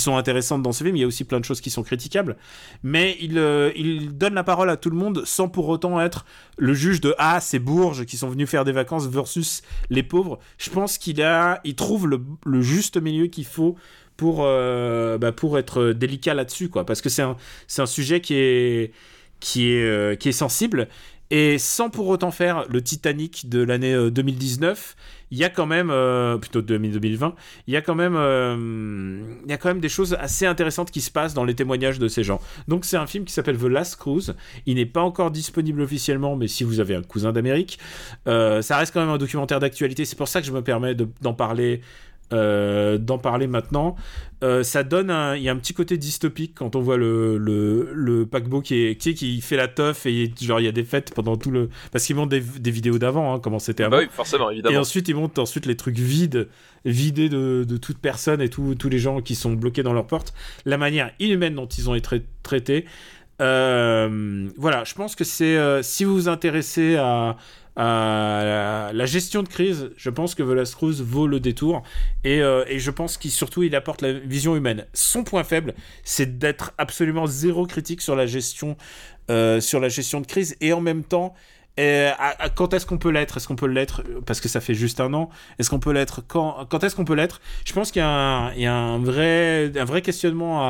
[0.07, 0.95] intéressantes dans ce film.
[0.95, 2.35] Il y a aussi plein de choses qui sont critiquables.
[2.81, 3.71] Mais il, euh,
[4.11, 6.25] donne la parole à tout le monde sans pour autant être
[6.57, 9.61] le juge de ah ces bourges qui sont venus faire des vacances versus
[9.91, 10.39] les pauvres.
[10.57, 13.75] Je pense qu'il a il trouve le, juste milieu qu'il faut
[14.17, 17.23] pour euh, bah, être délicat là-dessus parce que c'est
[17.67, 18.93] c'est un sujet qui est
[19.39, 20.87] qui est euh, qui est sensible.
[21.31, 24.95] Et sans pour autant faire le Titanic de l'année euh, 2019
[25.31, 27.33] il y a quand même euh, plutôt 2020
[27.65, 30.91] il y a quand même euh, il y a quand même des choses assez intéressantes
[30.91, 32.39] qui se passent dans les témoignages de ces gens.
[32.67, 34.35] Donc c'est un film qui s'appelle The Last Cruise.
[34.67, 37.79] Il n'est pas encore disponible officiellement mais si vous avez un cousin d'Amérique
[38.27, 40.05] euh, ça reste quand même un documentaire d'actualité.
[40.05, 41.81] C'est pour ça que je me permets de- d'en parler
[42.33, 43.95] euh, d'en parler maintenant.
[44.43, 47.37] Euh, ça donne un, il y a un petit côté dystopique quand on voit le,
[47.37, 50.67] le, le paquebot qui, est, qui, est- qui fait la teuf et genre il y
[50.67, 53.59] a des fêtes pendant tout le, parce qu'ils montent des, des vidéos d'avant, hein, comment
[53.59, 53.97] c'était avant.
[53.97, 56.49] Bah oui, forcément, Et ensuite, ils montent ensuite les trucs vides,
[56.83, 60.07] vidés de, de toute personne et tout- tous les gens qui sont bloqués dans leurs
[60.07, 60.33] portes.
[60.65, 62.85] La manière inhumaine dont ils ont été tra- traités.
[63.41, 67.37] Euh, voilà, je pense que c'est si vous vous intéressez à
[67.75, 71.83] la, la gestion de crise, je pense que Velas Cruz vaut le détour.
[72.23, 74.85] Et, euh, et je pense qu'il surtout il apporte la vision humaine.
[74.93, 75.73] Son point faible,
[76.03, 78.77] c'est d'être absolument zéro critique sur la gestion
[79.31, 80.55] euh, sur la gestion de crise.
[80.61, 81.33] Et en même temps
[81.79, 82.11] euh,
[82.55, 83.37] quand est-ce qu'on peut l'être?
[83.37, 85.29] Est-ce qu'on peut l'être euh, parce que ça fait juste un an?
[85.59, 87.41] Est-ce qu'on peut l'être quand est-ce qu'on peut l'être?
[87.65, 90.61] Je pense qu'il y a, un, vrai, un vrai questionnement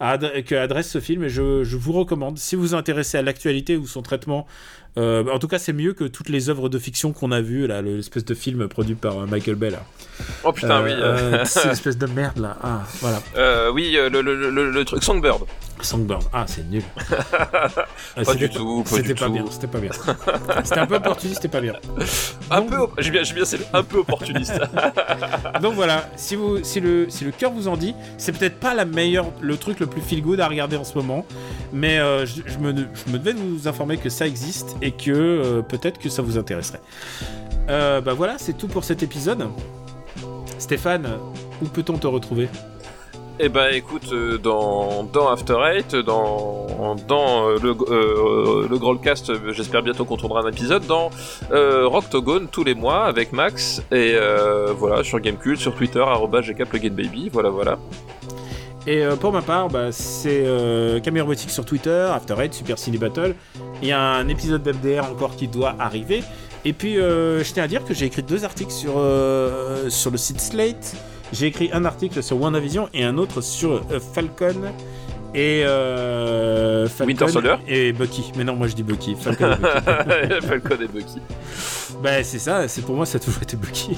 [0.00, 2.38] à, que adresse ce film et je, je vous recommande.
[2.38, 4.46] Si vous vous intéressez à l'actualité ou son traitement
[4.98, 7.66] Euh, en tout cas, c'est mieux que toutes les œuvres de fiction qu'on a vues,
[7.66, 9.70] là, l'espèce de film produit par euh, Michael Bay.
[9.70, 9.84] Là.
[10.44, 10.90] Oh putain, oui.
[10.92, 12.56] Euh, c'est l'espèce de merde là.
[12.62, 13.20] Ah, voilà.
[13.72, 15.42] Oui, le, le, le, le truc Songbird.
[15.80, 16.24] Songbird.
[16.32, 16.82] Ah, c'est nul.
[17.40, 19.44] Ah, Pas c'était du tout, pas C'était pas bien.
[19.48, 19.90] C'était pas bien.
[20.64, 21.40] C'était un peu opportuniste.
[21.40, 21.74] C'était pas bien.
[22.50, 24.60] Un Donc- peu, j'ai bien, c'est un peu opportuniste.
[25.62, 26.08] Donc voilà.
[26.16, 29.26] Si vous, si le, si le cœur vous en dit, c'est peut-être pas la meilleure,
[29.40, 31.24] le truc le plus feel good à regarder en ce moment,
[31.72, 35.10] mais je, je me, je me devais de vous informer que ça existe et que
[35.10, 36.80] euh, peut-être que ça vous intéresserait.
[37.68, 39.48] Euh, bah voilà, c'est tout pour cet épisode.
[40.58, 41.18] Stéphane,
[41.62, 42.48] où peut-on te retrouver?
[43.40, 50.16] Eh ben écoute, euh, dans, dans After Eight, dans, euh, le, euh, j'espère bientôt qu'on
[50.16, 51.10] tournera un épisode, dans
[51.52, 54.16] euh, Rocktogone tous les mois avec Max, et
[54.76, 57.78] voilà, sur Gamecult, sur Twitter, arroba gkpluginbaby, voilà voilà.
[58.88, 62.78] Et euh, pour ma part, bah, c'est euh, Camille Robotique sur Twitter, After Eight, Super
[62.78, 63.34] Ciné Battle.
[63.82, 66.24] Il y a un épisode d'FDR encore qui doit arriver.
[66.64, 70.10] Et puis, euh, je tiens à dire que j'ai écrit deux articles sur, euh, sur
[70.10, 70.96] le site Slate.
[71.34, 73.82] J'ai écrit un article sur WandaVision et un autre sur
[74.14, 74.72] Falcon
[75.38, 78.32] et euh, Falcon Winter Soldier et Bucky.
[78.36, 79.14] Mais non, moi je dis Bucky.
[79.14, 80.46] Falcon et Bucky.
[80.46, 81.20] Falcon et Bucky.
[82.02, 83.96] Bah c'est ça, c'est pour moi ça a toujours été Bucky.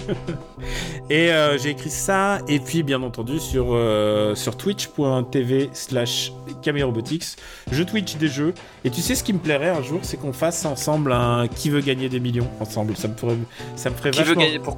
[1.11, 6.33] et euh, j'ai écrit ça, et puis bien entendu sur, euh, sur twitch.tv slash
[6.67, 7.37] Robotics,
[7.73, 8.53] je twitch des jeux,
[8.85, 11.71] et tu sais ce qui me plairait un jour, c'est qu'on fasse ensemble un qui
[11.71, 12.49] veut gagner des millions?
[12.61, 13.37] Ensemble, ça me, ferait,
[13.77, 14.77] ça me ferait Qui veut gagner pour...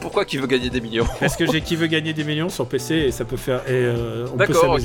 [0.00, 2.66] Pourquoi qui veut gagner des millions Parce que j'ai qui veut gagner des millions sur
[2.66, 3.60] PC et ça peut faire.
[3.68, 4.82] Euh, on peut D'accord, ok.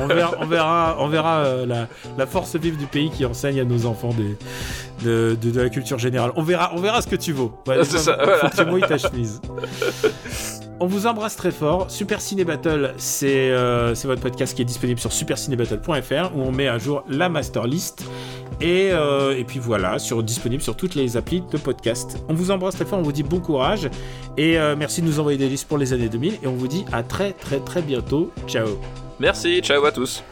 [0.00, 1.86] on verra, on verra, on verra euh, la,
[2.16, 4.36] la force vive du pays qui enseigne à nos enfants des,
[5.04, 6.32] de, de, de la culture générale.
[6.36, 7.52] On verra, on verra ce que tu vaux.
[7.66, 8.50] Ouais, C'est ça, faut voilà.
[8.50, 9.40] que tu mouilles ta chemise.
[10.80, 11.90] On vous embrasse très fort.
[11.90, 16.52] Super Ciné Battle, c'est euh, c'est votre podcast qui est disponible sur supercinébattle.fr où on
[16.52, 18.04] met à jour la master list.
[18.60, 22.18] Et, euh, et puis voilà, sur, disponible sur toutes les applis de podcast.
[22.28, 23.88] On vous embrasse très fort, on vous dit bon courage.
[24.36, 26.38] Et euh, merci de nous envoyer des listes pour les années 2000.
[26.42, 28.32] Et on vous dit à très très très bientôt.
[28.46, 28.66] Ciao.
[29.20, 30.22] Merci, ciao à tous.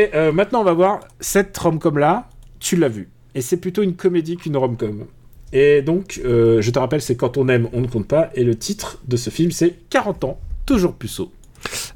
[0.00, 2.28] Et euh, maintenant, on va voir cette rom-com là.
[2.58, 3.08] Tu l'as vu.
[3.34, 5.06] Et c'est plutôt une comédie qu'une rom-com.
[5.52, 8.30] Et donc, euh, je te rappelle, c'est Quand on aime, on ne compte pas.
[8.34, 11.32] Et le titre de ce film, c'est 40 ans, toujours puceau.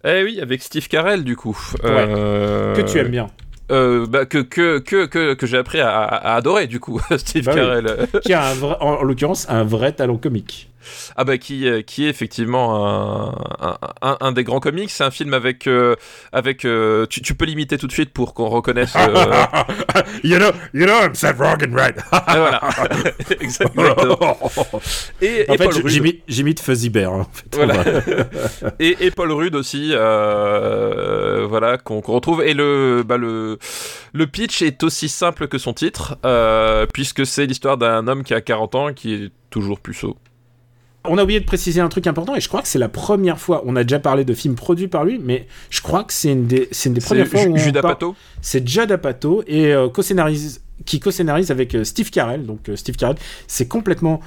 [0.04, 1.56] Eh oui, avec Steve Carell du coup.
[1.84, 3.28] Euh, Que tu aimes bien.
[3.70, 6.02] euh, bah, que que que que, j'ai appris à,
[6.34, 7.60] adorer du coup Steve Bah oui.
[7.60, 7.96] Carell.
[8.22, 10.70] Qui a un vrai- en, en l'occurrence un vrai talent comique.
[11.16, 14.90] Ah bah qui euh, qui est effectivement un, un, un- un des grands comics.
[14.90, 15.96] C'est un film avec euh,
[16.32, 18.94] avec euh, tu, tu peux l'imiter tout de suite pour qu'on reconnaisse.
[18.96, 19.44] euh,
[20.24, 21.96] you know, you know, I'm Seth Rogen, right?
[22.12, 22.60] ah, voilà,
[23.40, 23.84] exactement.
[25.20, 25.70] Et, en et fait,
[26.28, 27.12] j'imite, Fuzzy Bear.
[27.12, 27.54] hein, en fait.
[27.54, 27.84] Voilà.
[28.78, 32.42] et, et Paul Rudd aussi, euh, voilà, qu'on retrouve.
[32.42, 33.58] Et le, bah, le,
[34.12, 38.34] le pitch est aussi simple que son titre, euh, puisque c'est l'histoire d'un homme qui
[38.34, 40.16] a 40 ans qui est toujours puceau.
[41.06, 43.38] On a oublié de préciser un truc important, et je crois que c'est la première
[43.38, 43.62] fois.
[43.66, 46.46] On a déjà parlé de films produits par lui, mais je crois que c'est une
[46.46, 50.60] des, c'est une des premières fois où Judas Pato C'est Judd Apatow et euh, co-scénarise-
[50.86, 52.46] qui co-scénarise avec euh, Steve Carell.
[52.46, 54.20] Donc euh, Steve Carell, c'est complètement,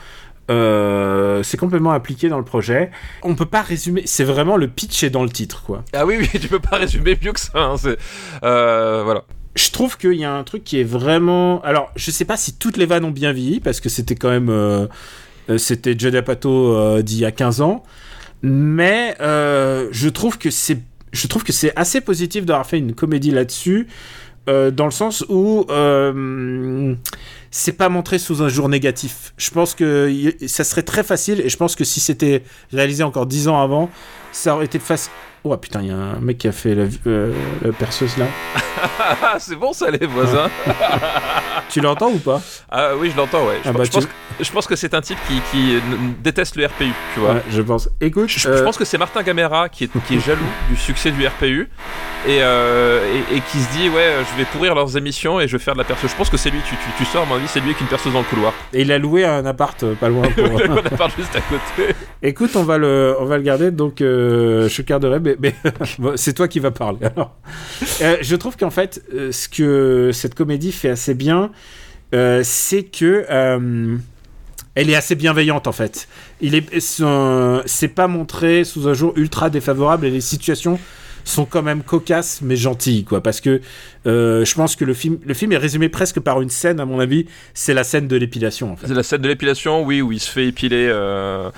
[0.51, 2.91] euh, c'est complètement appliqué dans le projet.
[3.23, 4.03] On peut pas résumer.
[4.05, 5.83] C'est vraiment le pitch est dans le titre, quoi.
[5.93, 7.51] Ah oui, oui, tu peux pas résumer mieux que ça.
[7.55, 7.75] hein,
[8.43, 9.23] euh, voilà.
[9.55, 11.59] Je trouve qu'il y a un truc qui est vraiment.
[11.63, 14.29] Alors, je sais pas si toutes les vannes ont bien vieilli parce que c'était quand
[14.29, 14.85] même, euh,
[15.57, 17.83] c'était Judd Apatow euh, d'il y a 15 ans,
[18.41, 20.79] mais euh, je trouve que c'est,
[21.13, 23.87] je trouve que c'est assez positif d'avoir fait une comédie là-dessus.
[24.49, 26.95] euh, dans le sens où euh,
[27.51, 29.33] c'est pas montré sous un jour négatif.
[29.37, 33.25] Je pense que ça serait très facile et je pense que si c'était réalisé encore
[33.25, 33.89] 10 ans avant,
[34.31, 35.11] ça aurait été facile.
[35.43, 38.25] Oh putain, il y a un mec qui a fait la, euh, la perceuse là.
[39.39, 40.49] C'est bon ça, les voisins.
[41.69, 43.57] Tu l'entends ou pas Ah oui, je l'entends, ouais.
[43.63, 45.75] Je, Ah pense- bah, je pense, que- je pense que c'est un type qui, qui
[46.23, 47.33] déteste le RPU, tu vois.
[47.33, 47.89] Ouais, je pense.
[47.99, 50.39] Écoute, Je, je euh, pense que c'est Martin Gamera qui est, qui est jaloux
[50.69, 51.69] du succès du RPU
[52.27, 52.99] et, euh,
[53.31, 55.73] et, et qui se dit ouais je vais pourrir leurs émissions et je vais faire
[55.73, 56.11] de la perceuse.
[56.11, 57.81] Je pense que c'est lui, tu, tu, tu sors, à mon avis c'est lui avec
[57.81, 58.53] une perceuse dans le couloir.
[58.73, 60.23] et il a loué un appart euh, pas loin.
[60.35, 60.45] pour-
[60.93, 61.93] On part juste à côté.
[62.23, 63.69] Écoute, on va le, on va le garder.
[63.71, 65.53] Donc, euh, je garderai, mais, mais
[66.15, 66.99] c'est toi qui vas parler.
[67.15, 67.35] Alors,
[68.21, 71.51] je trouve qu'en fait, ce que cette comédie fait assez bien,
[72.13, 73.97] euh, c'est que euh,
[74.75, 76.07] elle est assez bienveillante en fait.
[76.41, 80.79] Il est, c'est pas montré sous un jour ultra défavorable et les situations
[81.23, 83.21] sont quand même cocasses mais gentilles quoi.
[83.21, 83.61] Parce que
[84.05, 86.85] euh, je pense que le film, le film est résumé presque par une scène à
[86.85, 87.25] mon avis.
[87.53, 88.87] C'est la scène de l'épilation en fait.
[88.87, 90.91] C'est la scène de l'épilation, oui, où il se fait épiler.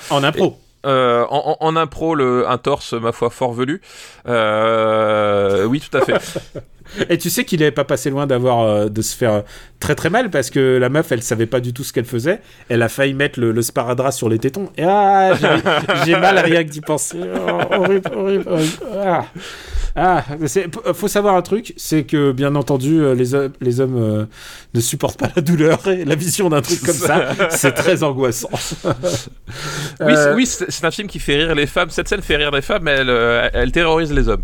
[0.10, 0.58] En impro.
[0.86, 3.82] Euh, en, en, en impro, le, un torse, ma foi, fort velu.
[4.28, 6.14] Euh, oui, tout à fait.
[7.10, 9.44] Et tu sais qu'il avait pas passé loin d'avoir euh, de se faire
[9.80, 12.42] très très mal parce que la meuf elle savait pas du tout ce qu'elle faisait.
[12.68, 14.70] Elle a failli mettre le, le sparadrap sur les tétons.
[14.78, 15.34] Et ah,
[16.06, 17.18] j'ai- mal rien que d'y penser.
[17.22, 18.74] Oh, horrible, horrible, horrible.
[19.04, 19.26] Ah.
[19.96, 23.98] Ah, p- faut savoir un truc, c'est que bien entendu euh, les, hommes- les hommes
[23.98, 24.26] euh,
[24.76, 28.50] ne supportent pas la douleur et la vision d'un truc comme ça, c'est très angoissant.
[28.54, 30.50] Oui, c'est- Euh, oui,
[30.84, 31.90] un film qui fait rire les femmes.
[31.90, 34.44] Cette scène fait rire les femmes, mais elle, euh, elle terrorise les hommes.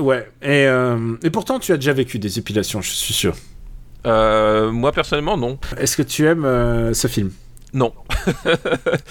[0.00, 0.30] Ouais.
[0.42, 3.34] Et, euh, et pourtant tu as déjà vécu des épilations, je suis sûr.
[4.06, 5.58] Euh, moi, personnellement, non.
[5.76, 7.30] Est-ce que tu aimes euh, ce film?
[7.72, 7.92] Non.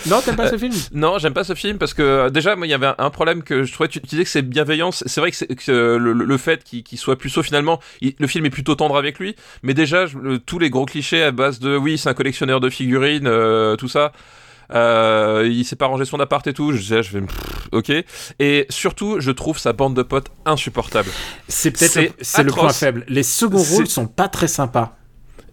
[0.07, 0.73] Non, t'aimes pas ce film?
[0.93, 3.63] Non, j'aime pas ce film parce que déjà, moi, il y avait un, problème que
[3.63, 3.87] je trouvais.
[3.89, 5.03] Tu, disais que c'est bienveillance.
[5.07, 8.49] C'est vrai que, le, le fait qu'il qu'il soit puceau, finalement, il- le film est
[8.49, 9.35] plutôt tendre avec lui.
[9.63, 12.59] Mais déjà, je- le- tous les gros clichés à base de oui, c'est un collectionneur
[12.59, 14.11] de figurines, euh, tout ça.
[14.71, 16.71] Euh, il sait pas ranger son appart et tout.
[16.73, 17.91] Je, disais, je vais, pff, ok.
[18.39, 21.09] Et surtout, je trouve sa bande de potes insupportable.
[21.47, 23.03] C'est peut-être C'est le- le point faible.
[23.07, 24.95] Les seconds rôles sont pas très sympas.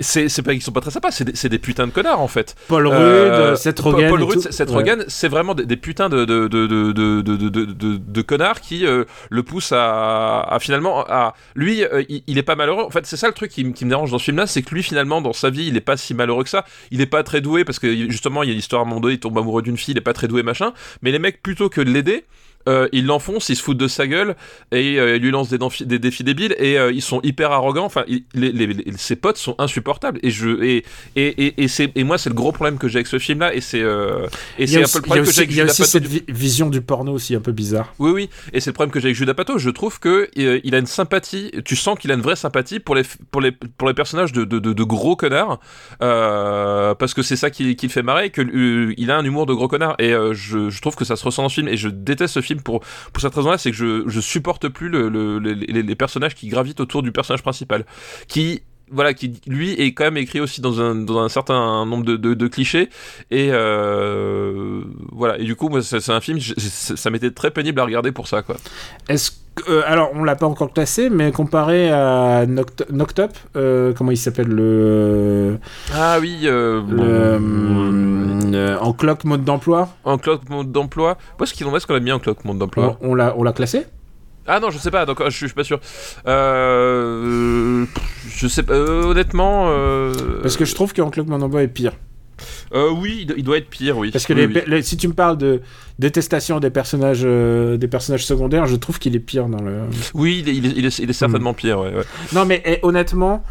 [0.01, 2.21] C'est c'est pas qu'ils sont pas très sympas, c'est des, c'est des putins de connards
[2.21, 2.55] en fait.
[2.69, 4.09] Paul Rudd, Euh, Seth Paul- Rogen.
[4.11, 4.53] Paul et Rudd.
[4.53, 4.75] Seth Ouais.
[4.77, 9.43] Rogen, c'est vraiment des, des putains de, de, de, de, de, connards qui euh, le
[9.43, 12.85] poussent à, à finalement à lui euh, il, il est pas malheureux.
[12.85, 14.83] En fait, c'est ça le truc qui, me dérange dans ce film-là, c'est que lui
[14.83, 16.65] finalement dans sa vie il est pas si malheureux que ça.
[16.91, 19.01] Il est pas très doué parce que justement il y a l'histoire à un moment
[19.01, 20.73] donné, il tombe amoureux d'une fille, il est pas très doué machin.
[21.03, 22.25] Mais les mecs plutôt que de l'aider.
[22.69, 24.35] Euh, ils l'enfoncent, ils se foutent de sa gueule
[24.73, 27.85] et euh, ils lui lancent des, défis débiles et euh, ils sont hyper arrogants.
[27.85, 30.85] Enfin, il- les, les- les- ses potes sont insupportables et je et
[31.15, 33.41] et et, et c'est et moi c'est le gros problème que j'ai avec ce film
[33.41, 34.27] là et c'est euh,
[34.59, 36.25] et c'est un peu le problème que j'ai avec il y a aussi cette vi-
[36.29, 37.95] vision du porno aussi un peu bizarre.
[37.99, 39.59] Oui oui et c'est le problème que j'ai avec Judas Pato.
[39.59, 41.53] Je trouve que euh, il a une sympathie.
[41.65, 44.45] Tu sens qu'il a une vraie sympathie pour les pour les pour les personnages de
[44.45, 45.61] de, de, de gros connards
[46.99, 48.43] parce que c'est ça qui, qui le fait marrer que
[48.97, 51.43] il a un humour de gros connard et je, je trouve que ça se ressent
[51.43, 52.81] dans ce film et je déteste ce film pour
[53.13, 56.81] pour cette raison-là, c'est que je, je supporte plus le, le- les, personnages qui gravitent
[56.81, 57.87] autour du personnage principal,
[58.29, 62.05] qui voilà, qui lui est quand même écrit aussi dans un, dans un certain nombre
[62.05, 62.89] de, de, clichés
[63.31, 65.39] et euh, voilà.
[65.39, 68.43] Et du coup, moi, c'est un film, ça m'était très pénible à regarder pour ça,
[68.43, 68.57] quoi.
[69.09, 69.33] Est-ce
[69.69, 72.45] euh, alors on l'a pas encore classé, mais comparé à
[73.21, 75.59] Up, euh, comment il s'appelle le,
[75.95, 79.89] Ah oui, euh, le en cloque mode d'emploi?
[80.05, 81.17] En cloque mode d'emploi.
[81.41, 82.97] Où est-ce qu'on l'a mis en cloque mode d'emploi?
[83.01, 83.85] On, on l'a on l'a classé?
[84.47, 85.81] Ah non, je sais pas, donc je, suis- je suis pas sûr.
[86.25, 87.87] Je
[88.49, 89.69] sais pas, euh, honnêtement.
[90.43, 91.93] Parce que je trouve qu'en cloque mode d'emploi est pire.
[92.75, 94.11] Euh, oui, il do- il doit être pire, oui.
[94.11, 94.53] Parce que Oui, les oui.
[94.55, 95.61] pe- les- si tu me parles de
[95.99, 99.83] détestation des personnages euh, des personnages secondaires, je trouve qu'il est pire dans le.
[100.15, 101.57] Oui, il est, il est- il est- il est certainement Hmm.
[101.57, 101.95] pire, ouais.
[101.95, 102.05] ouais.
[102.33, 103.45] Non, mais eh, honnêtement,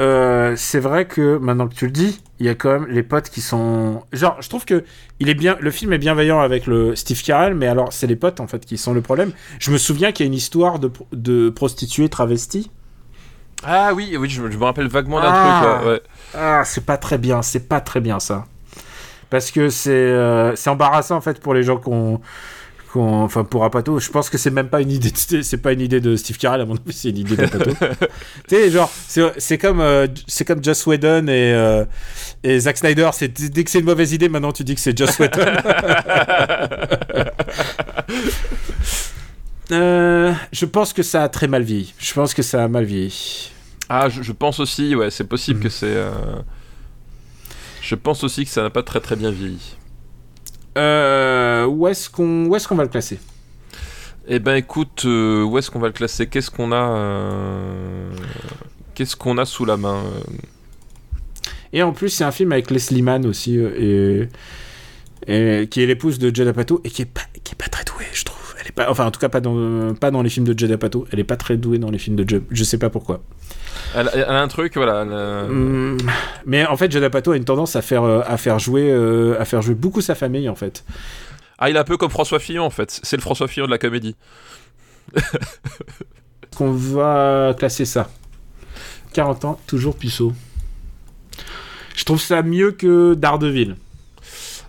[0.00, 3.02] euh, c'est vrai que maintenant que tu le dis, il y a quand même les
[3.02, 4.02] potes qui sont.
[4.12, 4.84] Genre, je trouve que
[5.18, 5.56] il est bien.
[5.60, 8.64] Le film est bienveillant avec le Steve Carell, mais alors c'est les potes en fait
[8.64, 9.32] qui sont le problème.
[9.58, 12.70] Je me souviens qu'il y a une histoire de, de prostituées travesties.
[13.62, 15.76] Ah oui, oui, je, je me rappelle vaguement d'un Ah.
[15.80, 16.00] truc, ouais.
[16.34, 18.46] Ah, c'est pas très bien, c'est pas très bien ça.
[19.30, 22.20] Parce que c'est euh, c'est embarrassant en fait pour les gens qu'on.
[22.92, 25.12] qu'on- Enfin, pour Apato, je pense que c'est même pas une idée.
[25.12, 27.70] de- C'est pas une idée de Steve Carell, à mon avis, c'est une idée d'Apato.
[28.48, 31.84] tu sais, genre, c'est c'est comme, euh, c'est comme Joss Whedon et, euh,
[32.42, 33.10] et Zack Snyder.
[33.12, 35.38] C'est dès que c'est une mauvaise idée, maintenant tu dis que c'est Joss Whedon.
[39.72, 41.94] Euh, je pense que ça a très mal vieilli.
[41.98, 43.52] Je pense que ça a mal vieilli.
[43.88, 45.62] Ah, je, je pense aussi, ouais, c'est possible Mm.
[45.62, 45.94] que c'est.
[47.92, 49.76] Euh, Je pense aussi que ça n'a pas très très bien vieilli.
[50.78, 53.18] Euh, où est-ce qu'on qu'on va le classer?
[54.28, 56.26] Eh ben écoute, euh, où est-ce qu'on va le classer?
[56.26, 58.12] Qu'est-ce qu'on a euh,
[58.94, 60.04] Qu'est-ce qu'on a sous la main?
[60.04, 60.20] Euh
[61.72, 64.26] Et en plus, c'est un film avec Leslie Mann aussi, euh,
[65.26, 67.68] et, et qui est l'épouse de Judd Apatow et qui est pas, qui est pas
[67.68, 68.29] très douée, je trouve.
[68.74, 71.06] Pas, enfin, en tout cas, pas dans, pas dans les films de Judd Apatow.
[71.12, 72.44] Elle est pas très douée dans les films de Judd.
[72.50, 73.22] Je sais pas pourquoi.
[73.94, 75.02] elle, elle a un truc, voilà.
[75.02, 75.96] elle a- Hum,
[76.46, 79.40] mais en fait, Judd Apatow a une tendance à faire, euh, à faire jouer, euh,
[79.40, 80.84] à faire jouer beaucoup sa famille, en fait.
[81.58, 83.00] Ah, il est un peu comme François Fillon en fait.
[83.02, 84.16] C'est le François Fillon de la comédie.
[86.56, 88.08] Qu'on va classer ça.
[89.12, 90.32] 40 ans, toujours puceau.
[91.96, 93.76] Je trouve ça mieux que Daredevil.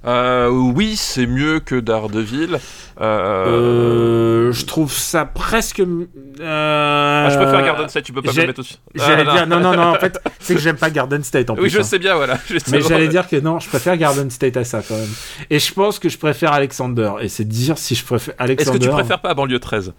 [0.05, 2.57] Euh, oui, c'est mieux que Daredevil.
[2.99, 5.79] Euh, je trouve ça presque.
[5.79, 7.25] Euh...
[7.27, 8.79] Ah, je préfère Garden State, tu peux pas me le mettre aussi.
[8.95, 11.55] J'allais Ah, dire non non non en fait c'est que j'aime pas Garden State en
[11.55, 11.63] plus.
[11.63, 11.83] Oui, je hein.
[11.83, 12.37] sais bien, voilà.
[12.71, 15.09] Mais j'allais dire que non, je préfère Garden State à ça quand même.
[15.49, 17.11] Et je pense que je préfère Alexander.
[17.21, 18.79] Et c'est dire si je préfère Est-ce Alexander.
[18.79, 19.93] que tu préfères pas banlieue 13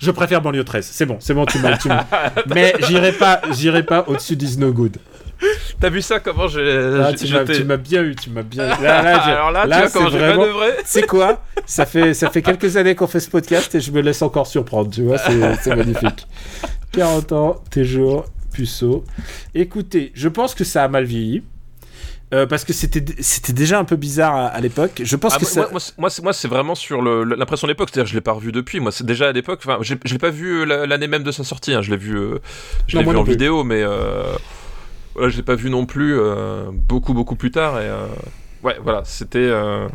[0.00, 0.88] Je préfère banlieue 13.
[0.90, 1.76] C'est bon, c'est bon, tu m'as.
[1.76, 2.06] tu m'as-
[2.54, 4.98] Mais j'irai pas, j'irai pas au-dessus d'Is No Good.
[5.80, 6.64] T'as vu ça Comment j'ai.
[6.64, 8.64] Là, j'ai- tu m'as, tu bien eu, tu m'as bien.
[8.78, 8.82] eu.
[8.82, 10.40] Là, là, Alors là, tu là, vois c'est comment j'ai vraiment.
[10.42, 11.42] manœuvré C'est quoi?
[11.66, 14.46] Ça fait ça fait quelques années qu'on fait ce podcast et je me laisse encore
[14.46, 14.90] surprendre.
[14.90, 16.26] Tu vois, c'est, magnifique.
[16.92, 19.04] 40 ans, tes jours, puceau.
[19.54, 21.42] Écoutez, je pense que ça a mal vieilli.
[22.34, 25.00] Euh, parce que c'était, c'était déjà un peu bizarre à, à l'époque.
[25.02, 25.60] Je pense Ah, que moi, ça.
[25.70, 28.80] moi, moi, c'est- moi, vraiment sur l'impression de l'époque, c'est-à-dire je l'ai pas revu depuis.
[28.80, 29.60] Moi, c'est déjà à l'époque.
[29.64, 31.72] Enfin, je l'ai pas vu euh, la- l'année même de sa sortie.
[31.72, 32.38] hein, Je l'ai vu, euh,
[32.86, 33.30] je l'ai vu en plus.
[33.32, 34.24] vidéo, mais euh,
[35.18, 37.80] voilà, je l'ai pas vu non plus euh, beaucoup, beaucoup plus tard.
[37.80, 38.06] Et euh,
[38.62, 39.38] ouais, voilà, c'était.
[39.38, 39.88] euh,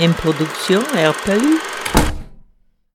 [0.00, 1.58] Une production RPU.